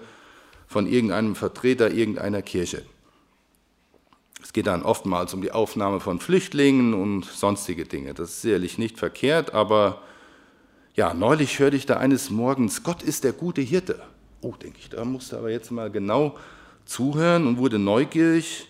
von 0.68 0.88
irgendeinem 0.88 1.36
Vertreter 1.36 1.92
irgendeiner 1.92 2.42
Kirche. 2.42 2.84
Es 4.44 4.52
geht 4.52 4.68
dann 4.68 4.84
oftmals 4.84 5.34
um 5.34 5.42
die 5.42 5.54
Aufnahme 5.54 6.02
von 6.02 6.20
Flüchtlingen 6.20 6.94
und 6.94 7.24
sonstige 7.24 7.86
Dinge. 7.86 8.14
Das 8.14 8.30
ist 8.30 8.42
sicherlich 8.42 8.78
nicht 8.78 9.00
verkehrt, 9.00 9.54
aber 9.54 10.02
ja, 10.96 11.14
neulich 11.14 11.60
hörte 11.60 11.78
ich 11.78 11.86
da 11.86 11.98
eines 11.98 12.30
Morgens, 12.30 12.84
Gott 12.84 13.04
ist 13.04 13.24
der 13.24 13.34
gute 13.34 13.62
Hirte. 13.62 14.02
Oh, 14.42 14.54
denke 14.62 14.80
ich, 14.80 14.90
da 14.90 15.06
musste 15.06 15.38
aber 15.38 15.50
jetzt 15.50 15.72
mal 15.72 15.90
genau 15.90 16.38
zuhören 16.86 17.48
und 17.48 17.58
wurde 17.58 17.80
neugierig. 17.80 18.70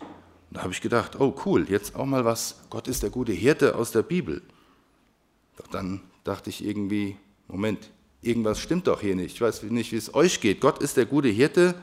Da 0.52 0.62
habe 0.62 0.74
ich 0.74 0.82
gedacht, 0.82 1.20
oh 1.20 1.36
cool, 1.46 1.70
jetzt 1.70 1.96
auch 1.96 2.06
mal 2.06 2.26
was, 2.26 2.62
Gott 2.70 2.88
ist 2.88 3.04
der 3.04 3.10
gute 3.10 3.34
Hirte 3.34 3.76
aus 3.76 3.92
der 3.92 4.04
Bibel. 4.04 4.42
Doch 5.58 5.68
dann 5.68 6.02
dachte 6.24 6.50
ich 6.50 6.66
irgendwie, 6.66 7.18
Moment, 7.48 7.92
irgendwas 8.22 8.60
stimmt 8.60 8.88
doch 8.88 9.02
hier 9.02 9.16
nicht. 9.16 9.36
Ich 9.36 9.42
weiß 9.42 9.64
nicht, 9.64 9.92
wie 9.92 9.98
es 9.98 10.14
euch 10.14 10.42
geht. 10.42 10.62
Gott 10.62 10.82
ist 10.82 10.98
der 10.98 11.06
gute 11.06 11.28
Hirte. 11.28 11.76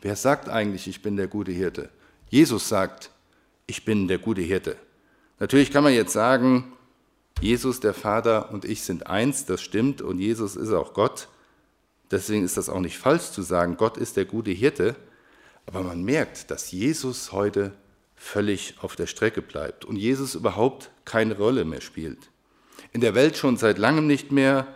Wer 0.00 0.16
sagt 0.16 0.48
eigentlich, 0.48 0.86
ich 0.86 1.02
bin 1.02 1.16
der 1.16 1.26
gute 1.26 1.52
Hirte? 1.52 1.90
Jesus 2.30 2.68
sagt, 2.68 3.10
ich 3.66 3.84
bin 3.84 4.08
der 4.08 4.18
gute 4.18 4.40
Hirte. 4.40 4.76
Natürlich 5.38 5.70
kann 5.70 5.84
man 5.84 5.92
jetzt 5.92 6.12
sagen, 6.12 6.72
Jesus, 7.40 7.80
der 7.80 7.92
Vater 7.92 8.50
und 8.52 8.64
ich 8.64 8.82
sind 8.82 9.06
eins, 9.06 9.44
das 9.44 9.60
stimmt, 9.60 10.00
und 10.00 10.18
Jesus 10.18 10.56
ist 10.56 10.72
auch 10.72 10.94
Gott. 10.94 11.28
Deswegen 12.10 12.44
ist 12.44 12.56
das 12.56 12.68
auch 12.68 12.80
nicht 12.80 12.98
falsch 12.98 13.30
zu 13.30 13.42
sagen, 13.42 13.76
Gott 13.76 13.96
ist 13.96 14.16
der 14.16 14.24
gute 14.24 14.52
Hirte. 14.52 14.96
Aber 15.66 15.82
man 15.82 16.04
merkt, 16.04 16.50
dass 16.50 16.70
Jesus 16.70 17.32
heute 17.32 17.72
völlig 18.14 18.74
auf 18.80 18.96
der 18.96 19.06
Strecke 19.06 19.42
bleibt 19.42 19.84
und 19.84 19.96
Jesus 19.96 20.34
überhaupt 20.34 20.90
keine 21.04 21.36
Rolle 21.36 21.64
mehr 21.64 21.80
spielt. 21.80 22.30
In 22.92 23.00
der 23.00 23.14
Welt 23.14 23.36
schon 23.36 23.56
seit 23.56 23.78
langem 23.78 24.06
nicht 24.06 24.32
mehr 24.32 24.66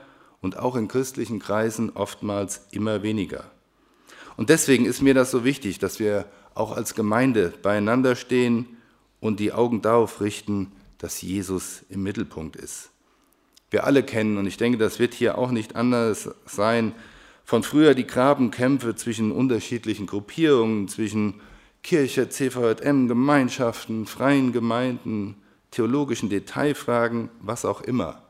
und 0.41 0.59
auch 0.59 0.77
in 0.77 0.89
christlichen 0.89 1.39
Kreisen 1.39 1.91
oftmals 1.91 2.67
immer 2.71 3.03
weniger. 3.03 3.51
Und 4.37 4.51
deswegen 4.51 4.85
ist 4.85 5.03
mir 5.03 5.15
das 5.15 5.31
so 5.31 5.45
wichtig, 5.45 5.79
dass 5.79 6.01
wir 6.01 6.27
auch 6.55 6.77
als 6.77 6.95
Gemeinde 6.95 7.53
beieinander 7.63 8.17
stehen 8.17 8.77
und 9.21 9.41
die 9.41 9.53
Augen 9.53 9.83
darauf 9.83 10.21
richten, 10.21 10.73
dass 10.99 11.23
Jesus 11.23 11.83
im 11.89 12.03
Mittelpunkt 12.03 12.57
ist. 12.57 12.91
Wir 13.71 13.85
alle 13.85 14.03
kennen, 14.03 14.37
und 14.37 14.47
ich 14.47 14.57
denke, 14.57 14.79
das 14.79 14.99
wird 14.99 15.15
hier 15.15 15.39
auch 15.39 15.51
nicht 15.51 15.77
anders 15.77 16.31
sein, 16.45 16.93
von 17.51 17.65
früher 17.65 17.97
die 17.97 18.07
Grabenkämpfe 18.07 18.95
zwischen 18.95 19.33
unterschiedlichen 19.33 20.07
Gruppierungen, 20.07 20.87
zwischen 20.87 21.41
Kirche, 21.83 22.29
CVJM, 22.29 23.09
Gemeinschaften, 23.09 24.07
freien 24.07 24.53
Gemeinden, 24.53 25.35
theologischen 25.73 26.29
Detailfragen, 26.29 27.29
was 27.41 27.65
auch 27.65 27.81
immer. 27.81 28.23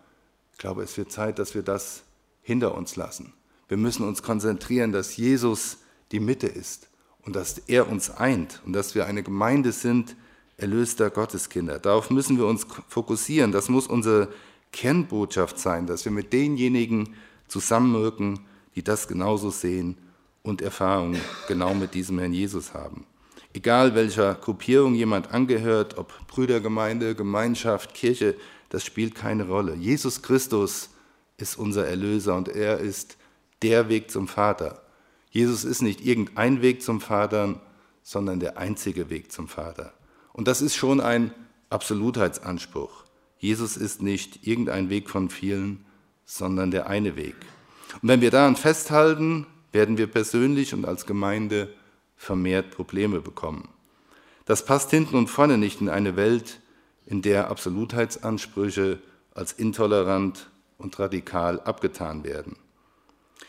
Ich 0.53 0.59
glaube, 0.59 0.83
es 0.83 0.97
wird 0.97 1.13
Zeit, 1.13 1.39
dass 1.39 1.55
wir 1.55 1.61
das 1.61 2.05
hinter 2.41 2.75
uns 2.75 2.97
lassen. 2.97 3.35
Wir 3.69 3.77
müssen 3.77 4.09
uns 4.09 4.23
konzentrieren, 4.23 4.91
dass 4.91 5.19
Jesus 5.19 5.81
die 6.13 6.21
Mitte 6.21 6.47
ist 6.47 6.89
und 7.21 7.37
dass 7.37 7.59
er 7.59 7.91
uns 7.91 8.09
eint 8.09 8.63
und 8.65 8.73
dass 8.73 8.95
wir 8.95 9.05
eine 9.05 9.23
Gemeinde 9.23 9.73
sind, 9.73 10.17
erlöster 10.57 11.11
Gotteskinder. 11.11 11.79
Darauf 11.79 12.09
müssen 12.09 12.39
wir 12.39 12.47
uns 12.47 12.67
fokussieren. 12.89 13.53
Das 13.53 13.69
muss 13.69 13.87
unsere 13.87 14.29
Kernbotschaft 14.73 15.59
sein, 15.59 15.87
dass 15.87 16.07
wir 16.07 16.13
mit 16.13 16.33
denjenigen 16.33 17.17
zusammenwirken, 17.49 18.47
die 18.75 18.83
das 18.83 19.09
genauso 19.09 19.51
sehen 19.51 19.97
und 20.43 20.63
Erfahrungen 20.63 21.21
genau 21.49 21.75
mit 21.75 21.95
diesem 21.95 22.19
Herrn 22.19 22.33
Jesus 22.33 22.75
haben. 22.75 23.07
Egal 23.53 23.95
welcher 23.95 24.35
Gruppierung 24.35 24.95
jemand 24.95 25.33
angehört, 25.33 25.99
ob 25.99 26.13
Brüdergemeinde, 26.29 27.15
Gemeinschaft, 27.15 27.95
Kirche, 27.95 28.37
das 28.69 28.85
spielt 28.85 29.15
keine 29.15 29.49
Rolle. 29.49 29.75
Jesus 29.75 30.23
Christus 30.23 30.91
ist 31.37 31.59
unser 31.59 31.87
Erlöser 31.87 32.37
und 32.37 32.49
er 32.49 32.79
ist 32.79 33.17
der 33.63 33.89
Weg 33.89 34.11
zum 34.11 34.29
Vater. 34.29 34.83
Jesus 35.31 35.65
ist 35.65 35.83
nicht 35.83 36.05
irgendein 36.05 36.63
Weg 36.63 36.83
zum 36.83 37.01
Vater, 37.01 37.61
sondern 38.03 38.41
der 38.41 38.59
einzige 38.59 39.11
Weg 39.11 39.33
zum 39.33 39.49
Vater. 39.49 39.93
Und 40.33 40.49
das 40.49 40.63
ist 40.63 40.77
schon 40.77 41.01
ein 41.01 41.33
Absolutheitsanspruch. 41.71 43.05
Jesus 43.39 43.77
ist 43.77 44.03
nicht 44.03 44.47
irgendein 44.47 44.91
Weg 44.91 45.11
von 45.11 45.31
vielen, 45.31 45.85
sondern 46.25 46.71
der 46.71 46.89
eine 46.89 47.17
Weg. 47.17 47.37
Und 48.03 48.09
wenn 48.09 48.21
wir 48.21 48.31
daran 48.31 48.57
festhalten, 48.57 49.47
werden 49.73 49.99
wir 49.99 50.07
persönlich 50.07 50.75
und 50.75 50.85
als 50.85 51.07
Gemeinde 51.07 51.69
vermehrt 52.17 52.71
Probleme 52.71 53.21
bekommen. 53.21 53.69
Das 54.45 54.65
passt 54.65 54.91
hinten 54.91 55.17
und 55.17 55.29
vorne 55.29 55.59
nicht 55.59 55.81
in 55.81 55.89
eine 55.89 56.17
Welt, 56.17 56.61
in 57.07 57.23
der 57.23 57.51
Absolutheitsansprüche 57.51 58.99
als 59.35 59.53
intolerant 59.53 60.51
und 60.79 60.99
radikal 60.99 61.61
abgetan 61.61 62.25
werden. 62.25 62.57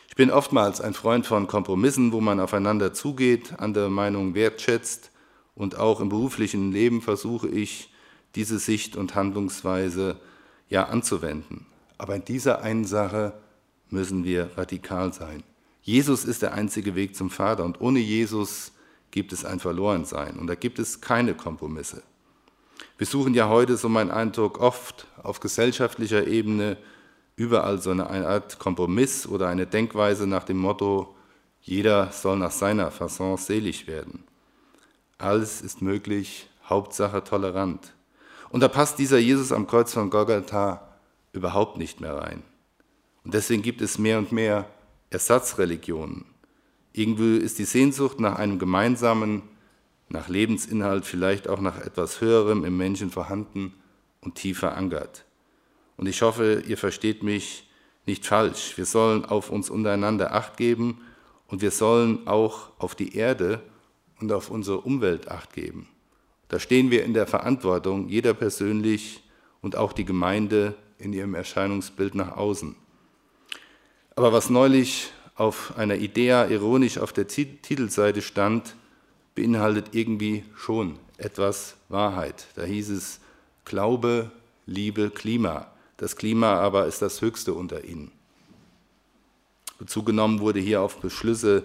Ich 0.09 0.15
bin 0.15 0.29
oftmals 0.29 0.81
ein 0.81 0.93
Freund 0.93 1.25
von 1.25 1.47
Kompromissen, 1.47 2.11
wo 2.11 2.21
man 2.21 2.39
aufeinander 2.39 2.93
zugeht, 2.93 3.53
andere 3.59 3.89
Meinungen 3.89 4.35
wertschätzt 4.35 5.11
und 5.55 5.77
auch 5.77 6.01
im 6.01 6.09
beruflichen 6.09 6.71
Leben 6.71 7.01
versuche 7.01 7.47
ich, 7.47 7.93
diese 8.35 8.59
Sicht 8.59 8.95
und 8.95 9.15
Handlungsweise 9.15 10.17
ja 10.69 10.85
anzuwenden. 10.85 11.65
Aber 11.97 12.15
in 12.15 12.25
dieser 12.25 12.61
einen 12.61 12.85
Sache 12.85 13.33
müssen 13.91 14.23
wir 14.23 14.51
radikal 14.57 15.13
sein. 15.13 15.43
Jesus 15.81 16.25
ist 16.25 16.41
der 16.41 16.53
einzige 16.53 16.95
Weg 16.95 17.15
zum 17.15 17.29
Vater 17.29 17.65
und 17.65 17.81
ohne 17.81 17.99
Jesus 17.99 18.71
gibt 19.09 19.33
es 19.33 19.45
ein 19.45 19.59
Verlorensein 19.59 20.37
und 20.37 20.47
da 20.47 20.55
gibt 20.55 20.79
es 20.79 21.01
keine 21.01 21.33
Kompromisse. 21.33 22.03
Wir 22.97 23.07
suchen 23.07 23.33
ja 23.33 23.49
heute, 23.49 23.77
so 23.77 23.89
mein 23.89 24.11
Eindruck, 24.11 24.59
oft 24.59 25.07
auf 25.21 25.39
gesellschaftlicher 25.39 26.27
Ebene 26.27 26.77
überall 27.35 27.81
so 27.81 27.91
eine 27.91 28.07
Art 28.07 28.59
Kompromiss 28.59 29.27
oder 29.27 29.47
eine 29.47 29.65
Denkweise 29.65 30.27
nach 30.27 30.43
dem 30.43 30.57
Motto, 30.57 31.15
jeder 31.61 32.11
soll 32.11 32.37
nach 32.37 32.51
seiner 32.51 32.91
Fasson 32.91 33.37
selig 33.37 33.87
werden. 33.87 34.23
alles 35.17 35.61
ist 35.61 35.81
möglich, 35.81 36.49
Hauptsache 36.67 37.23
tolerant. 37.23 37.93
Und 38.49 38.61
da 38.61 38.67
passt 38.67 38.99
dieser 38.99 39.17
Jesus 39.17 39.51
am 39.51 39.67
Kreuz 39.67 39.93
von 39.93 40.09
Golgatha 40.09 40.87
überhaupt 41.31 41.77
nicht 41.77 42.01
mehr 42.01 42.17
rein. 42.17 42.43
Und 43.23 43.33
deswegen 43.33 43.61
gibt 43.61 43.81
es 43.81 43.97
mehr 43.97 44.17
und 44.17 44.31
mehr 44.31 44.69
Ersatzreligionen. 45.09 46.25
Irgendwie 46.93 47.37
ist 47.37 47.59
die 47.59 47.65
Sehnsucht 47.65 48.19
nach 48.19 48.35
einem 48.35 48.59
gemeinsamen, 48.59 49.43
nach 50.09 50.27
Lebensinhalt, 50.27 51.05
vielleicht 51.05 51.47
auch 51.47 51.61
nach 51.61 51.79
etwas 51.79 52.19
Höherem 52.19 52.65
im 52.65 52.77
Menschen 52.77 53.11
vorhanden 53.11 53.73
und 54.19 54.35
tief 54.35 54.59
verankert. 54.59 55.25
Und 55.97 56.07
ich 56.07 56.21
hoffe, 56.21 56.63
ihr 56.67 56.77
versteht 56.77 57.23
mich 57.23 57.69
nicht 58.05 58.25
falsch. 58.25 58.77
Wir 58.77 58.85
sollen 58.85 59.25
auf 59.25 59.49
uns 59.49 59.69
untereinander 59.69 60.33
Acht 60.33 60.57
geben 60.57 61.01
und 61.47 61.61
wir 61.61 61.71
sollen 61.71 62.27
auch 62.27 62.71
auf 62.79 62.95
die 62.95 63.15
Erde 63.15 63.61
und 64.19 64.31
auf 64.31 64.49
unsere 64.49 64.81
Umwelt 64.81 65.29
Acht 65.29 65.53
geben. 65.53 65.87
Da 66.47 66.59
stehen 66.59 66.91
wir 66.91 67.05
in 67.05 67.13
der 67.13 67.27
Verantwortung, 67.27 68.09
jeder 68.09 68.33
persönlich 68.33 69.23
und 69.61 69.75
auch 69.75 69.93
die 69.93 70.05
Gemeinde 70.05 70.75
in 70.97 71.13
ihrem 71.13 71.35
Erscheinungsbild 71.35 72.15
nach 72.15 72.35
außen. 72.35 72.75
Aber 74.15 74.33
was 74.33 74.49
neulich 74.49 75.11
auf 75.35 75.77
einer 75.77 75.95
Idea 75.95 76.45
ironisch 76.47 76.97
auf 76.97 77.13
der 77.13 77.27
Titelseite 77.27 78.21
stand, 78.21 78.75
beinhaltet 79.35 79.87
irgendwie 79.93 80.43
schon 80.55 80.99
etwas 81.17 81.75
Wahrheit. 81.89 82.47
Da 82.55 82.63
hieß 82.63 82.89
es 82.89 83.19
Glaube, 83.65 84.31
Liebe, 84.65 85.09
Klima. 85.09 85.67
Das 85.97 86.15
Klima 86.15 86.55
aber 86.55 86.87
ist 86.87 87.01
das 87.01 87.21
Höchste 87.21 87.53
unter 87.53 87.83
ihnen. 87.85 88.11
Bezug 89.79 90.07
genommen 90.07 90.39
wurde 90.39 90.59
hier 90.59 90.81
auf 90.81 90.97
Beschlüsse 90.97 91.63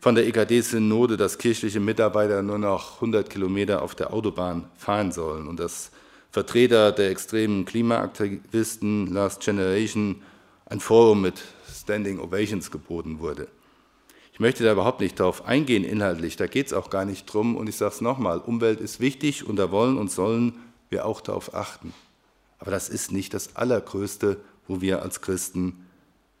von 0.00 0.14
der 0.14 0.26
EKD-Synode, 0.26 1.16
dass 1.16 1.38
kirchliche 1.38 1.80
Mitarbeiter 1.80 2.42
nur 2.42 2.58
noch 2.58 2.96
100 2.96 3.28
Kilometer 3.28 3.82
auf 3.82 3.94
der 3.94 4.12
Autobahn 4.12 4.68
fahren 4.76 5.12
sollen 5.12 5.46
und 5.46 5.60
dass 5.60 5.90
Vertreter 6.30 6.92
der 6.92 7.10
extremen 7.10 7.64
Klimaaktivisten 7.64 9.06
Last 9.12 9.42
Generation 9.42 10.22
ein 10.66 10.80
Forum 10.80 11.22
mit 11.22 11.42
Standing 11.86 12.18
Ovations 12.18 12.72
geboten 12.72 13.20
wurde. 13.20 13.46
Ich 14.32 14.40
möchte 14.40 14.64
da 14.64 14.72
überhaupt 14.72 15.00
nicht 15.00 15.20
darauf 15.20 15.46
eingehen 15.46 15.84
inhaltlich, 15.84 16.36
da 16.36 16.48
geht 16.48 16.66
es 16.66 16.72
auch 16.72 16.90
gar 16.90 17.04
nicht 17.04 17.26
drum. 17.26 17.56
Und 17.56 17.68
ich 17.68 17.76
sage 17.76 17.94
es 17.94 18.00
nochmal, 18.00 18.38
Umwelt 18.38 18.80
ist 18.80 18.98
wichtig 18.98 19.46
und 19.46 19.54
da 19.54 19.70
wollen 19.70 19.96
und 19.96 20.10
sollen 20.10 20.54
wir 20.90 21.06
auch 21.06 21.20
darauf 21.20 21.54
achten. 21.54 21.94
Aber 22.58 22.72
das 22.72 22.88
ist 22.88 23.12
nicht 23.12 23.32
das 23.34 23.54
Allergrößte, 23.54 24.40
wo 24.66 24.80
wir 24.80 25.00
als 25.02 25.20
Christen 25.20 25.86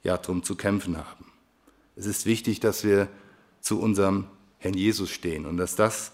ja 0.02 0.16
drum 0.18 0.42
zu 0.42 0.56
kämpfen 0.56 0.98
haben. 0.98 1.26
Es 1.94 2.06
ist 2.06 2.26
wichtig, 2.26 2.58
dass 2.58 2.82
wir 2.82 3.08
zu 3.60 3.80
unserem 3.80 4.26
Herrn 4.58 4.74
Jesus 4.74 5.10
stehen 5.10 5.46
und 5.46 5.58
dass 5.58 5.76
das 5.76 6.12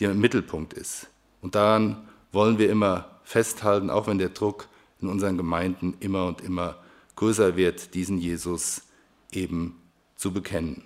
der 0.00 0.14
Mittelpunkt 0.14 0.72
ist. 0.72 1.06
Und 1.40 1.54
daran 1.54 2.08
wollen 2.32 2.58
wir 2.58 2.68
immer 2.68 3.20
festhalten, 3.22 3.90
auch 3.90 4.08
wenn 4.08 4.18
der 4.18 4.30
Druck 4.30 4.66
in 5.00 5.08
unseren 5.08 5.36
Gemeinden 5.36 5.94
immer 6.00 6.26
und 6.26 6.40
immer 6.40 6.81
größer 7.16 7.56
wird, 7.56 7.94
diesen 7.94 8.18
Jesus 8.18 8.82
eben 9.30 9.80
zu 10.16 10.32
bekennen. 10.32 10.84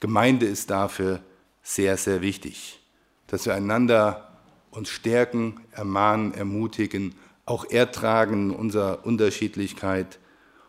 Gemeinde 0.00 0.46
ist 0.46 0.70
dafür 0.70 1.20
sehr, 1.62 1.96
sehr 1.96 2.22
wichtig, 2.22 2.80
dass 3.26 3.46
wir 3.46 3.54
einander 3.54 4.38
uns 4.70 4.88
stärken, 4.88 5.60
ermahnen, 5.72 6.32
ermutigen, 6.32 7.14
auch 7.44 7.64
ertragen 7.64 8.54
unserer 8.54 9.04
Unterschiedlichkeit. 9.04 10.18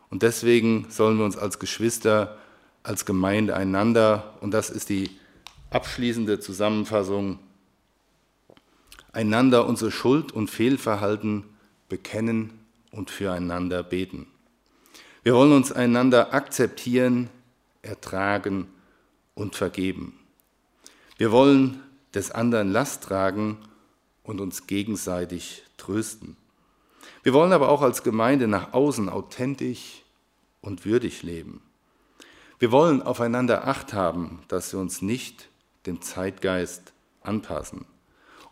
Und 0.09 0.23
deswegen 0.23 0.87
sollen 0.89 1.17
wir 1.17 1.25
uns 1.25 1.37
als 1.37 1.59
Geschwister 1.59 2.37
als 2.83 3.05
Gemeinde 3.05 3.55
einander, 3.55 4.33
und 4.41 4.51
das 4.51 4.69
ist 4.69 4.89
die 4.89 5.11
abschließende 5.69 6.39
Zusammenfassung, 6.39 7.39
einander 9.13 9.65
unsere 9.65 9.91
Schuld 9.91 10.31
und 10.31 10.49
Fehlverhalten 10.49 11.43
bekennen 11.89 12.51
und 12.91 13.11
füreinander 13.11 13.83
beten. 13.83 14.27
Wir 15.23 15.35
wollen 15.35 15.51
uns 15.51 15.71
einander 15.71 16.33
akzeptieren, 16.33 17.29
ertragen 17.83 18.67
und 19.35 19.55
vergeben. 19.55 20.17
Wir 21.17 21.31
wollen 21.31 21.83
des 22.15 22.31
anderen 22.31 22.71
Last 22.71 23.03
tragen 23.03 23.57
und 24.23 24.41
uns 24.41 24.65
gegenseitig 24.65 25.63
trösten. 25.77 26.37
Wir 27.21 27.33
wollen 27.33 27.53
aber 27.53 27.69
auch 27.69 27.83
als 27.83 28.01
Gemeinde 28.01 28.47
nach 28.47 28.73
außen 28.73 29.09
authentisch 29.09 30.01
und 30.59 30.85
würdig 30.85 31.21
leben. 31.21 31.61
Wir 32.57 32.71
wollen 32.71 33.03
aufeinander 33.03 33.67
Acht 33.67 33.93
haben, 33.93 34.41
dass 34.47 34.73
wir 34.73 34.79
uns 34.79 35.03
nicht 35.03 35.49
dem 35.85 36.01
Zeitgeist 36.01 36.93
anpassen. 37.21 37.85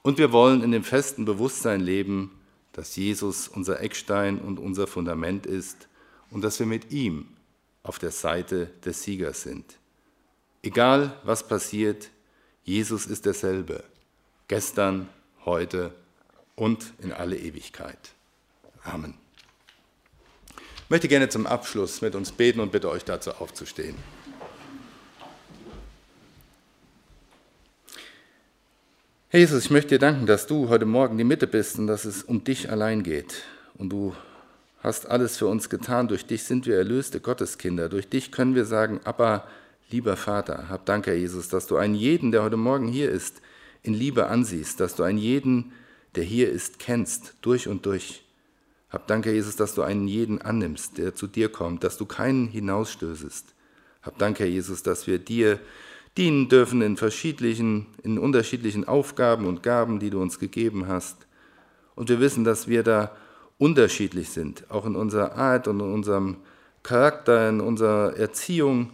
Und 0.04 0.20
wir 0.20 0.32
wollen 0.32 0.62
in 0.62 0.72
dem 0.72 0.84
festen 0.84 1.26
Bewusstsein 1.26 1.82
leben, 1.82 2.40
dass 2.74 2.96
Jesus 2.96 3.48
unser 3.48 3.82
Eckstein 3.82 4.38
und 4.38 4.60
unser 4.60 4.86
Fundament 4.86 5.48
ist 5.48 5.89
und 6.32 6.42
dass 6.42 6.60
wir 6.60 6.66
mit 6.66 6.92
ihm 6.92 7.28
auf 7.84 8.00
der 8.00 8.12
Seite 8.12 8.68
des 8.86 9.04
Siegers 9.04 9.44
sind. 9.44 9.78
Egal 10.62 11.18
was 11.24 11.48
passiert, 11.48 12.10
Jesus 12.64 13.06
ist 13.06 13.26
derselbe, 13.26 13.84
gestern, 14.48 15.10
heute 15.46 15.94
und 16.56 16.94
in 17.00 17.12
alle 17.12 17.38
Ewigkeit. 17.38 18.14
Amen. 18.84 19.16
Ich 20.84 20.90
möchte 20.90 21.08
gerne 21.08 21.30
zum 21.30 21.48
Abschluss 21.48 22.02
mit 22.02 22.16
uns 22.16 22.32
beten 22.32 22.60
und 22.60 22.72
bitte 22.72 22.90
euch 22.90 23.06
dazu 23.06 23.32
aufzustehen. 23.32 23.96
Herr 29.30 29.40
Jesus, 29.40 29.66
ich 29.66 29.70
möchte 29.70 29.90
dir 29.90 30.00
danken, 30.00 30.26
dass 30.26 30.48
du 30.48 30.70
heute 30.70 30.86
Morgen 30.86 31.18
die 31.18 31.24
Mitte 31.24 31.46
bist 31.46 31.78
und 31.78 31.86
dass 31.86 32.06
es 32.06 32.24
um 32.24 32.44
dich 32.44 32.72
allein 32.72 33.04
geht. 33.04 33.44
Und 33.76 33.90
du 33.90 34.16
hast 34.82 35.10
alles 35.10 35.38
für 35.38 35.48
uns 35.48 35.70
getan. 35.70 36.08
Durch 36.08 36.26
dich 36.26 36.44
sind 36.44 36.66
wir 36.66 36.78
erlöste 36.78 37.20
Gotteskinder. 37.20 37.90
Durch 37.90 38.10
dich 38.10 38.32
können 38.32 38.56
wir 38.56 38.66
sagen, 38.66 39.00
aber 39.04 39.48
lieber 39.90 40.16
Vater, 40.16 40.70
hab 40.70 40.86
Dank, 40.86 41.08
Herr 41.08 41.16
Jesus, 41.16 41.50
dass 41.50 41.68
du 41.68 41.78
einen 41.78 41.96
jeden, 41.96 42.32
der 42.32 42.44
heute 42.44 42.58
Morgen 42.58 42.88
hier 42.88 43.10
ist, 43.10 43.42
in 43.84 43.94
Liebe 43.94 44.28
ansiehst, 44.28 44.80
dass 44.80 44.96
du 44.96 45.04
einen 45.04 45.18
jeden, 45.18 45.74
der 46.16 46.24
hier 46.24 46.50
ist, 46.50 46.80
kennst, 46.80 47.36
durch 47.42 47.68
und 47.68 47.86
durch. 47.86 48.24
Hab 48.90 49.08
Danke, 49.08 49.32
Jesus, 49.32 49.56
dass 49.56 49.76
du 49.76 49.84
einen 49.84 50.08
jeden 50.08 50.42
annimmst, 50.42 50.98
der 50.98 51.14
zu 51.14 51.28
dir 51.28 51.50
kommt, 51.50 51.84
dass 51.84 51.98
du 51.98 52.06
keinen 52.06 52.48
hinausstößest. 52.48 53.54
Hab 54.02 54.18
Danke, 54.18 54.46
Jesus, 54.46 54.82
dass 54.82 55.06
wir 55.06 55.20
dir 55.20 55.60
dienen 56.18 56.50
dürfen 56.50 56.82
in 56.82 56.98
verschiedenen, 56.98 57.86
in 58.02 58.18
unterschiedlichen 58.18 58.88
Aufgaben 58.88 59.46
und 59.46 59.62
Gaben, 59.62 60.00
die 60.00 60.10
du 60.10 60.20
uns 60.22 60.40
gegeben 60.40 60.88
hast. 60.88 61.28
Und 61.96 62.10
wir 62.10 62.20
wissen, 62.20 62.44
dass 62.44 62.68
wir 62.68 62.82
da 62.82 63.16
unterschiedlich 63.60 64.30
sind, 64.30 64.72
auch 64.72 64.88
in 64.88 64.96
unserer 64.96 65.36
Art 65.36 65.68
und 65.68 65.80
in 65.80 65.94
unserem 65.94 66.38
Charakter, 66.82 67.50
in 67.50 67.62
unserer 67.62 68.18
Erziehung. 68.18 68.90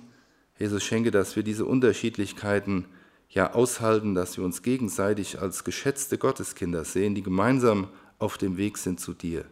Jesus 0.59 0.83
schenke, 0.83 1.11
dass 1.11 1.37
wir 1.37 1.43
diese 1.43 1.65
Unterschiedlichkeiten 1.65 2.85
ja 3.29 3.53
aushalten, 3.53 4.15
dass 4.15 4.37
wir 4.37 4.43
uns 4.43 4.63
gegenseitig 4.63 5.39
als 5.39 5.63
geschätzte 5.63 6.17
Gotteskinder 6.17 6.83
sehen, 6.83 7.15
die 7.15 7.23
gemeinsam 7.23 7.87
auf 8.19 8.37
dem 8.37 8.57
Weg 8.57 8.77
sind 8.77 8.99
zu 8.99 9.13
dir. 9.13 9.45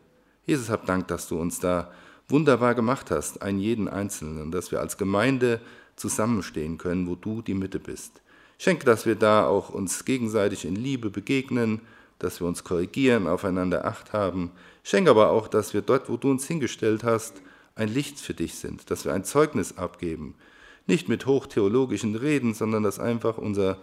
Jesus, 0.45 0.69
hab 0.69 0.85
Dank, 0.85 1.07
dass 1.07 1.27
du 1.27 1.39
uns 1.39 1.59
da 1.59 1.91
wunderbar 2.27 2.75
gemacht 2.75 3.11
hast, 3.11 3.41
einen 3.41 3.59
jeden 3.59 3.87
Einzelnen, 3.87 4.51
dass 4.51 4.71
wir 4.71 4.79
als 4.79 4.97
Gemeinde 4.97 5.61
zusammenstehen 5.95 6.77
können, 6.77 7.07
wo 7.07 7.15
du 7.15 7.41
die 7.41 7.53
Mitte 7.53 7.79
bist. 7.79 8.21
Schenke, 8.57 8.85
dass 8.85 9.05
wir 9.05 9.15
da 9.15 9.45
auch 9.45 9.69
uns 9.69 10.05
gegenseitig 10.05 10.65
in 10.65 10.75
Liebe 10.75 11.09
begegnen, 11.09 11.81
dass 12.19 12.39
wir 12.39 12.47
uns 12.47 12.63
korrigieren, 12.63 13.27
aufeinander 13.27 13.85
Acht 13.85 14.13
haben. 14.13 14.51
Schenke 14.83 15.09
aber 15.09 15.31
auch, 15.31 15.47
dass 15.47 15.73
wir 15.73 15.81
dort, 15.81 16.09
wo 16.09 16.17
du 16.17 16.29
uns 16.29 16.45
hingestellt 16.45 17.03
hast, 17.03 17.41
ein 17.75 17.87
Licht 17.87 18.19
für 18.19 18.33
dich 18.33 18.55
sind, 18.55 18.91
dass 18.91 19.05
wir 19.05 19.13
ein 19.13 19.23
Zeugnis 19.23 19.77
abgeben. 19.77 20.35
Nicht 20.85 21.07
mit 21.07 21.25
hochtheologischen 21.25 22.15
Reden, 22.15 22.53
sondern 22.53 22.83
dass 22.83 22.99
einfach 22.99 23.37
unser 23.37 23.77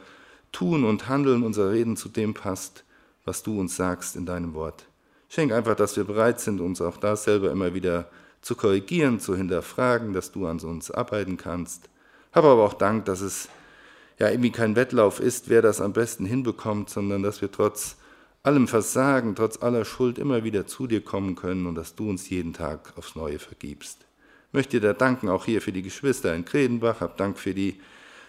Tun 0.53 0.85
und 0.85 1.09
Handeln, 1.09 1.43
unser 1.43 1.71
Reden 1.71 1.97
zu 1.97 2.09
dem 2.09 2.35
passt, 2.35 2.85
was 3.25 3.43
du 3.43 3.59
uns 3.59 3.77
sagst 3.77 4.17
in 4.17 4.27
deinem 4.27 4.55
Wort. 4.55 4.87
Schenk 5.29 5.53
einfach, 5.53 5.75
dass 5.75 5.97
wir 5.97 6.05
bereit 6.05 6.41
sind, 6.41 6.61
uns 6.61 6.81
auch 6.81 6.97
da 6.97 7.17
selber 7.17 7.51
immer 7.51 7.73
wieder 7.73 8.11
zu 8.43 8.55
korrigieren, 8.55 9.21
zu 9.21 9.37
hinterfragen, 9.37 10.13
dass 10.13 10.33
du 10.33 10.47
an 10.47 10.61
uns 10.61 10.91
arbeiten 10.91 11.37
kannst. 11.37 11.89
Habe 12.33 12.49
aber 12.49 12.65
auch 12.65 12.75
Dank, 12.75 13.05
dass 13.07 13.21
es 13.21 13.49
ja 14.19 14.29
irgendwie 14.29 14.51
kein 14.51 14.77
Wettlauf 14.77 15.21
ist, 15.21 15.49
wer 15.49 15.63
das 15.63 15.81
am 15.81 15.93
besten 15.93 16.27
hinbekommt, 16.27 16.91
sondern 16.91 17.23
dass 17.23 17.41
wir 17.41 17.51
trotz 17.51 17.97
allem 18.43 18.69
Versagen, 18.69 19.35
trotz 19.35 19.63
aller 19.63 19.85
Schuld 19.85 20.19
immer 20.19 20.45
wieder 20.45 20.67
zu 20.67 20.87
dir 20.87 21.03
kommen 21.03 21.37
können 21.37 21.67
und 21.67 21.75
dass 21.75 21.95
du 21.95 22.09
uns 22.09 22.31
jeden 22.31 22.53
Tag 22.53 22.95
aufs 22.97 23.15
Neue 23.15 23.39
vergibst. 23.39 24.07
Ich 24.49 24.55
möchte 24.55 24.81
dir 24.81 24.89
da 24.89 24.93
danken, 24.95 25.29
auch 25.29 25.45
hier 25.45 25.61
für 25.61 25.73
die 25.73 25.83
Geschwister 25.83 26.35
in 26.35 26.45
Kredenbach, 26.45 27.01
hab 27.01 27.17
Dank 27.17 27.39
für 27.39 27.55
die 27.55 27.81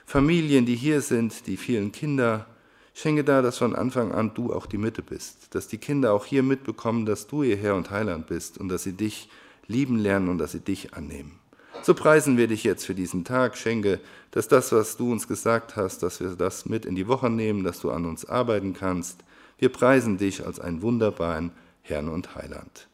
Familien, 0.05 0.66
die 0.66 0.76
hier 0.76 1.01
sind, 1.01 1.47
die 1.47 1.57
vielen 1.57 1.91
Kinder. 1.91 2.45
Schenke 2.93 3.24
da, 3.24 3.41
dass 3.41 3.57
von 3.57 3.76
Anfang 3.76 4.12
an 4.12 4.34
du 4.34 4.53
auch 4.53 4.66
die 4.66 4.78
Mitte 4.78 5.01
bist, 5.01 5.55
dass 5.55 5.70
die 5.70 5.78
Kinder 5.78 6.14
auch 6.14 6.26
hier 6.26 6.43
mitbekommen, 6.43 7.05
dass 7.05 7.28
du 7.28 7.43
ihr 7.43 7.55
Herr 7.55 7.76
und 7.76 7.89
Heiland 7.89 8.28
bist 8.28 8.57
und 8.57 8.68
dass 8.68 8.84
sie 8.84 8.93
dich 8.93 9.30
lieben 9.68 9.97
lernen 9.97 10.28
und 10.28 10.38
dass 10.38 10.51
sie 10.51 10.59
dich 10.59 10.93
annehmen. 10.93 11.39
So 11.84 11.93
preisen 11.93 12.38
wir 12.38 12.47
dich 12.47 12.66
jetzt 12.66 12.86
für 12.86 12.93
diesen 12.93 13.24
Tag, 13.24 13.57
schenke, 13.57 14.01
dass 14.32 14.49
das, 14.49 14.72
was 14.74 14.97
du 14.97 15.12
uns 15.12 15.28
gesagt 15.28 15.78
hast, 15.78 16.03
dass 16.03 16.20
wir 16.20 16.30
das 16.36 16.66
mit 16.66 16.86
in 16.86 16.95
die 16.95 17.07
Woche 17.07 17.30
nehmen, 17.30 17.64
dass 17.64 17.80
du 17.80 17.89
an 17.89 18.05
uns 18.05 18.26
arbeiten 18.26 18.74
kannst, 18.74 19.24
wir 19.62 19.72
preisen 19.72 20.18
dich 20.18 20.43
als 20.43 20.59
einen 20.59 20.82
wunderbaren 20.82 21.51
Herrn 21.84 22.09
und 22.09 22.34
Heiland. 22.34 22.88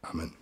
Amen. 0.00 0.32